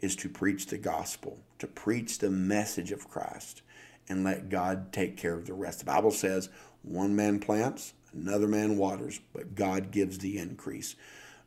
is 0.00 0.16
to 0.16 0.28
preach 0.28 0.66
the 0.66 0.78
gospel, 0.78 1.38
to 1.58 1.66
preach 1.66 2.18
the 2.18 2.30
message 2.30 2.90
of 2.90 3.08
Christ, 3.08 3.62
and 4.08 4.24
let 4.24 4.48
God 4.48 4.92
take 4.92 5.16
care 5.16 5.34
of 5.34 5.46
the 5.46 5.54
rest. 5.54 5.78
The 5.78 5.84
Bible 5.84 6.10
says 6.10 6.48
one 6.82 7.14
man 7.14 7.38
plants, 7.38 7.94
another 8.12 8.48
man 8.48 8.76
waters, 8.76 9.20
but 9.32 9.54
God 9.54 9.92
gives 9.92 10.18
the 10.18 10.38
increase. 10.38 10.96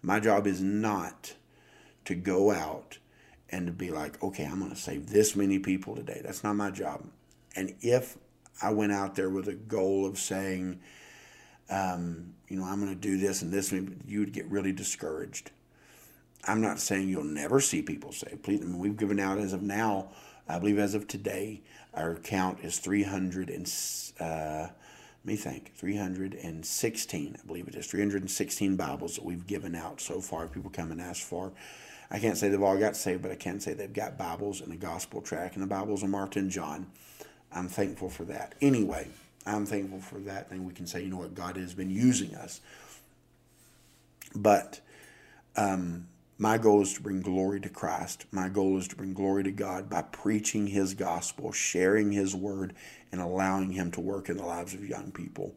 My 0.01 0.19
job 0.19 0.47
is 0.47 0.61
not 0.61 1.33
to 2.05 2.15
go 2.15 2.51
out 2.51 2.99
and 3.49 3.67
to 3.67 3.73
be 3.73 3.91
like, 3.91 4.21
okay, 4.23 4.45
I'm 4.45 4.59
going 4.59 4.71
to 4.71 4.77
save 4.77 5.09
this 5.09 5.35
many 5.35 5.59
people 5.59 5.95
today. 5.95 6.21
That's 6.23 6.43
not 6.43 6.55
my 6.55 6.71
job. 6.71 7.05
And 7.55 7.75
if 7.81 8.17
I 8.61 8.71
went 8.71 8.91
out 8.91 9.15
there 9.15 9.29
with 9.29 9.47
a 9.47 9.53
goal 9.53 10.05
of 10.05 10.17
saying, 10.17 10.79
um, 11.69 12.33
you 12.47 12.57
know, 12.59 12.65
I'm 12.65 12.79
going 12.79 12.93
to 12.93 12.99
do 12.99 13.17
this 13.17 13.41
and 13.41 13.51
this, 13.51 13.71
you 13.71 14.19
would 14.19 14.33
get 14.33 14.45
really 14.47 14.71
discouraged. 14.71 15.51
I'm 16.47 16.61
not 16.61 16.79
saying 16.79 17.09
you'll 17.09 17.23
never 17.23 17.59
see 17.59 17.81
people 17.81 18.11
saved. 18.11 18.43
Please, 18.43 18.61
I 18.61 18.65
mean, 18.65 18.77
we've 18.77 18.97
given 18.97 19.19
out 19.19 19.39
as 19.39 19.53
of 19.53 19.61
now, 19.61 20.09
I 20.47 20.59
believe 20.59 20.77
as 20.77 20.93
of 20.93 21.07
today, 21.07 21.61
our 21.93 22.15
count 22.15 22.59
is 22.61 22.77
300 22.77 23.49
and, 23.49 23.73
uh, 24.19 24.67
me 25.25 25.35
think, 25.35 25.73
316, 25.75 27.37
I 27.41 27.47
believe 27.47 27.67
it 27.67 27.75
is, 27.75 27.87
316 27.87 28.75
Bibles 28.75 29.15
that 29.15 29.25
we've 29.25 29.47
given 29.47 29.75
out 29.75 30.01
so 30.01 30.21
far. 30.21 30.47
People 30.47 30.71
come 30.71 30.91
and 30.91 31.01
ask 31.01 31.25
for. 31.25 31.51
I 32.11 32.19
can't 32.19 32.37
say 32.37 32.49
they've 32.49 32.61
all 32.61 32.77
got 32.77 32.95
saved, 32.95 33.21
but 33.23 33.31
I 33.31 33.35
can 33.35 33.59
say 33.59 33.73
they've 33.73 33.91
got 33.91 34.17
Bibles 34.17 34.61
and 34.61 34.71
a 34.71 34.75
gospel 34.75 35.21
track, 35.21 35.55
and 35.55 35.63
the 35.63 35.67
Bibles 35.67 36.03
are 36.03 36.07
marked 36.07 36.37
in 36.37 36.49
John. 36.49 36.87
I'm 37.51 37.67
thankful 37.67 38.09
for 38.09 38.25
that. 38.25 38.55
Anyway, 38.61 39.07
I'm 39.45 39.65
thankful 39.65 40.01
for 40.01 40.19
that. 40.21 40.51
And 40.51 40.65
we 40.65 40.73
can 40.73 40.87
say, 40.87 41.03
you 41.03 41.09
know 41.09 41.17
what, 41.17 41.33
God 41.33 41.55
has 41.57 41.73
been 41.73 41.89
using 41.89 42.35
us. 42.35 42.61
But 44.35 44.81
um, 45.55 46.07
my 46.37 46.57
goal 46.57 46.81
is 46.81 46.93
to 46.93 47.01
bring 47.01 47.21
glory 47.21 47.61
to 47.61 47.69
Christ. 47.69 48.25
My 48.31 48.49
goal 48.49 48.77
is 48.77 48.89
to 48.89 48.95
bring 48.95 49.13
glory 49.13 49.43
to 49.43 49.51
God 49.51 49.89
by 49.89 50.01
preaching 50.01 50.67
His 50.67 50.93
gospel, 50.93 51.53
sharing 51.53 52.11
His 52.11 52.35
word, 52.35 52.73
and 53.11 53.21
allowing 53.21 53.71
Him 53.71 53.91
to 53.91 54.01
work 54.01 54.27
in 54.27 54.37
the 54.37 54.45
lives 54.45 54.73
of 54.73 54.87
young 54.87 55.11
people. 55.11 55.55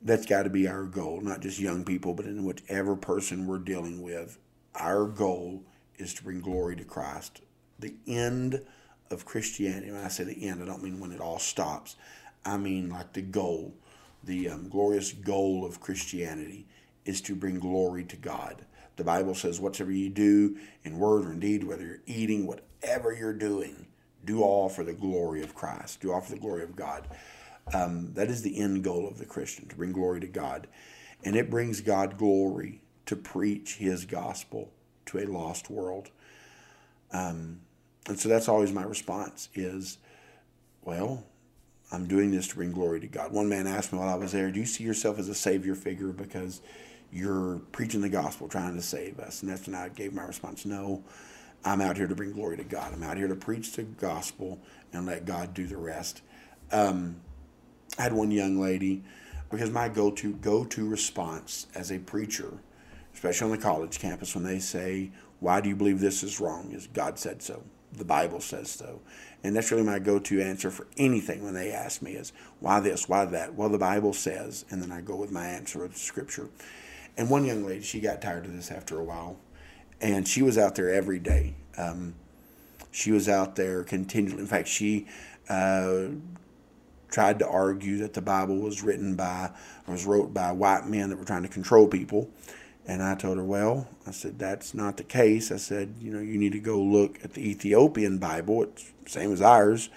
That's 0.00 0.26
got 0.26 0.44
to 0.44 0.50
be 0.50 0.68
our 0.68 0.84
goal, 0.84 1.20
not 1.20 1.40
just 1.40 1.58
young 1.58 1.84
people, 1.84 2.14
but 2.14 2.26
in 2.26 2.44
whichever 2.44 2.94
person 2.94 3.46
we're 3.46 3.58
dealing 3.58 4.02
with. 4.02 4.38
Our 4.76 5.06
goal 5.06 5.64
is 5.98 6.14
to 6.14 6.24
bring 6.24 6.40
glory 6.40 6.76
to 6.76 6.84
Christ. 6.84 7.40
The 7.78 7.94
end 8.06 8.64
of 9.10 9.24
Christianity, 9.24 9.90
when 9.90 10.04
I 10.04 10.08
say 10.08 10.24
the 10.24 10.46
end, 10.48 10.62
I 10.62 10.66
don't 10.66 10.82
mean 10.82 11.00
when 11.00 11.12
it 11.12 11.20
all 11.20 11.38
stops. 11.38 11.96
I 12.44 12.56
mean 12.56 12.88
like 12.88 13.12
the 13.12 13.22
goal, 13.22 13.74
the 14.22 14.48
um, 14.48 14.68
glorious 14.68 15.12
goal 15.12 15.64
of 15.64 15.80
Christianity 15.80 16.66
is 17.04 17.20
to 17.22 17.34
bring 17.34 17.58
glory 17.58 18.04
to 18.04 18.16
God. 18.16 18.64
The 18.96 19.04
Bible 19.04 19.34
says, 19.34 19.60
whatever 19.60 19.90
you 19.90 20.08
do 20.10 20.58
in 20.84 20.98
word 20.98 21.24
or 21.24 21.32
in 21.32 21.40
deed, 21.40 21.64
whether 21.64 21.84
you're 21.84 22.02
eating, 22.06 22.46
whatever 22.46 23.14
you're 23.14 23.32
doing, 23.32 23.86
do 24.24 24.42
all 24.42 24.68
for 24.68 24.84
the 24.84 24.92
glory 24.92 25.42
of 25.42 25.54
Christ, 25.54 26.00
do 26.00 26.12
all 26.12 26.20
for 26.20 26.32
the 26.32 26.40
glory 26.40 26.62
of 26.62 26.76
God. 26.76 27.08
Um, 27.72 28.12
that 28.14 28.28
is 28.28 28.42
the 28.42 28.58
end 28.58 28.84
goal 28.84 29.08
of 29.08 29.18
the 29.18 29.24
Christian, 29.24 29.68
to 29.68 29.76
bring 29.76 29.92
glory 29.92 30.20
to 30.20 30.26
God. 30.26 30.66
And 31.24 31.36
it 31.36 31.50
brings 31.50 31.80
God 31.80 32.18
glory 32.18 32.82
to 33.06 33.16
preach 33.16 33.76
his 33.76 34.04
gospel 34.04 34.72
to 35.06 35.18
a 35.18 35.26
lost 35.26 35.70
world. 35.70 36.10
Um, 37.12 37.60
and 38.08 38.18
so 38.18 38.28
that's 38.28 38.48
always 38.48 38.72
my 38.72 38.82
response 38.82 39.48
is, 39.54 39.98
well, 40.82 41.24
I'm 41.92 42.08
doing 42.08 42.30
this 42.30 42.48
to 42.48 42.56
bring 42.56 42.72
glory 42.72 43.00
to 43.00 43.06
God. 43.06 43.32
One 43.32 43.48
man 43.48 43.66
asked 43.66 43.92
me 43.92 43.98
while 43.98 44.08
I 44.08 44.14
was 44.14 44.32
there, 44.32 44.50
do 44.50 44.58
you 44.58 44.66
see 44.66 44.82
yourself 44.82 45.18
as 45.18 45.28
a 45.28 45.34
savior 45.34 45.74
figure 45.74 46.08
because 46.08 46.62
you're 47.12 47.60
preaching 47.72 48.00
the 48.00 48.08
gospel, 48.08 48.48
trying 48.48 48.74
to 48.76 48.82
save 48.82 49.18
us? 49.20 49.42
And 49.42 49.50
that's 49.50 49.66
when 49.66 49.76
I 49.76 49.88
gave 49.88 50.12
my 50.12 50.24
response, 50.24 50.64
no, 50.64 51.04
I'm 51.64 51.80
out 51.80 51.96
here 51.96 52.08
to 52.08 52.14
bring 52.14 52.32
glory 52.32 52.56
to 52.56 52.64
God. 52.64 52.92
I'm 52.92 53.02
out 53.02 53.16
here 53.16 53.28
to 53.28 53.36
preach 53.36 53.72
the 53.72 53.82
gospel 53.82 54.60
and 54.92 55.06
let 55.06 55.24
God 55.24 55.54
do 55.54 55.66
the 55.66 55.76
rest. 55.76 56.22
Um, 56.70 57.16
I 57.98 58.02
had 58.02 58.12
one 58.12 58.30
young 58.30 58.58
lady, 58.60 59.04
because 59.50 59.70
my 59.70 59.88
go-to 59.88 60.32
go-to 60.34 60.88
response 60.88 61.66
as 61.74 61.92
a 61.92 61.98
preacher, 61.98 62.54
especially 63.12 63.50
on 63.50 63.50
the 63.50 63.62
college 63.62 63.98
campus, 63.98 64.34
when 64.34 64.44
they 64.44 64.58
say, 64.58 65.12
"Why 65.40 65.60
do 65.60 65.68
you 65.68 65.76
believe 65.76 66.00
this 66.00 66.22
is 66.22 66.40
wrong?" 66.40 66.72
is 66.72 66.86
God 66.86 67.18
said 67.18 67.42
so 67.42 67.62
the 67.92 68.04
Bible 68.04 68.40
says 68.40 68.70
so. 68.70 69.00
And 69.44 69.54
that's 69.54 69.70
really 69.70 69.82
my 69.82 69.98
go 69.98 70.18
to 70.18 70.40
answer 70.40 70.70
for 70.70 70.86
anything 70.96 71.44
when 71.44 71.54
they 71.54 71.72
ask 71.72 72.00
me 72.00 72.12
is 72.12 72.32
why 72.60 72.80
this, 72.80 73.08
why 73.08 73.24
that? 73.26 73.54
Well, 73.54 73.68
the 73.68 73.78
Bible 73.78 74.12
says, 74.12 74.64
and 74.70 74.82
then 74.82 74.92
I 74.92 75.00
go 75.00 75.16
with 75.16 75.30
my 75.30 75.46
answer 75.46 75.84
of 75.84 75.96
Scripture. 75.96 76.48
And 77.16 77.28
one 77.28 77.44
young 77.44 77.64
lady, 77.64 77.82
she 77.82 78.00
got 78.00 78.22
tired 78.22 78.46
of 78.46 78.54
this 78.54 78.70
after 78.70 78.98
a 78.98 79.04
while, 79.04 79.36
and 80.00 80.26
she 80.26 80.42
was 80.42 80.56
out 80.56 80.74
there 80.74 80.92
every 80.92 81.18
day. 81.18 81.54
Um, 81.76 82.14
she 82.90 83.12
was 83.12 83.28
out 83.28 83.56
there 83.56 83.84
continually. 83.84 84.40
In 84.40 84.46
fact, 84.46 84.68
she 84.68 85.06
uh, 85.48 86.08
tried 87.10 87.38
to 87.38 87.48
argue 87.48 87.98
that 87.98 88.14
the 88.14 88.22
Bible 88.22 88.58
was 88.58 88.82
written 88.82 89.14
by, 89.14 89.50
was 89.86 90.06
wrote 90.06 90.32
by 90.32 90.52
white 90.52 90.86
men 90.86 91.10
that 91.10 91.18
were 91.18 91.24
trying 91.24 91.42
to 91.42 91.48
control 91.48 91.86
people. 91.86 92.30
And 92.86 93.02
I 93.02 93.14
told 93.14 93.36
her, 93.36 93.44
well, 93.44 93.86
I 94.06 94.10
said, 94.10 94.38
that's 94.38 94.74
not 94.74 94.96
the 94.96 95.04
case. 95.04 95.52
I 95.52 95.56
said, 95.56 95.94
you 96.00 96.12
know, 96.12 96.20
you 96.20 96.36
need 96.36 96.52
to 96.52 96.60
go 96.60 96.80
look 96.80 97.18
at 97.22 97.34
the 97.34 97.48
Ethiopian 97.48 98.18
Bible. 98.18 98.64
It's 98.64 98.90
same 99.06 99.32
as 99.32 99.40
ours. 99.40 99.88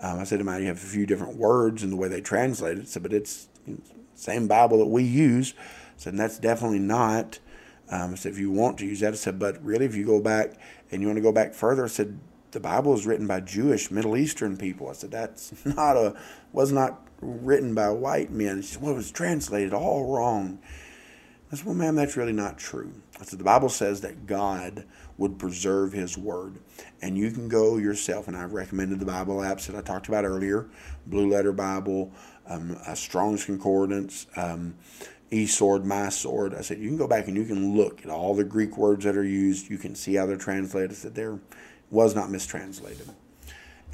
Um, 0.00 0.18
I 0.18 0.24
said, 0.24 0.40
it 0.40 0.44
might 0.44 0.62
have 0.62 0.76
a 0.76 0.80
few 0.86 1.06
different 1.06 1.36
words 1.36 1.82
in 1.82 1.90
the 1.90 1.96
way 1.96 2.08
they 2.08 2.20
translate 2.20 2.78
it. 2.78 2.88
Said, 2.88 3.02
but 3.02 3.12
it's 3.14 3.48
the 3.66 3.78
same 4.14 4.46
Bible 4.46 4.78
that 4.78 4.86
we 4.86 5.04
use. 5.04 5.54
I 5.96 6.00
said, 6.00 6.16
that's 6.16 6.38
definitely 6.38 6.78
not. 6.78 7.38
Um, 7.90 8.12
I 8.12 8.14
said, 8.14 8.32
if 8.32 8.38
you 8.38 8.50
want 8.50 8.78
to 8.78 8.86
use 8.86 9.00
that, 9.00 9.12
I 9.12 9.16
said, 9.16 9.38
but 9.38 9.62
really, 9.64 9.84
if 9.84 9.94
you 9.94 10.04
go 10.04 10.20
back 10.20 10.54
and 10.90 11.00
you 11.00 11.08
want 11.08 11.18
to 11.18 11.22
go 11.22 11.32
back 11.32 11.54
further, 11.54 11.84
I 11.84 11.88
said, 11.88 12.18
the 12.52 12.60
Bible 12.60 12.94
is 12.94 13.06
written 13.06 13.26
by 13.26 13.40
Jewish, 13.40 13.90
Middle 13.90 14.16
Eastern 14.16 14.56
people. 14.56 14.88
I 14.88 14.92
said, 14.92 15.10
that's 15.10 15.52
not 15.66 15.96
a, 15.96 16.16
was 16.52 16.72
not 16.72 17.06
written 17.20 17.74
by 17.74 17.90
white 17.90 18.30
men. 18.30 18.62
She 18.62 18.74
said, 18.74 18.82
well, 18.82 18.92
it 18.92 18.96
was 18.96 19.10
translated 19.10 19.74
all 19.74 20.12
wrong. 20.12 20.58
I 21.52 21.56
said, 21.56 21.66
well, 21.66 21.74
ma'am, 21.74 21.94
that's 21.94 22.16
really 22.16 22.32
not 22.32 22.58
true. 22.58 22.92
I 23.20 23.24
said, 23.24 23.38
the 23.38 23.44
Bible 23.44 23.68
says 23.68 24.00
that 24.00 24.26
God 24.26 24.84
would 25.18 25.38
preserve 25.38 25.92
his 25.92 26.18
word. 26.18 26.58
And 27.00 27.16
you 27.16 27.30
can 27.30 27.48
go 27.48 27.76
yourself, 27.76 28.26
and 28.26 28.36
I've 28.36 28.52
recommended 28.52 28.98
the 28.98 29.06
Bible 29.06 29.36
apps 29.36 29.66
that 29.66 29.76
I 29.76 29.80
talked 29.80 30.08
about 30.08 30.24
earlier 30.24 30.66
Blue 31.06 31.28
Letter 31.28 31.52
Bible, 31.52 32.12
um, 32.46 32.76
a 32.86 32.96
Strong's 32.96 33.44
Concordance, 33.44 34.26
um, 34.36 34.74
E 35.30 35.46
Sword, 35.46 35.84
My 35.84 36.08
Sword. 36.10 36.54
I 36.54 36.60
said, 36.60 36.78
you 36.78 36.88
can 36.88 36.96
go 36.98 37.08
back 37.08 37.28
and 37.28 37.36
you 37.36 37.44
can 37.44 37.76
look 37.76 38.02
at 38.04 38.10
all 38.10 38.34
the 38.34 38.44
Greek 38.44 38.76
words 38.76 39.04
that 39.04 39.16
are 39.16 39.24
used. 39.24 39.70
You 39.70 39.78
can 39.78 39.94
see 39.94 40.14
how 40.14 40.26
they're 40.26 40.36
translated. 40.36 40.92
I 40.92 40.94
said, 40.94 41.14
there 41.14 41.38
was 41.90 42.14
not 42.14 42.30
mistranslated. 42.30 43.08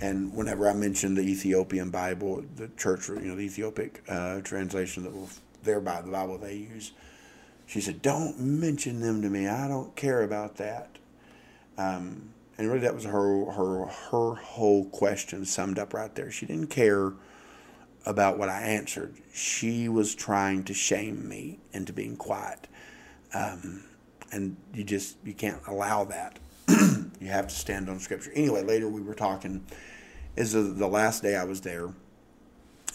and 0.00 0.34
whenever 0.34 0.68
I 0.68 0.72
mentioned 0.72 1.16
the 1.16 1.22
Ethiopian 1.22 1.90
Bible, 1.90 2.44
the 2.56 2.68
church, 2.76 3.08
you 3.08 3.16
know, 3.20 3.36
the 3.36 3.42
Ethiopic 3.42 4.02
uh, 4.08 4.40
translation 4.40 5.02
that 5.04 5.12
was 5.12 5.40
there 5.62 5.80
by 5.80 6.00
the 6.00 6.10
Bible 6.10 6.38
they 6.38 6.54
use, 6.56 6.92
she 7.66 7.80
said, 7.80 8.02
"Don't 8.02 8.38
mention 8.40 9.00
them 9.00 9.22
to 9.22 9.28
me. 9.28 9.46
I 9.46 9.68
don't 9.68 9.94
care 9.96 10.22
about 10.22 10.56
that." 10.56 10.88
Um, 11.78 12.30
and 12.58 12.68
really, 12.68 12.80
that 12.80 12.94
was 12.94 13.04
her 13.04 13.44
her 13.52 13.86
her 14.10 14.34
whole 14.34 14.86
question 14.86 15.44
summed 15.44 15.78
up 15.78 15.94
right 15.94 16.14
there. 16.14 16.30
She 16.30 16.46
didn't 16.46 16.68
care 16.68 17.12
about 18.06 18.38
what 18.38 18.48
I 18.48 18.62
answered. 18.62 19.14
She 19.32 19.88
was 19.88 20.14
trying 20.14 20.64
to 20.64 20.74
shame 20.74 21.28
me 21.28 21.58
into 21.72 21.92
being 21.92 22.16
quiet, 22.16 22.68
um, 23.34 23.84
and 24.32 24.56
you 24.74 24.84
just 24.84 25.16
you 25.24 25.34
can't 25.34 25.60
allow 25.66 26.04
that. 26.04 26.38
you 26.68 27.28
have 27.28 27.48
to 27.48 27.54
stand 27.54 27.88
on 27.88 27.98
Scripture. 27.98 28.32
Anyway, 28.34 28.62
later 28.62 28.88
we 28.88 29.00
were 29.00 29.14
talking. 29.14 29.64
Is 30.36 30.52
the, 30.52 30.86
last 30.86 31.22
day 31.22 31.36
I 31.36 31.44
was 31.44 31.60
there, 31.60 31.92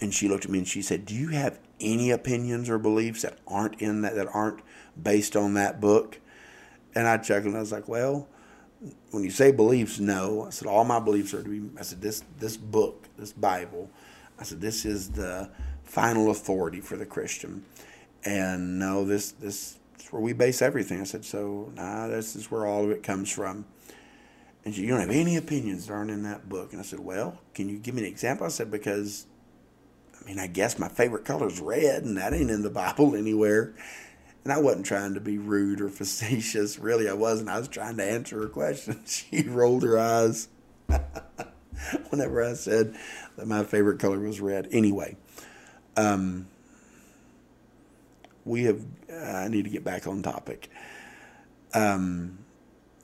and 0.02 0.14
she 0.14 0.30
looked 0.30 0.46
at 0.46 0.52
me 0.52 0.60
and 0.60 0.68
she 0.68 0.82
said, 0.82 1.06
"Do 1.06 1.14
you 1.14 1.30
have 1.30 1.60
any 1.80 2.10
opinions 2.10 2.70
or 2.70 2.80
beliefs 2.80 3.22
that 3.24 3.40
aren't 3.46 3.82
in 3.82 4.02
that 4.02 4.16
that 4.16 4.30
aren't 4.34 4.62
based 5.02 5.36
on 5.36 5.54
that 5.56 5.82
book?" 5.82 6.20
And 6.96 7.08
I 7.08 7.18
chuckled. 7.18 7.48
And 7.48 7.58
I 7.58 7.60
was 7.60 7.72
like, 7.72 7.88
"Well." 7.88 8.28
when 9.12 9.24
you 9.24 9.32
say 9.32 9.52
beliefs, 9.52 10.00
no. 10.00 10.46
I 10.46 10.50
said 10.50 10.68
all 10.68 10.84
my 10.84 11.00
beliefs 11.00 11.34
are 11.34 11.44
to 11.44 11.50
be. 11.50 11.80
I 11.80 11.84
said 11.84 12.02
this 12.02 12.24
this 12.40 12.58
book, 12.58 13.08
this 13.18 13.32
Bible. 13.34 13.90
I 14.40 14.44
said 14.44 14.62
this 14.62 14.86
is 14.86 15.12
the 15.12 15.50
final 15.84 16.32
authority 16.32 16.82
for 16.82 16.98
the 16.98 17.06
Christian, 17.06 17.66
and 18.24 18.80
no, 18.80 19.06
this 19.06 19.32
this 19.32 19.78
is 20.00 20.12
where 20.12 20.22
we 20.22 20.34
base 20.34 20.62
everything. 20.62 21.02
I 21.02 21.06
said 21.06 21.26
so. 21.26 21.72
Nah, 21.76 22.08
this 22.08 22.36
is 22.36 22.52
where 22.52 22.66
all 22.66 22.84
of 22.84 22.92
it 22.92 23.04
comes 23.04 23.32
from. 23.32 23.66
And 24.66 24.74
she, 24.74 24.82
you 24.82 24.88
don't 24.88 25.00
have 25.00 25.12
any 25.12 25.36
opinions 25.36 25.88
that 25.88 25.94
aren't 25.94 26.10
in 26.10 26.24
that 26.24 26.50
book. 26.50 26.72
And 26.72 26.82
I 26.82 26.84
said, 26.84 27.00
well, 27.00 27.40
can 27.54 27.70
you 27.70 27.78
give 27.78 27.94
me 27.94 28.02
an 28.02 28.08
example? 28.08 28.48
I 28.48 28.50
said 28.50 28.72
because, 28.72 29.28
I 30.20 30.28
mean, 30.28 30.40
I 30.40 30.48
guess 30.48 30.80
my 30.80 30.88
favorite 30.90 31.24
color 31.24 31.48
is 31.48 31.60
red, 31.60 32.04
and 32.04 32.18
that 32.18 32.34
ain't 32.34 32.50
in 32.50 32.64
the 32.64 32.70
Bible 32.72 33.16
anywhere. 33.16 33.76
And 34.44 34.52
I 34.52 34.60
wasn't 34.60 34.86
trying 34.86 35.14
to 35.14 35.20
be 35.20 35.38
rude 35.38 35.82
or 35.82 35.90
facetious. 36.02 36.80
Really, 36.80 37.08
I 37.08 37.14
wasn't. 37.14 37.50
I 37.50 37.60
was 37.60 37.68
trying 37.68 37.98
to 37.98 38.04
answer 38.04 38.42
her 38.42 38.50
question. 38.50 39.02
She 39.06 39.44
rolled 39.44 39.84
her 39.84 40.00
eyes 40.00 40.48
whenever 42.10 42.44
I 42.44 42.54
said 42.54 42.96
that 43.38 43.48
my 43.48 43.64
favorite 43.64 44.00
color 44.00 44.20
was 44.20 44.42
red. 44.42 44.68
Anyway, 44.72 45.18
um, 45.98 46.48
we 48.44 48.64
have, 48.64 48.82
I 49.12 49.48
need 49.48 49.64
to 49.64 49.70
get 49.70 49.84
back 49.84 50.08
on 50.08 50.22
topic. 50.22 50.70
Um, 51.74 52.40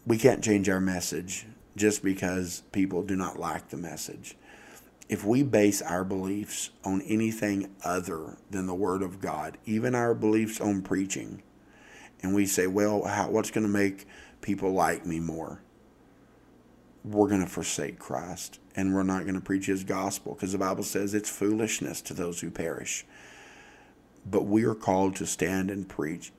we 0.06 0.18
can't 0.18 0.44
change 0.44 0.70
our 0.70 0.82
message 0.82 1.46
just 1.76 2.04
because 2.04 2.64
people 2.72 3.04
do 3.04 3.16
not 3.16 3.40
like 3.40 3.70
the 3.70 3.78
message 3.78 4.36
if 5.12 5.26
we 5.26 5.44
base 5.44 5.82
our 5.82 6.06
beliefs 6.06 6.70
on 6.86 7.02
anything 7.02 7.70
other 7.84 8.38
than 8.50 8.66
the 8.66 8.74
Word 8.74 9.04
of 9.04 9.20
God, 9.20 9.58
even 9.66 9.94
our 9.94 10.16
beliefs 10.16 10.62
on 10.62 10.82
preaching, 10.82 11.44
and 12.24 12.34
we 12.34 12.46
say, 12.46 12.66
well, 12.66 13.04
how, 13.04 13.30
what's 13.30 13.52
going 13.52 13.66
to 13.66 13.70
make 13.70 14.08
people 14.40 14.72
like 14.72 15.06
me 15.06 15.20
more? 15.20 15.62
We're 17.04 17.28
going 17.28 17.44
to 17.44 17.50
forsake 17.50 18.00
Christ 18.00 18.60
and 18.76 18.94
we're 18.94 19.04
not 19.04 19.24
going 19.24 19.36
to 19.36 19.42
preach 19.42 19.66
His 19.66 19.84
gospel 19.84 20.34
because 20.34 20.52
the 20.52 20.58
Bible 20.58 20.84
says 20.84 21.14
it's 21.14 21.30
foolishness 21.30 22.02
to 22.04 22.14
those 22.14 22.42
who 22.42 22.52
perish. 22.52 23.06
But 24.26 24.44
we 24.44 24.64
are 24.66 24.76
called 24.76 25.16
to 25.18 25.26
stand 25.26 25.72
and 25.72 25.90
preach. 25.90 26.32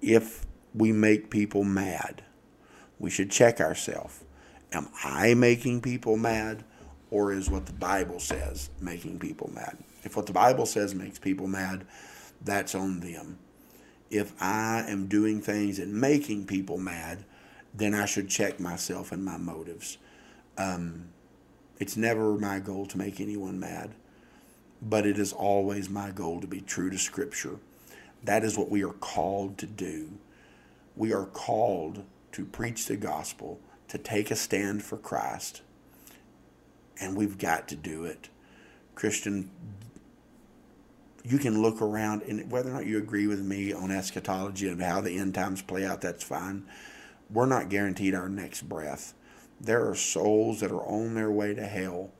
If 0.00 0.46
we 0.74 0.92
make 0.92 1.30
people 1.30 1.64
mad, 1.64 2.22
we 2.98 3.10
should 3.10 3.30
check 3.30 3.60
ourselves. 3.60 4.24
Am 4.72 4.88
I 5.04 5.34
making 5.34 5.82
people 5.82 6.16
mad? 6.16 6.64
or 7.14 7.32
is 7.32 7.48
what 7.48 7.64
the 7.64 7.72
Bible 7.72 8.18
says 8.18 8.70
making 8.80 9.20
people 9.20 9.48
mad? 9.54 9.78
If 10.02 10.16
what 10.16 10.26
the 10.26 10.32
Bible 10.32 10.66
says 10.66 10.96
makes 10.96 11.16
people 11.16 11.46
mad, 11.46 11.86
that's 12.42 12.74
on 12.74 12.98
them. 12.98 13.38
If 14.10 14.32
I 14.42 14.84
am 14.88 15.06
doing 15.06 15.40
things 15.40 15.78
and 15.78 15.94
making 15.94 16.46
people 16.46 16.76
mad, 16.76 17.24
then 17.74 17.94
I 17.94 18.06
should 18.06 18.28
check 18.28 18.60
myself 18.60 19.10
and 19.10 19.24
my 19.24 19.36
motives. 19.36 19.98
Um, 20.56 21.08
it's 21.78 21.96
never 21.96 22.38
my 22.38 22.60
goal 22.60 22.86
to 22.86 22.98
make 22.98 23.20
anyone 23.20 23.58
mad, 23.58 23.94
but 24.80 25.06
it 25.06 25.18
is 25.18 25.32
always 25.32 25.90
my 25.90 26.12
goal 26.12 26.40
to 26.40 26.46
be 26.46 26.60
true 26.60 26.88
to 26.90 26.98
Scripture. 26.98 27.58
That 28.22 28.44
is 28.44 28.56
what 28.56 28.70
we 28.70 28.84
are 28.84 28.92
called 28.92 29.58
to 29.58 29.66
do. 29.66 30.10
We 30.96 31.12
are 31.12 31.26
called 31.26 32.04
to 32.32 32.44
preach 32.44 32.86
the 32.86 32.96
gospel, 32.96 33.60
to 33.88 33.98
take 33.98 34.30
a 34.30 34.36
stand 34.36 34.82
for 34.82 34.96
Christ, 34.96 35.62
and 37.00 37.16
we've 37.16 37.38
got 37.38 37.68
to 37.68 37.76
do 37.76 38.04
it. 38.04 38.28
Christian, 38.94 39.50
you 41.24 41.38
can 41.38 41.60
look 41.60 41.82
around, 41.82 42.22
and 42.22 42.50
whether 42.50 42.70
or 42.70 42.74
not 42.74 42.86
you 42.86 42.98
agree 42.98 43.26
with 43.26 43.40
me 43.40 43.72
on 43.72 43.90
eschatology 43.90 44.68
and 44.68 44.80
how 44.80 45.00
the 45.00 45.18
end 45.18 45.34
times 45.34 45.62
play 45.62 45.84
out, 45.84 46.00
that's 46.00 46.22
fine. 46.22 46.64
We're 47.30 47.46
not 47.46 47.68
guaranteed 47.68 48.14
our 48.14 48.28
next 48.28 48.68
breath. 48.68 49.14
There 49.60 49.88
are 49.88 49.94
souls 49.94 50.60
that 50.60 50.70
are 50.70 50.82
on 50.82 51.14
their 51.14 51.30
way 51.30 51.54
to 51.54 51.66
hell. 51.66 52.10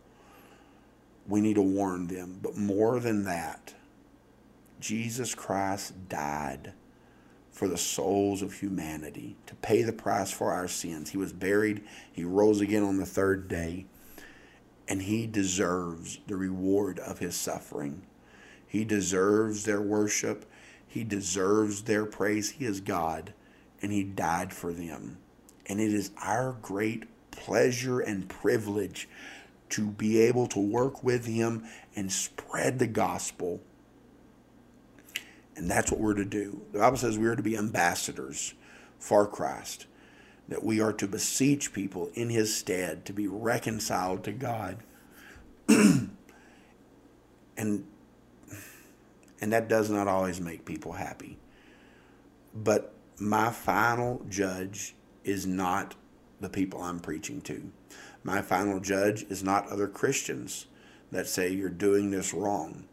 We 1.26 1.40
need 1.40 1.54
to 1.54 1.62
warn 1.62 2.06
them. 2.06 2.38
But 2.42 2.56
more 2.56 3.00
than 3.00 3.24
that, 3.24 3.74
Jesus 4.80 5.34
Christ 5.34 6.08
died 6.08 6.72
for 7.50 7.68
the 7.68 7.78
souls 7.78 8.42
of 8.42 8.54
humanity 8.54 9.36
to 9.46 9.54
pay 9.56 9.82
the 9.82 9.92
price 9.92 10.30
for 10.30 10.50
our 10.50 10.68
sins. 10.68 11.10
He 11.10 11.18
was 11.18 11.32
buried, 11.32 11.84
he 12.12 12.24
rose 12.24 12.60
again 12.60 12.82
on 12.82 12.98
the 12.98 13.06
third 13.06 13.48
day 13.48 13.86
and 14.88 15.02
he 15.02 15.26
deserves 15.26 16.18
the 16.26 16.36
reward 16.36 16.98
of 16.98 17.18
his 17.18 17.34
suffering. 17.36 18.02
He 18.66 18.84
deserves 18.84 19.64
their 19.64 19.80
worship. 19.80 20.50
He 20.86 21.04
deserves 21.04 21.82
their 21.82 22.04
praise. 22.04 22.50
He 22.50 22.64
is 22.64 22.80
God, 22.80 23.32
and 23.84 23.92
he 23.92 24.02
died 24.02 24.50
for 24.50 24.72
them. 24.72 25.18
And 25.66 25.78
it 25.78 25.92
is 25.92 26.10
our 26.22 26.56
great 26.62 27.04
pleasure 27.30 28.00
and 28.00 28.26
privilege 28.26 29.10
to 29.68 29.90
be 29.90 30.22
able 30.22 30.46
to 30.46 30.58
work 30.58 31.04
with 31.04 31.26
him 31.26 31.64
and 31.94 32.10
spread 32.10 32.78
the 32.78 32.86
gospel. 32.86 33.60
And 35.54 35.70
that's 35.70 35.92
what 35.92 36.00
we're 36.00 36.14
to 36.14 36.24
do. 36.24 36.62
The 36.72 36.78
Bible 36.78 36.96
says 36.96 37.18
we 37.18 37.26
are 37.26 37.36
to 37.36 37.42
be 37.42 37.58
ambassadors 37.58 38.54
for 38.98 39.26
Christ 39.26 39.84
that 40.48 40.64
we 40.64 40.80
are 40.80 40.94
to 40.94 41.06
beseech 41.06 41.74
people 41.74 42.10
in 42.14 42.30
his 42.30 42.56
stead 42.56 43.04
to 43.04 43.12
be 43.12 43.26
reconciled 43.26 44.24
to 44.24 44.32
God. 44.32 44.78
and 45.68 46.08
and 47.58 47.86
that 49.52 49.68
does 49.68 49.90
not 49.90 50.08
always 50.08 50.40
make 50.40 50.64
people 50.64 50.92
happy. 50.92 51.36
But 52.54 52.93
my 53.18 53.50
final 53.50 54.22
judge 54.28 54.94
is 55.22 55.46
not 55.46 55.94
the 56.40 56.48
people 56.48 56.82
I'm 56.82 57.00
preaching 57.00 57.40
to. 57.42 57.70
My 58.22 58.42
final 58.42 58.80
judge 58.80 59.24
is 59.24 59.42
not 59.42 59.68
other 59.68 59.86
Christians 59.86 60.66
that 61.12 61.26
say 61.26 61.50
you're 61.50 61.68
doing 61.68 62.10
this 62.10 62.34
wrong. 62.34 62.84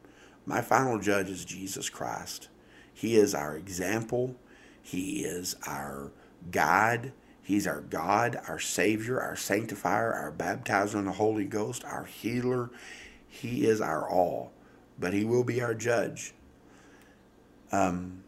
My 0.45 0.61
final 0.61 0.99
judge 0.99 1.29
is 1.29 1.45
Jesus 1.45 1.89
Christ. 1.89 2.49
He 2.93 3.15
is 3.15 3.33
our 3.33 3.55
example. 3.55 4.35
He 4.81 5.23
is 5.23 5.55
our 5.65 6.11
guide. 6.51 7.13
He's 7.41 7.65
our 7.65 7.81
God, 7.81 8.39
our 8.47 8.59
Savior, 8.59 9.19
our 9.19 9.35
Sanctifier, 9.35 10.13
our 10.13 10.31
Baptizer 10.31 10.95
in 10.95 11.05
the 11.05 11.11
Holy 11.11 11.45
Ghost, 11.45 11.83
our 11.83 12.05
Healer. 12.05 12.69
He 13.27 13.65
is 13.65 13.81
our 13.81 14.07
all, 14.07 14.51
but 14.99 15.13
He 15.13 15.23
will 15.23 15.43
be 15.43 15.61
our 15.61 15.73
judge. 15.73 16.33
Um, 17.71 18.23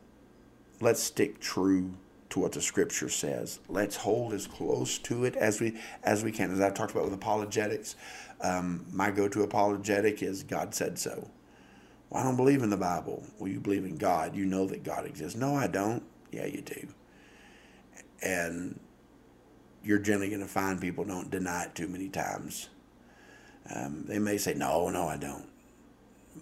let's 0.83 1.01
stick 1.01 1.39
true 1.39 1.93
to 2.29 2.39
what 2.39 2.51
the 2.51 2.61
Scripture 2.61 3.09
says. 3.09 3.59
Let's 3.69 3.95
hold 3.95 4.33
as 4.33 4.47
close 4.47 4.97
to 4.99 5.23
it 5.25 5.35
as 5.35 5.61
we 5.61 5.77
as 6.03 6.23
we 6.23 6.31
can. 6.31 6.51
As 6.51 6.59
I've 6.59 6.73
talked 6.73 6.91
about 6.91 7.05
with 7.05 7.13
apologetics, 7.13 7.95
um, 8.41 8.85
my 8.91 9.11
go-to 9.11 9.43
apologetic 9.43 10.21
is 10.21 10.43
God 10.43 10.75
said 10.75 10.99
so. 10.99 11.29
Well, 12.09 12.21
I 12.21 12.23
don't 12.25 12.35
believe 12.35 12.61
in 12.61 12.69
the 12.69 12.77
Bible. 12.77 13.23
Well, 13.39 13.49
you 13.49 13.59
believe 13.59 13.85
in 13.85 13.97
God. 13.97 14.35
You 14.35 14.45
know 14.45 14.67
that 14.67 14.83
God 14.83 15.05
exists. 15.05 15.37
No, 15.37 15.55
I 15.55 15.67
don't. 15.67 16.03
Yeah, 16.31 16.45
you 16.45 16.61
do. 16.61 16.87
And 18.21 18.79
you're 19.83 19.99
generally 19.99 20.29
going 20.29 20.41
to 20.41 20.47
find 20.47 20.79
people 20.79 21.03
don't 21.03 21.29
deny 21.29 21.65
it 21.65 21.75
too 21.75 21.87
many 21.87 22.09
times. 22.09 22.69
Um, 23.73 24.05
they 24.07 24.19
may 24.19 24.37
say, 24.37 24.53
no, 24.53 24.89
no, 24.89 25.07
I 25.07 25.17
don't. 25.17 25.47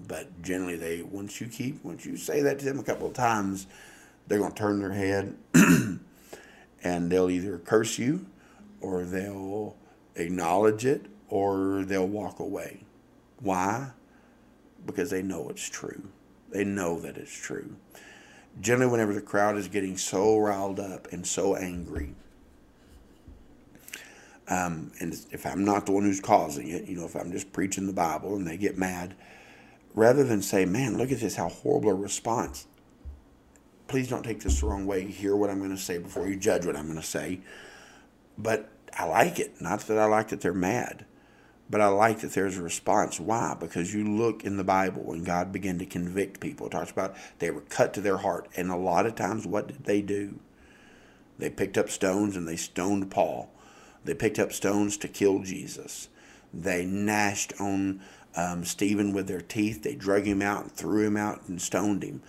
But 0.07 0.41
generally, 0.41 0.77
they 0.77 1.01
once 1.01 1.41
you 1.41 1.47
keep 1.47 1.83
once 1.83 2.05
you 2.05 2.15
say 2.15 2.41
that 2.41 2.59
to 2.59 2.65
them 2.65 2.79
a 2.79 2.83
couple 2.83 3.07
of 3.07 3.13
times, 3.13 3.67
they're 4.28 4.39
going 4.39 4.51
to 4.53 4.57
turn 4.57 4.80
their 4.80 4.93
head 4.93 5.38
and 6.84 7.11
they'll 7.11 7.30
either 7.30 7.57
curse 7.59 7.99
you, 7.99 8.26
or 8.80 9.03
they'll 9.03 9.76
acknowledge 10.15 10.86
it, 10.86 11.05
or 11.30 11.84
they'll 11.86 12.07
walk 12.07 12.39
away. 12.39 12.84
Why? 13.39 13.91
Because 14.86 15.09
they 15.09 15.22
know 15.22 15.49
it's 15.49 15.69
true. 15.69 16.03
They 16.51 16.63
know 16.63 16.99
that 17.01 17.17
it's 17.17 17.36
true. 17.36 17.76
Generally, 18.59 18.91
whenever 18.91 19.13
the 19.13 19.22
crowd 19.22 19.57
is 19.57 19.67
getting 19.67 19.97
so 19.97 20.38
riled 20.38 20.80
up 20.80 21.11
and 21.11 21.26
so 21.26 21.55
angry, 21.55 22.15
Um, 24.51 24.91
and 24.99 25.13
if 25.32 25.45
I'm 25.45 25.63
not 25.63 25.86
the 25.86 25.93
one 25.93 26.03
who's 26.03 26.19
causing 26.19 26.67
it, 26.67 26.86
you 26.86 26.97
know, 26.97 27.05
if 27.05 27.15
I'm 27.15 27.32
just 27.32 27.53
preaching 27.53 27.88
the 27.88 27.93
Bible 27.93 28.36
and 28.36 28.45
they 28.45 28.57
get 28.57 28.78
mad, 28.78 29.15
rather 29.95 30.26
than 30.26 30.41
say, 30.41 30.65
man, 30.65 30.97
look 30.97 31.09
at 31.09 31.22
this, 31.22 31.38
how 31.38 31.47
horrible 31.47 31.91
a 31.91 31.95
response. 31.95 32.67
Please 33.91 34.07
don't 34.07 34.23
take 34.23 34.39
this 34.39 34.61
the 34.61 34.67
wrong 34.67 34.85
way. 34.85 35.03
Hear 35.03 35.35
what 35.35 35.49
I'm 35.49 35.57
going 35.57 35.75
to 35.75 35.77
say 35.77 35.97
before 35.97 36.25
you 36.25 36.37
judge 36.37 36.65
what 36.65 36.77
I'm 36.77 36.85
going 36.85 36.95
to 36.95 37.05
say. 37.05 37.41
But 38.37 38.69
I 38.97 39.03
like 39.03 39.37
it. 39.37 39.59
Not 39.59 39.81
that 39.81 39.97
I 39.97 40.05
like 40.05 40.29
that 40.29 40.39
they're 40.39 40.53
mad, 40.53 41.03
but 41.69 41.81
I 41.81 41.87
like 41.87 42.21
that 42.21 42.31
there's 42.31 42.57
a 42.57 42.61
response. 42.61 43.19
Why? 43.19 43.53
Because 43.59 43.93
you 43.93 44.07
look 44.07 44.45
in 44.45 44.55
the 44.55 44.63
Bible 44.63 45.03
when 45.03 45.25
God 45.25 45.51
began 45.51 45.77
to 45.79 45.85
convict 45.85 46.39
people. 46.39 46.67
It 46.67 46.69
talks 46.69 46.89
about 46.89 47.17
they 47.39 47.51
were 47.51 47.59
cut 47.59 47.93
to 47.95 47.99
their 48.01 48.15
heart. 48.15 48.47
And 48.55 48.71
a 48.71 48.77
lot 48.77 49.05
of 49.05 49.15
times, 49.15 49.45
what 49.45 49.67
did 49.67 49.83
they 49.83 50.01
do? 50.01 50.39
They 51.37 51.49
picked 51.49 51.77
up 51.77 51.89
stones 51.89 52.37
and 52.37 52.47
they 52.47 52.55
stoned 52.55 53.11
Paul. 53.11 53.51
They 54.05 54.13
picked 54.13 54.39
up 54.39 54.53
stones 54.53 54.95
to 54.99 55.09
kill 55.09 55.39
Jesus. 55.39 56.07
They 56.53 56.85
gnashed 56.85 57.51
on 57.59 57.99
um, 58.37 58.63
Stephen 58.63 59.11
with 59.11 59.27
their 59.27 59.41
teeth. 59.41 59.83
They 59.83 59.95
drug 59.95 60.23
him 60.23 60.41
out 60.41 60.63
and 60.63 60.71
threw 60.71 61.05
him 61.05 61.17
out 61.17 61.41
and 61.49 61.61
stoned 61.61 62.03
him. 62.03 62.21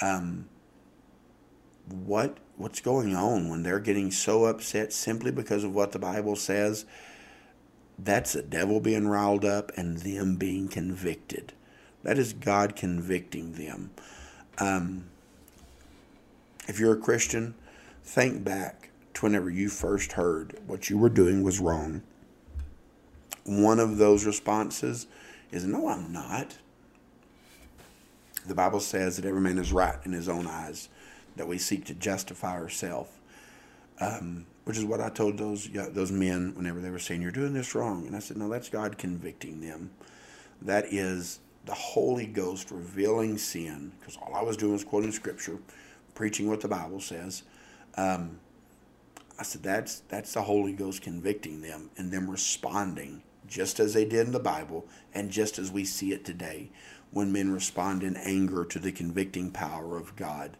Um, 0.00 0.48
what 1.92 2.38
what's 2.56 2.80
going 2.80 3.14
on 3.14 3.48
when 3.48 3.62
they're 3.62 3.78
getting 3.78 4.10
so 4.10 4.46
upset 4.46 4.92
simply 4.92 5.30
because 5.30 5.64
of 5.64 5.74
what 5.74 5.92
the 5.92 5.98
Bible 5.98 6.36
says? 6.36 6.84
That's 7.98 8.32
the 8.32 8.42
devil 8.42 8.80
being 8.80 9.08
riled 9.08 9.44
up 9.44 9.72
and 9.76 9.98
them 9.98 10.36
being 10.36 10.68
convicted. 10.68 11.52
That 12.02 12.18
is 12.18 12.32
God 12.32 12.76
convicting 12.76 13.52
them. 13.52 13.90
Um, 14.58 15.06
if 16.66 16.78
you're 16.78 16.94
a 16.94 17.00
Christian, 17.00 17.54
think 18.04 18.44
back 18.44 18.90
to 19.14 19.26
whenever 19.26 19.50
you 19.50 19.68
first 19.68 20.12
heard 20.12 20.58
what 20.66 20.90
you 20.90 20.98
were 20.98 21.08
doing 21.08 21.42
was 21.42 21.58
wrong. 21.58 22.02
One 23.44 23.80
of 23.80 23.98
those 23.98 24.26
responses 24.26 25.06
is, 25.50 25.64
No, 25.64 25.88
I'm 25.88 26.12
not. 26.12 26.58
The 28.46 28.54
Bible 28.54 28.80
says 28.80 29.16
that 29.16 29.26
every 29.26 29.40
man 29.40 29.58
is 29.58 29.72
right 29.72 29.98
in 30.04 30.12
his 30.12 30.28
own 30.28 30.46
eyes, 30.46 30.88
that 31.38 31.48
we 31.48 31.58
seek 31.58 31.86
to 31.86 31.94
justify 31.94 32.52
ourselves. 32.52 33.10
Um, 34.00 34.46
which 34.64 34.76
is 34.76 34.84
what 34.84 35.00
I 35.00 35.08
told 35.08 35.38
those 35.38 35.68
those 35.72 36.12
men 36.12 36.54
whenever 36.54 36.80
they 36.80 36.90
were 36.90 36.98
saying 36.98 37.22
you're 37.22 37.30
doing 37.30 37.54
this 37.54 37.74
wrong, 37.74 38.06
and 38.06 38.14
I 38.14 38.18
said 38.18 38.36
no, 38.36 38.48
that's 38.48 38.68
God 38.68 38.98
convicting 38.98 39.62
them. 39.62 39.90
That 40.60 40.92
is 40.92 41.40
the 41.64 41.74
Holy 41.74 42.26
Ghost 42.26 42.70
revealing 42.70 43.38
sin, 43.38 43.92
because 43.98 44.18
all 44.18 44.34
I 44.34 44.42
was 44.42 44.56
doing 44.56 44.72
was 44.72 44.84
quoting 44.84 45.10
Scripture, 45.10 45.58
preaching 46.14 46.48
what 46.48 46.60
the 46.60 46.68
Bible 46.68 47.00
says. 47.00 47.44
Um, 47.96 48.38
I 49.38 49.42
said 49.42 49.62
that's 49.62 50.00
that's 50.00 50.34
the 50.34 50.42
Holy 50.42 50.74
Ghost 50.74 51.02
convicting 51.02 51.62
them 51.62 51.90
and 51.96 52.12
them 52.12 52.30
responding 52.30 53.22
just 53.46 53.80
as 53.80 53.94
they 53.94 54.04
did 54.04 54.26
in 54.26 54.32
the 54.32 54.38
Bible 54.38 54.86
and 55.14 55.30
just 55.30 55.58
as 55.58 55.70
we 55.70 55.84
see 55.84 56.12
it 56.12 56.24
today 56.24 56.70
when 57.10 57.32
men 57.32 57.50
respond 57.50 58.02
in 58.02 58.16
anger 58.16 58.64
to 58.66 58.78
the 58.78 58.92
convicting 58.92 59.50
power 59.50 59.96
of 59.96 60.14
God. 60.14 60.56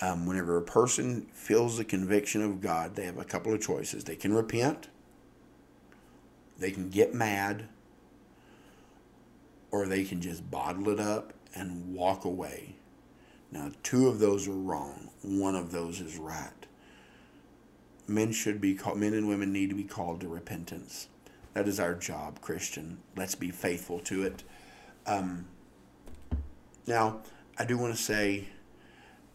Um, 0.00 0.26
whenever 0.26 0.56
a 0.56 0.62
person 0.62 1.26
feels 1.32 1.76
the 1.76 1.84
conviction 1.84 2.42
of 2.42 2.60
God, 2.60 2.96
they 2.96 3.04
have 3.04 3.18
a 3.18 3.24
couple 3.24 3.54
of 3.54 3.60
choices. 3.60 4.04
They 4.04 4.16
can 4.16 4.32
repent, 4.34 4.88
they 6.58 6.70
can 6.70 6.90
get 6.90 7.14
mad, 7.14 7.68
or 9.70 9.86
they 9.86 10.04
can 10.04 10.20
just 10.20 10.50
bottle 10.50 10.88
it 10.88 10.98
up 10.98 11.32
and 11.54 11.94
walk 11.94 12.24
away. 12.24 12.76
Now, 13.50 13.70
two 13.82 14.08
of 14.08 14.18
those 14.18 14.48
are 14.48 14.52
wrong, 14.52 15.10
one 15.22 15.54
of 15.54 15.72
those 15.72 16.00
is 16.00 16.16
right. 16.18 16.50
Men 18.08 18.32
should 18.32 18.60
be 18.60 18.74
called, 18.74 18.98
men 18.98 19.14
and 19.14 19.28
women 19.28 19.52
need 19.52 19.70
to 19.70 19.76
be 19.76 19.84
called 19.84 20.20
to 20.22 20.28
repentance. 20.28 21.08
That 21.54 21.68
is 21.68 21.78
our 21.78 21.94
job, 21.94 22.40
Christian. 22.40 22.98
Let's 23.14 23.34
be 23.34 23.50
faithful 23.50 24.00
to 24.00 24.24
it. 24.24 24.42
Um, 25.06 25.46
now, 26.86 27.20
I 27.58 27.64
do 27.64 27.76
want 27.76 27.94
to 27.94 28.02
say 28.02 28.48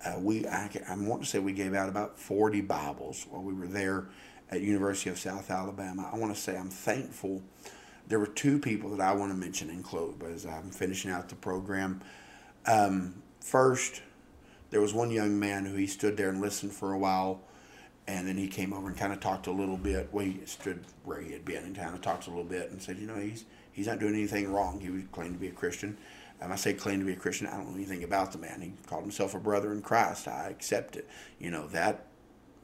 uh, 0.05 0.15
we 0.19 0.47
I, 0.47 0.69
I 0.87 0.95
want 0.95 1.23
to 1.23 1.27
say 1.27 1.39
we 1.39 1.53
gave 1.53 1.73
out 1.73 1.89
about 1.89 2.19
40 2.19 2.61
Bibles 2.61 3.25
while 3.29 3.41
we 3.41 3.53
were 3.53 3.67
there 3.67 4.07
at 4.49 4.61
University 4.61 5.09
of 5.09 5.19
South 5.19 5.49
Alabama. 5.51 6.09
I 6.11 6.17
want 6.17 6.33
to 6.33 6.39
say 6.39 6.57
I'm 6.57 6.69
thankful. 6.69 7.41
There 8.07 8.19
were 8.19 8.27
two 8.27 8.59
people 8.59 8.91
that 8.91 9.01
I 9.01 9.13
want 9.13 9.31
to 9.31 9.37
mention 9.37 9.69
and 9.69 9.83
close 9.83 10.15
as 10.25 10.45
I'm 10.45 10.69
finishing 10.69 11.11
out 11.11 11.29
the 11.29 11.35
program. 11.35 12.01
Um, 12.65 13.21
first, 13.41 14.01
there 14.69 14.81
was 14.81 14.93
one 14.93 15.11
young 15.11 15.39
man 15.39 15.65
who 15.65 15.75
he 15.75 15.87
stood 15.87 16.15
there 16.15 16.29
and 16.29 16.39
listened 16.39 16.71
for 16.71 16.93
a 16.93 16.97
while, 16.97 17.41
and 18.07 18.27
then 18.27 18.37
he 18.37 18.47
came 18.47 18.73
over 18.73 18.87
and 18.87 18.97
kind 18.97 19.11
of 19.11 19.19
talked 19.19 19.47
a 19.47 19.51
little 19.51 19.77
bit. 19.77 20.09
Well, 20.11 20.25
he 20.25 20.39
stood 20.45 20.85
where 21.03 21.19
he 21.19 21.33
had 21.33 21.43
been 21.43 21.63
and 21.63 21.75
kind 21.75 21.93
of 21.93 22.01
talked 22.01 22.27
a 22.27 22.29
little 22.29 22.45
bit 22.45 22.71
and 22.71 22.81
said, 22.81 22.97
you 22.97 23.07
know, 23.07 23.15
he's 23.15 23.45
he's 23.73 23.87
not 23.87 23.99
doing 23.99 24.13
anything 24.13 24.51
wrong. 24.51 24.79
He 24.79 24.89
would 24.89 25.11
claim 25.11 25.33
to 25.33 25.39
be 25.39 25.47
a 25.47 25.51
Christian. 25.51 25.97
I 26.41 26.55
say 26.55 26.73
claim 26.73 26.99
to 26.99 27.05
be 27.05 27.13
a 27.13 27.17
Christian. 27.17 27.47
I 27.47 27.57
don't 27.57 27.69
know 27.69 27.75
anything 27.75 28.03
about 28.03 28.31
the 28.31 28.38
man. 28.38 28.61
He 28.61 28.73
called 28.88 29.03
himself 29.03 29.33
a 29.33 29.39
brother 29.39 29.71
in 29.71 29.81
Christ. 29.81 30.27
I 30.27 30.47
accept 30.49 30.95
it. 30.95 31.07
You 31.39 31.51
know 31.51 31.67
that. 31.67 32.05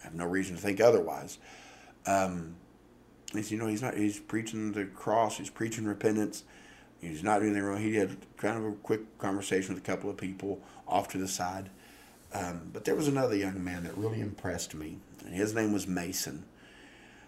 I 0.01 0.05
have 0.05 0.15
no 0.15 0.25
reason 0.25 0.55
to 0.55 0.61
think 0.61 0.79
otherwise. 0.79 1.39
Um, 2.05 2.55
he's, 3.31 3.51
you 3.51 3.57
know, 3.57 3.67
he's 3.67 3.81
not. 3.81 3.95
He's 3.95 4.19
preaching 4.19 4.73
the 4.73 4.85
cross. 4.85 5.37
He's 5.37 5.49
preaching 5.49 5.85
repentance. 5.85 6.43
He's 6.99 7.23
not 7.23 7.39
doing 7.39 7.51
anything 7.51 7.67
wrong. 7.67 7.81
He 7.81 7.95
had 7.95 8.15
kind 8.37 8.57
of 8.57 8.65
a 8.65 8.71
quick 8.71 9.17
conversation 9.17 9.73
with 9.73 9.83
a 9.83 9.85
couple 9.85 10.09
of 10.09 10.17
people 10.17 10.61
off 10.87 11.09
to 11.09 11.17
the 11.17 11.27
side. 11.27 11.69
Um, 12.33 12.69
but 12.71 12.85
there 12.85 12.95
was 12.95 13.07
another 13.07 13.35
young 13.35 13.63
man 13.63 13.83
that 13.83 13.97
really 13.97 14.19
impressed 14.19 14.73
me, 14.73 14.97
and 15.25 15.33
his 15.33 15.53
name 15.53 15.71
was 15.71 15.87
Mason. 15.87 16.45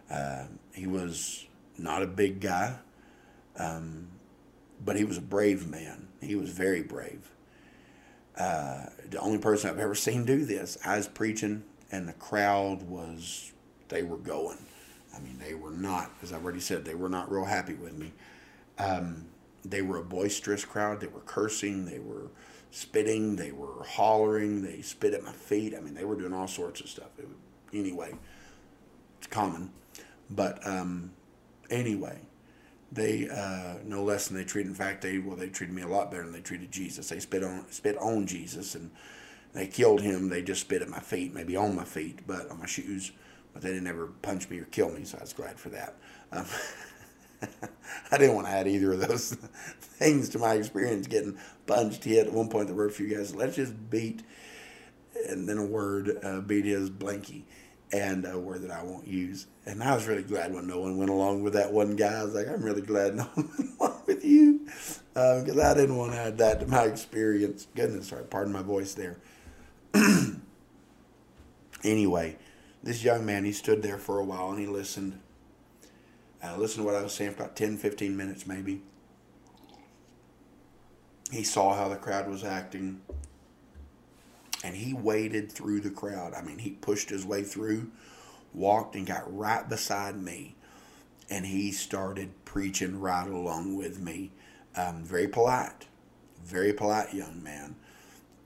Uh, 0.10 0.46
he 0.74 0.88
was 0.88 1.46
not 1.78 2.02
a 2.02 2.08
big 2.08 2.40
guy, 2.40 2.76
um, 3.58 4.08
but 4.84 4.96
he 4.96 5.04
was 5.04 5.18
a 5.18 5.22
brave 5.22 5.68
man. 5.68 6.08
He 6.22 6.36
was 6.36 6.50
very 6.50 6.82
brave. 6.82 7.32
Uh, 8.38 8.88
the 9.10 9.20
only 9.20 9.38
person 9.38 9.70
I've 9.70 9.80
ever 9.80 9.96
seen 9.96 10.26
do 10.26 10.46
this. 10.46 10.78
I 10.86 10.98
was 10.98 11.08
preaching, 11.08 11.64
and 11.92 12.08
the 12.08 12.14
crowd 12.14 12.84
was, 12.84 13.54
they 13.88 14.04
were 14.04 14.18
going. 14.18 14.58
I 15.16 15.20
mean, 15.20 15.40
they 15.40 15.54
were 15.54 15.72
not, 15.72 16.12
as 16.22 16.34
I've 16.34 16.44
already 16.44 16.60
said, 16.60 16.84
they 16.84 16.96
were 16.96 17.10
not 17.10 17.32
real 17.32 17.46
happy 17.46 17.76
with 17.76 17.98
me. 17.98 18.12
Um, 18.78 19.28
they 19.64 19.82
were 19.82 19.98
a 19.98 20.04
boisterous 20.04 20.66
crowd. 20.66 21.00
They 21.00 21.08
were 21.08 21.22
cursing. 21.22 21.86
They 21.86 22.00
were 22.00 22.28
spitting. 22.72 23.38
They 23.38 23.52
were 23.52 23.84
hollering. 23.84 24.62
They 24.62 24.82
spit 24.82 25.14
at 25.14 25.24
my 25.24 25.32
feet. 25.32 25.74
I 25.76 25.80
mean, 25.80 25.94
they 25.94 26.04
were 26.04 26.16
doing 26.16 26.34
all 26.34 26.48
sorts 26.48 26.82
of 26.82 26.90
stuff. 26.90 27.18
It, 27.18 27.28
anyway, 27.74 28.14
it's 29.18 29.28
common. 29.28 29.72
But 30.30 30.66
um, 30.68 31.12
anyway, 31.70 32.20
they 32.96 33.30
uh, 33.30 33.76
no 33.86 34.04
less 34.04 34.28
than 34.28 34.38
they 34.38 34.46
treated. 34.46 34.70
In 34.70 34.76
fact, 34.76 35.02
they 35.02 35.20
well 35.20 35.36
they 35.36 35.50
treated 35.50 35.76
me 35.76 35.82
a 35.82 35.88
lot 35.88 36.10
better 36.10 36.24
than 36.24 36.34
they 36.34 36.42
treated 36.42 36.72
Jesus. 36.72 37.10
They 37.10 37.20
spit 37.20 37.44
on 37.44 37.66
spit 37.70 37.98
on 37.98 38.26
Jesus 38.26 38.74
and 38.74 38.90
they 39.54 39.68
killed 39.68 40.02
him. 40.02 40.30
They 40.30 40.42
just 40.42 40.62
spit 40.62 40.82
at 40.82 40.90
my 40.90 41.00
feet, 41.00 41.34
maybe 41.34 41.56
on 41.56 41.76
my 41.76 41.84
feet, 41.84 42.26
but 42.26 42.50
on 42.50 42.60
my 42.60 42.66
shoes. 42.66 43.12
But 43.54 43.62
they 43.62 43.70
didn't 43.70 43.88
ever 43.88 44.08
punch 44.22 44.50
me 44.50 44.60
or 44.60 44.66
kill 44.66 44.92
me, 44.92 45.06
so 45.06 45.18
I 45.18 45.22
was 45.22 45.34
glad 45.34 45.60
for 45.60 45.70
that. 45.70 45.96
Um, 46.32 46.46
I 48.12 48.18
didn't 48.18 48.36
want 48.36 48.48
to 48.48 48.54
add 48.54 48.68
either 48.68 48.94
of 48.94 49.08
those 49.08 49.34
things 49.80 50.30
to 50.30 50.40
my 50.40 50.56
experience 50.56 51.08
getting 51.08 51.38
punched, 51.68 52.04
hit. 52.04 52.28
At 52.28 52.34
one 52.34 52.50
point, 52.50 52.68
there 52.68 52.76
were 52.76 52.88
a 52.88 52.92
few 52.92 53.08
guys. 53.08 53.36
Let's 53.36 53.56
just 53.56 53.90
beat, 53.90 54.24
and 55.30 55.48
then 55.48 55.58
a 55.58 55.66
word 55.66 56.18
uh, 56.24 56.42
beat 56.42 56.66
his 56.66 56.90
blankie 56.90 57.44
and 57.96 58.26
a 58.26 58.38
word 58.38 58.62
that 58.64 58.72
I 58.72 58.84
won't 58.84 59.08
use. 59.08 59.48
And 59.66 59.82
I 59.82 59.96
was 59.96 60.06
really 60.06 60.24
glad 60.24 60.54
when 60.54 60.68
no 60.68 60.82
one 60.82 60.98
went 60.98 61.10
along 61.10 61.44
with 61.44 61.54
that 61.54 61.72
one 61.72 61.96
guy. 61.96 62.20
I 62.20 62.24
was 62.24 62.34
like, 62.34 62.48
I'm 62.48 62.62
really 62.62 62.82
glad 62.82 63.16
no 63.16 63.24
one 63.34 63.50
went 63.58 63.80
along 63.80 64.02
with 64.06 64.26
you 64.26 64.60
because 64.66 65.58
uh, 65.58 65.72
I 65.72 65.74
didn't 65.74 65.96
want 65.96 66.12
to 66.12 66.20
add 66.20 66.38
that 66.40 66.60
to 66.60 66.68
my 66.68 66.84
experience. 66.84 67.68
Goodness, 67.74 68.10
sorry, 68.10 68.26
pardon 68.26 68.52
my 68.52 68.62
voice 68.62 68.94
there. 68.94 69.18
anyway, 71.84 72.38
this 72.84 73.02
young 73.02 73.26
man, 73.26 73.46
he 73.46 73.54
stood 73.54 73.82
there 73.82 73.98
for 73.98 74.20
a 74.20 74.26
while 74.26 74.50
and 74.50 74.60
he 74.60 74.68
listened. 74.68 75.20
Uh, 76.44 76.58
listened 76.58 76.84
to 76.84 76.86
what 76.86 76.96
I 76.96 77.02
was 77.02 77.14
saying 77.14 77.32
for 77.34 77.44
about 77.44 77.56
10, 77.56 77.78
15 77.78 78.16
minutes 78.16 78.46
maybe. 78.46 78.82
He 81.32 81.44
saw 81.44 81.74
how 81.74 81.88
the 81.88 81.96
crowd 81.96 82.28
was 82.28 82.44
acting 82.44 83.02
and 84.66 84.76
he 84.76 84.96
waded 84.96 85.52
through 85.52 85.80
the 85.80 85.92
crowd. 85.92 86.34
I 86.34 86.42
mean, 86.42 86.58
he 86.58 86.72
pushed 86.72 87.12
his 87.12 87.24
way 87.24 87.44
through, 87.44 87.92
walked, 88.52 88.96
and 88.96 89.06
got 89.06 89.32
right 89.32 89.70
beside 89.70 90.20
me, 90.20 90.56
and 91.30 91.46
he 91.46 91.72
started 91.72 92.32
preaching 92.46 93.00
right 93.00 93.28
along 93.28 93.78
with 93.78 94.00
me. 94.00 94.32
Um, 94.76 95.04
very 95.04 95.28
polite, 95.28 95.86
very 96.44 96.74
polite 96.74 97.14
young 97.14 97.44
man, 97.44 97.76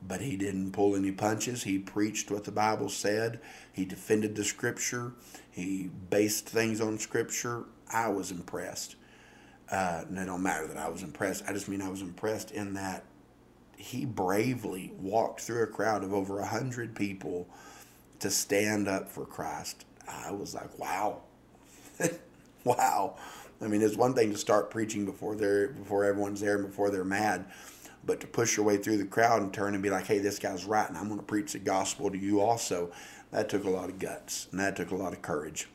but 0.05 0.19
he 0.19 0.35
didn't 0.35 0.73
pull 0.73 0.93
any 0.93 1.13
punches. 1.13 1.63
He 1.63 1.79
preached 1.79 2.29
what 2.29 2.43
the 2.43 2.51
Bible 2.51 2.89
said. 2.89 3.39
He 3.71 3.85
defended 3.85 4.35
the 4.35 4.43
Scripture. 4.43 5.13
He 5.49 5.89
based 6.09 6.49
things 6.49 6.81
on 6.81 6.99
Scripture. 6.99 7.63
I 7.93 8.09
was 8.09 8.29
impressed. 8.29 8.97
Uh, 9.71 10.03
and 10.09 10.17
it 10.17 10.25
don't 10.25 10.43
matter 10.43 10.67
that 10.67 10.77
I 10.77 10.89
was 10.89 11.01
impressed. 11.01 11.45
I 11.47 11.53
just 11.53 11.69
mean 11.69 11.81
I 11.81 11.89
was 11.89 12.01
impressed 12.01 12.51
in 12.51 12.73
that 12.73 13.05
he 13.79 14.03
bravely 14.03 14.91
walked 14.99 15.39
through 15.39 15.63
a 15.63 15.67
crowd 15.67 16.03
of 16.03 16.13
over 16.13 16.39
a 16.39 16.45
hundred 16.45 16.93
people 16.93 17.47
to 18.19 18.29
stand 18.29 18.89
up 18.89 19.09
for 19.09 19.25
Christ. 19.25 19.85
I 20.05 20.31
was 20.31 20.53
like, 20.53 20.77
wow, 20.77 21.21
wow. 22.65 23.15
I 23.61 23.67
mean, 23.67 23.81
it's 23.81 23.95
one 23.95 24.13
thing 24.13 24.31
to 24.33 24.37
start 24.37 24.69
preaching 24.69 25.05
before 25.05 25.33
they're 25.35 25.69
before 25.69 26.03
everyone's 26.03 26.41
there 26.41 26.57
and 26.57 26.67
before 26.67 26.89
they're 26.89 27.05
mad, 27.05 27.45
but 28.05 28.19
to 28.19 28.27
push 28.27 28.57
your 28.57 28.65
way 28.65 28.75
through 28.75 28.97
the 28.97 29.05
crowd 29.05 29.41
and 29.41 29.53
turn 29.53 29.73
and 29.73 29.81
be 29.81 29.89
like, 29.89 30.05
"Hey, 30.07 30.19
this 30.19 30.39
guy's 30.39 30.65
right, 30.65 30.87
and 30.87 30.97
I'm 30.97 31.07
going 31.07 31.19
to 31.19 31.25
preach 31.25 31.53
the 31.53 31.59
gospel 31.59 32.11
to 32.11 32.17
you 32.17 32.41
also." 32.41 32.91
That 33.31 33.47
took 33.47 33.63
a 33.63 33.69
lot 33.69 33.89
of 33.89 33.97
guts, 33.97 34.47
and 34.51 34.59
that 34.59 34.75
took 34.75 34.91
a 34.91 34.95
lot 34.95 35.13
of 35.13 35.21
courage. 35.21 35.69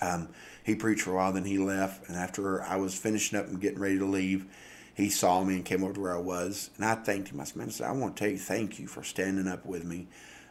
Um, 0.00 0.28
he 0.62 0.76
preached 0.76 1.02
for 1.02 1.12
a 1.12 1.16
while, 1.16 1.32
then 1.32 1.44
he 1.44 1.58
left, 1.58 2.08
and 2.08 2.16
after 2.16 2.62
I 2.62 2.76
was 2.76 2.94
finishing 2.94 3.38
up 3.38 3.46
and 3.48 3.60
getting 3.60 3.80
ready 3.80 3.98
to 3.98 4.04
leave, 4.04 4.46
he 4.98 5.08
saw 5.08 5.42
me 5.42 5.54
and 5.54 5.64
came 5.64 5.82
over 5.82 5.94
to 5.94 6.00
where 6.00 6.14
I 6.14 6.20
was, 6.20 6.70
and 6.76 6.84
I 6.84 6.94
thanked 6.96 7.30
him. 7.30 7.40
I 7.40 7.44
said, 7.44 7.56
"Man, 7.56 7.68
I, 7.68 7.70
said, 7.70 7.86
I 7.86 7.92
want 7.92 8.16
to 8.16 8.24
tell 8.24 8.30
you 8.30 8.38
thank 8.38 8.78
you 8.78 8.86
for 8.86 9.02
standing 9.02 9.48
up 9.48 9.64
with 9.64 9.84
me." 9.84 10.08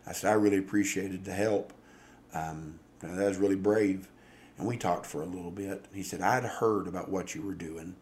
I 0.08 0.14
said, 0.14 0.32
"I 0.32 0.34
really 0.34 0.58
appreciated 0.58 1.24
the 1.24 1.34
help. 1.34 1.72
Um, 2.34 2.80
that 3.02 3.16
was 3.16 3.38
really 3.38 3.56
brave." 3.56 4.08
and 4.58 4.68
we 4.68 4.78
talked 4.78 5.06
for 5.06 5.22
a 5.22 5.26
little 5.26 5.52
bit. 5.52 5.86
He 5.94 6.04
said, 6.04 6.22
I'd 6.22 6.44
heard 6.44 6.88
about 6.88 7.10
what 7.10 7.36
you 7.36 7.42
were 7.42 7.54
doing. 7.54 7.96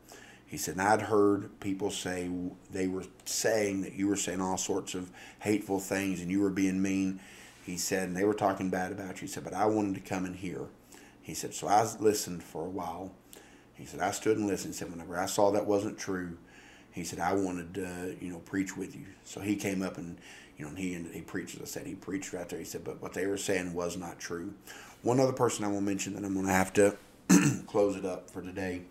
He 0.45 0.57
said, 0.57 0.79
I'd 0.79 1.01
heard 1.01 1.59
people 1.59 1.91
say 1.91 2.29
they 2.71 2.87
were 2.87 3.03
saying 3.25 3.81
that 3.81 3.93
you 3.93 4.07
were 4.07 4.15
saying 4.15 4.41
all 4.41 4.57
sorts 4.57 4.95
of 4.95 5.11
hateful 5.39 5.79
things 5.79 6.21
and 6.21 6.31
you 6.31 6.39
were 6.39 6.49
being 6.49 6.81
mean. 6.81 7.19
He 7.65 7.77
said, 7.77 8.07
and 8.07 8.15
they 8.15 8.23
were 8.23 8.33
talking 8.33 8.69
bad 8.69 8.91
about 8.91 9.15
you. 9.15 9.21
He 9.21 9.27
said, 9.27 9.43
but 9.43 9.53
I 9.53 9.65
wanted 9.65 9.95
to 9.95 10.01
come 10.01 10.25
in 10.25 10.33
here." 10.33 10.67
He 11.21 11.33
said, 11.33 11.55
so 11.55 11.67
I 11.67 11.81
listened 11.99 12.43
for 12.43 12.63
a 12.63 12.69
while. 12.69 13.11
He 13.76 13.86
said, 13.86 13.99
I 13.99 14.11
stood 14.11 14.38
and 14.38 14.47
listened. 14.47 14.73
He 14.73 14.78
said, 14.78 14.91
whenever 14.91 15.19
I 15.19 15.26
saw 15.26 15.51
that 15.51 15.65
wasn't 15.65 15.97
true, 15.97 16.38
he 16.91 17.03
said, 17.03 17.19
I 17.19 17.34
wanted 17.34 17.73
to, 17.76 18.15
you 18.21 18.32
know, 18.32 18.39
preach 18.39 18.78
with 18.78 18.95
you. 18.95 19.05
So 19.26 19.41
he 19.41 19.57
came 19.57 19.82
up 19.82 19.97
and, 19.97 20.17
you 20.57 20.63
know, 20.63 20.69
and 20.69 20.78
he, 20.78 20.93
he 21.13 21.21
preached, 21.21 21.55
as 21.55 21.61
I 21.61 21.65
said, 21.65 21.88
he 21.88 21.95
preached 21.95 22.32
right 22.32 22.47
there. 22.47 22.59
He 22.59 22.65
said, 22.65 22.86
but 22.86 23.01
what 23.01 23.13
they 23.13 23.28
were 23.28 23.38
saying 23.38 23.73
was 23.73 23.97
not 23.97 24.17
true. 24.17 24.53
One 25.01 25.19
other 25.19 25.34
person 25.34 25.65
I 25.65 25.67
will 25.67 25.82
mention 25.82 26.13
that 26.13 26.23
I'm 26.23 26.34
going 26.34 26.45
to 26.45 26.53
have 26.53 26.71
to 26.73 26.95
close 27.67 27.97
it 27.97 28.05
up 28.05 28.30
for 28.30 28.41
today. 28.41 28.84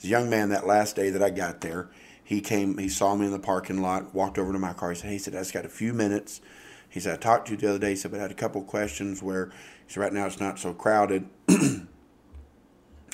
This 0.00 0.10
young 0.10 0.30
man 0.30 0.48
that 0.48 0.66
last 0.66 0.96
day 0.96 1.10
that 1.10 1.22
I 1.22 1.30
got 1.30 1.60
there, 1.60 1.90
he 2.24 2.40
came, 2.40 2.78
he 2.78 2.88
saw 2.88 3.14
me 3.14 3.26
in 3.26 3.32
the 3.32 3.38
parking 3.38 3.82
lot, 3.82 4.14
walked 4.14 4.38
over 4.38 4.52
to 4.52 4.58
my 4.58 4.72
car. 4.72 4.90
He 4.90 4.96
said, 4.96 5.06
hey, 5.06 5.12
he 5.12 5.18
said, 5.18 5.34
I 5.34 5.38
just 5.38 5.52
got 5.52 5.66
a 5.66 5.68
few 5.68 5.92
minutes. 5.92 6.40
He 6.88 7.00
said, 7.00 7.14
I 7.14 7.16
talked 7.18 7.46
to 7.46 7.52
you 7.52 7.58
the 7.58 7.68
other 7.68 7.78
day. 7.78 7.90
He 7.90 7.96
said, 7.96 8.10
but 8.10 8.20
I 8.20 8.22
had 8.22 8.30
a 8.30 8.34
couple 8.34 8.62
questions 8.62 9.22
where, 9.22 9.46
he 9.86 9.92
said, 9.92 10.00
right 10.00 10.12
now 10.12 10.26
it's 10.26 10.40
not 10.40 10.58
so 10.58 10.72
crowded. 10.72 11.28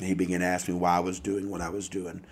he 0.01 0.15
began 0.15 0.41
to 0.41 0.47
ask 0.47 0.69
me 0.69 0.75
why 0.75 0.97
I 0.97 1.01
was 1.01 1.21
doing 1.21 1.51
what 1.51 1.61
I 1.61 1.69
was 1.69 1.89
doing. 1.89 2.25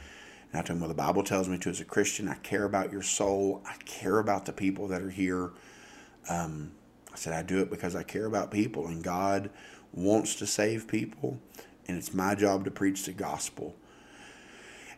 And 0.53 0.61
I 0.61 0.63
told 0.63 0.77
him, 0.77 0.81
well, 0.81 0.89
the 0.89 0.95
Bible 0.95 1.23
tells 1.23 1.49
me 1.49 1.59
to 1.59 1.71
as 1.71 1.81
a 1.81 1.85
Christian, 1.85 2.29
I 2.29 2.35
care 2.35 2.65
about 2.65 2.93
your 2.93 3.03
soul. 3.03 3.63
I 3.67 3.75
care 3.85 4.19
about 4.19 4.45
the 4.45 4.53
people 4.53 4.89
that 4.89 5.03
are 5.03 5.11
here. 5.11 5.51
Um, 6.29 6.73
I 7.13 7.17
said, 7.17 7.33
I 7.33 7.43
do 7.43 7.61
it 7.61 7.71
because 7.71 7.95
I 7.95 8.03
care 8.03 8.27
about 8.27 8.51
people, 8.51 8.87
and 8.87 9.03
God 9.03 9.51
wants 9.93 10.35
to 10.37 10.47
save 10.47 10.89
people, 10.89 11.39
and 11.87 11.99
it's 11.99 12.15
my 12.15 12.35
job 12.35 12.65
to 12.65 12.71
preach 12.71 13.05
the 13.05 13.13
gospel. 13.13 13.75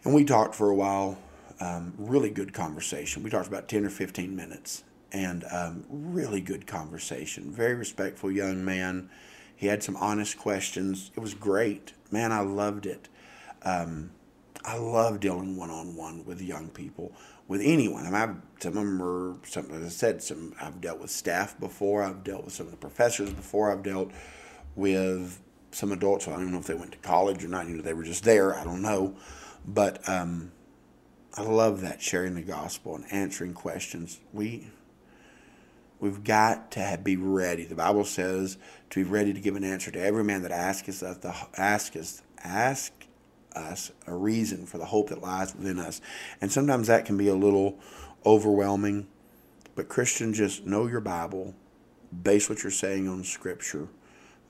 And 0.04 0.14
we 0.14 0.24
talked 0.24 0.54
for 0.54 0.68
a 0.68 0.74
while, 0.74 1.18
um, 1.60 1.94
really 1.98 2.30
good 2.30 2.52
conversation. 2.52 3.22
We 3.22 3.30
talked 3.30 3.48
about 3.48 3.68
10 3.68 3.84
or 3.84 3.90
15 3.90 4.36
minutes, 4.36 4.84
and 5.12 5.44
um, 5.50 5.84
really 5.88 6.40
good 6.40 6.66
conversation. 6.66 7.50
Very 7.50 7.74
respectful 7.74 8.30
young 8.30 8.64
man. 8.64 9.10
He 9.56 9.66
had 9.66 9.82
some 9.82 9.96
honest 9.96 10.38
questions. 10.38 11.10
It 11.16 11.20
was 11.20 11.34
great. 11.34 11.94
Man, 12.14 12.30
I 12.30 12.42
loved 12.42 12.86
it. 12.86 13.08
Um, 13.64 14.12
I 14.64 14.76
love 14.76 15.18
dealing 15.18 15.56
one 15.56 15.70
on 15.70 15.96
one 15.96 16.24
with 16.24 16.40
young 16.40 16.68
people 16.68 17.10
with 17.48 17.60
anyone. 17.60 18.06
I 18.06 18.10
mean, 18.10 18.14
I've, 18.14 18.36
some 18.60 18.76
of 18.76 18.84
them 18.84 19.02
are, 19.02 19.36
some, 19.44 19.68
as 19.72 19.84
I 19.84 19.88
said, 19.88 20.22
some 20.22 20.54
I've 20.60 20.80
dealt 20.80 21.00
with 21.00 21.10
staff 21.10 21.58
before. 21.58 22.04
I've 22.04 22.22
dealt 22.22 22.44
with 22.44 22.54
some 22.54 22.66
of 22.66 22.70
the 22.70 22.78
professors 22.78 23.32
before. 23.32 23.72
I've 23.72 23.82
dealt 23.82 24.12
with 24.76 25.40
some 25.72 25.90
adults. 25.90 26.28
I 26.28 26.30
don't 26.34 26.52
know 26.52 26.58
if 26.58 26.68
they 26.68 26.74
went 26.74 26.92
to 26.92 26.98
college 26.98 27.42
or 27.42 27.48
not. 27.48 27.66
You 27.66 27.78
know, 27.78 27.82
they 27.82 27.94
were 27.94 28.04
just 28.04 28.22
there. 28.22 28.54
I 28.54 28.62
don't 28.62 28.80
know, 28.80 29.16
but 29.66 30.08
um, 30.08 30.52
I 31.36 31.42
love 31.42 31.80
that 31.80 32.00
sharing 32.00 32.36
the 32.36 32.42
gospel 32.42 32.94
and 32.94 33.04
answering 33.12 33.54
questions. 33.54 34.20
We 34.32 34.68
we've 36.05 36.22
got 36.22 36.70
to 36.72 37.00
be 37.02 37.16
ready. 37.16 37.64
The 37.64 37.74
Bible 37.74 38.05
says 38.05 38.59
to 38.90 39.02
be 39.02 39.11
ready 39.11 39.32
to 39.32 39.40
give 39.40 39.57
an 39.57 39.64
answer 39.64 39.90
to 39.90 39.98
every 39.98 40.22
man 40.22 40.42
that 40.42 40.52
asketh 40.52 41.02
us. 41.02 41.16
The 41.16 41.34
asketh 41.57 42.20
ask 42.44 42.92
us 43.57 43.90
a 44.07 44.14
reason 44.14 44.66
for 44.66 44.76
the 44.76 44.84
hope 44.84 45.09
that 45.09 45.22
lies 45.22 45.55
within 45.57 45.78
us. 45.78 46.02
And 46.42 46.52
sometimes 46.52 46.88
that 46.88 47.07
can 47.07 47.16
be 47.16 47.28
a 47.28 47.34
little 47.34 47.78
overwhelming. 48.26 49.07
But 49.74 49.88
Christian, 49.88 50.34
just 50.34 50.66
know 50.66 50.86
your 50.86 51.00
Bible, 51.00 51.55
base 52.22 52.50
what 52.50 52.62
you're 52.62 52.70
saying 52.70 53.09
on 53.09 53.24
Scripture. 53.24 53.88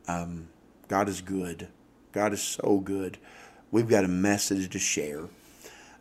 Um, 0.08 0.48
God 0.88 1.08
is 1.08 1.20
good. 1.20 1.68
God 2.10 2.32
is 2.32 2.42
so 2.42 2.80
good. 2.80 3.16
We've 3.70 3.88
got 3.88 4.04
a 4.04 4.08
message 4.08 4.70
to 4.70 4.80
share. 4.80 5.28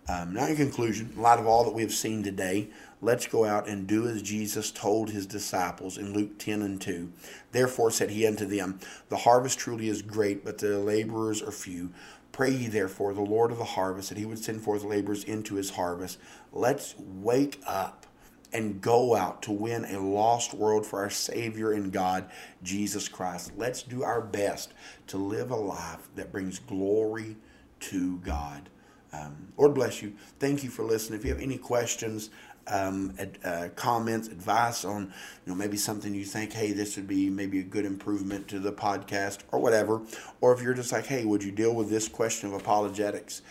Um, 0.09 0.33
now, 0.33 0.47
in 0.47 0.55
conclusion, 0.55 1.11
in 1.15 1.21
light 1.21 1.39
of 1.39 1.45
all 1.45 1.63
that 1.63 1.73
we 1.73 1.83
have 1.83 1.93
seen 1.93 2.23
today, 2.23 2.69
let's 3.03 3.27
go 3.27 3.45
out 3.45 3.67
and 3.67 3.85
do 3.85 4.07
as 4.07 4.21
Jesus 4.21 4.71
told 4.71 5.09
his 5.09 5.25
disciples 5.25 5.97
in 5.97 6.13
Luke 6.13 6.39
10 6.39 6.61
and 6.61 6.79
2. 6.79 7.11
Therefore 7.51 7.91
said 7.91 8.09
he 8.09 8.25
unto 8.25 8.45
them, 8.45 8.79
The 9.09 9.17
harvest 9.17 9.59
truly 9.59 9.89
is 9.89 10.01
great, 10.01 10.45
but 10.45 10.57
the 10.57 10.79
laborers 10.79 11.41
are 11.41 11.51
few. 11.51 11.91
Pray 12.31 12.51
ye 12.51 12.67
therefore 12.67 13.13
the 13.13 13.21
Lord 13.21 13.51
of 13.51 13.59
the 13.59 13.63
harvest 13.63 14.09
that 14.09 14.17
he 14.17 14.25
would 14.25 14.39
send 14.39 14.61
forth 14.61 14.83
laborers 14.83 15.23
into 15.23 15.55
his 15.55 15.71
harvest. 15.71 16.17
Let's 16.51 16.95
wake 16.97 17.61
up 17.67 18.07
and 18.53 18.81
go 18.81 19.15
out 19.15 19.41
to 19.43 19.51
win 19.51 19.85
a 19.85 19.99
lost 19.99 20.53
world 20.53 20.85
for 20.85 20.99
our 20.99 21.09
Savior 21.09 21.71
and 21.71 21.91
God, 21.91 22.29
Jesus 22.61 23.09
Christ. 23.09 23.51
Let's 23.57 23.83
do 23.83 24.03
our 24.03 24.21
best 24.21 24.73
to 25.07 25.17
live 25.17 25.51
a 25.51 25.55
life 25.55 26.07
that 26.15 26.31
brings 26.31 26.59
glory 26.59 27.35
to 27.81 28.17
God. 28.19 28.69
Um, 29.11 29.53
Lord 29.57 29.75
bless 29.75 30.01
you. 30.01 30.13
Thank 30.39 30.63
you 30.63 30.69
for 30.69 30.83
listening. 30.83 31.19
If 31.19 31.25
you 31.25 31.31
have 31.31 31.41
any 31.41 31.57
questions, 31.57 32.31
um, 32.67 33.13
uh, 33.43 33.69
comments, 33.75 34.27
advice 34.27 34.85
on, 34.85 35.03
you 35.45 35.51
know, 35.51 35.55
maybe 35.55 35.77
something 35.77 36.13
you 36.13 36.25
think, 36.25 36.53
hey, 36.53 36.71
this 36.71 36.95
would 36.95 37.07
be 37.07 37.29
maybe 37.29 37.59
a 37.59 37.63
good 37.63 37.85
improvement 37.85 38.47
to 38.49 38.59
the 38.59 38.71
podcast 38.71 39.39
or 39.51 39.59
whatever. 39.59 40.01
Or 40.41 40.53
if 40.53 40.61
you're 40.61 40.73
just 40.73 40.91
like, 40.91 41.05
hey, 41.05 41.25
would 41.25 41.43
you 41.43 41.51
deal 41.51 41.73
with 41.73 41.89
this 41.89 42.07
question 42.07 42.49
of 42.49 42.59
apologetics? 42.59 43.41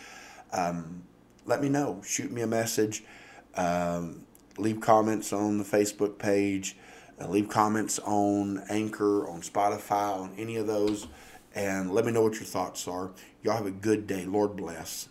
Um, 0.51 1.03
let 1.45 1.61
me 1.61 1.69
know. 1.69 2.01
Shoot 2.05 2.31
me 2.31 2.41
a 2.41 2.47
message. 2.47 3.03
Um, 3.55 4.25
leave 4.57 4.81
comments 4.81 5.33
on 5.33 5.57
the 5.57 5.63
Facebook 5.63 6.17
page. 6.17 6.77
Uh, 7.21 7.27
leave 7.27 7.49
comments 7.49 7.99
on 7.99 8.63
Anchor, 8.69 9.27
on 9.27 9.41
Spotify, 9.41 10.17
on 10.17 10.33
any 10.37 10.55
of 10.55 10.67
those. 10.67 11.07
And 11.55 11.91
let 11.91 12.05
me 12.05 12.11
know 12.11 12.23
what 12.23 12.35
your 12.35 12.45
thoughts 12.45 12.87
are. 12.87 13.11
Y'all 13.43 13.57
have 13.57 13.67
a 13.67 13.71
good 13.71 14.07
day. 14.07 14.25
Lord 14.25 14.55
bless. 14.55 15.07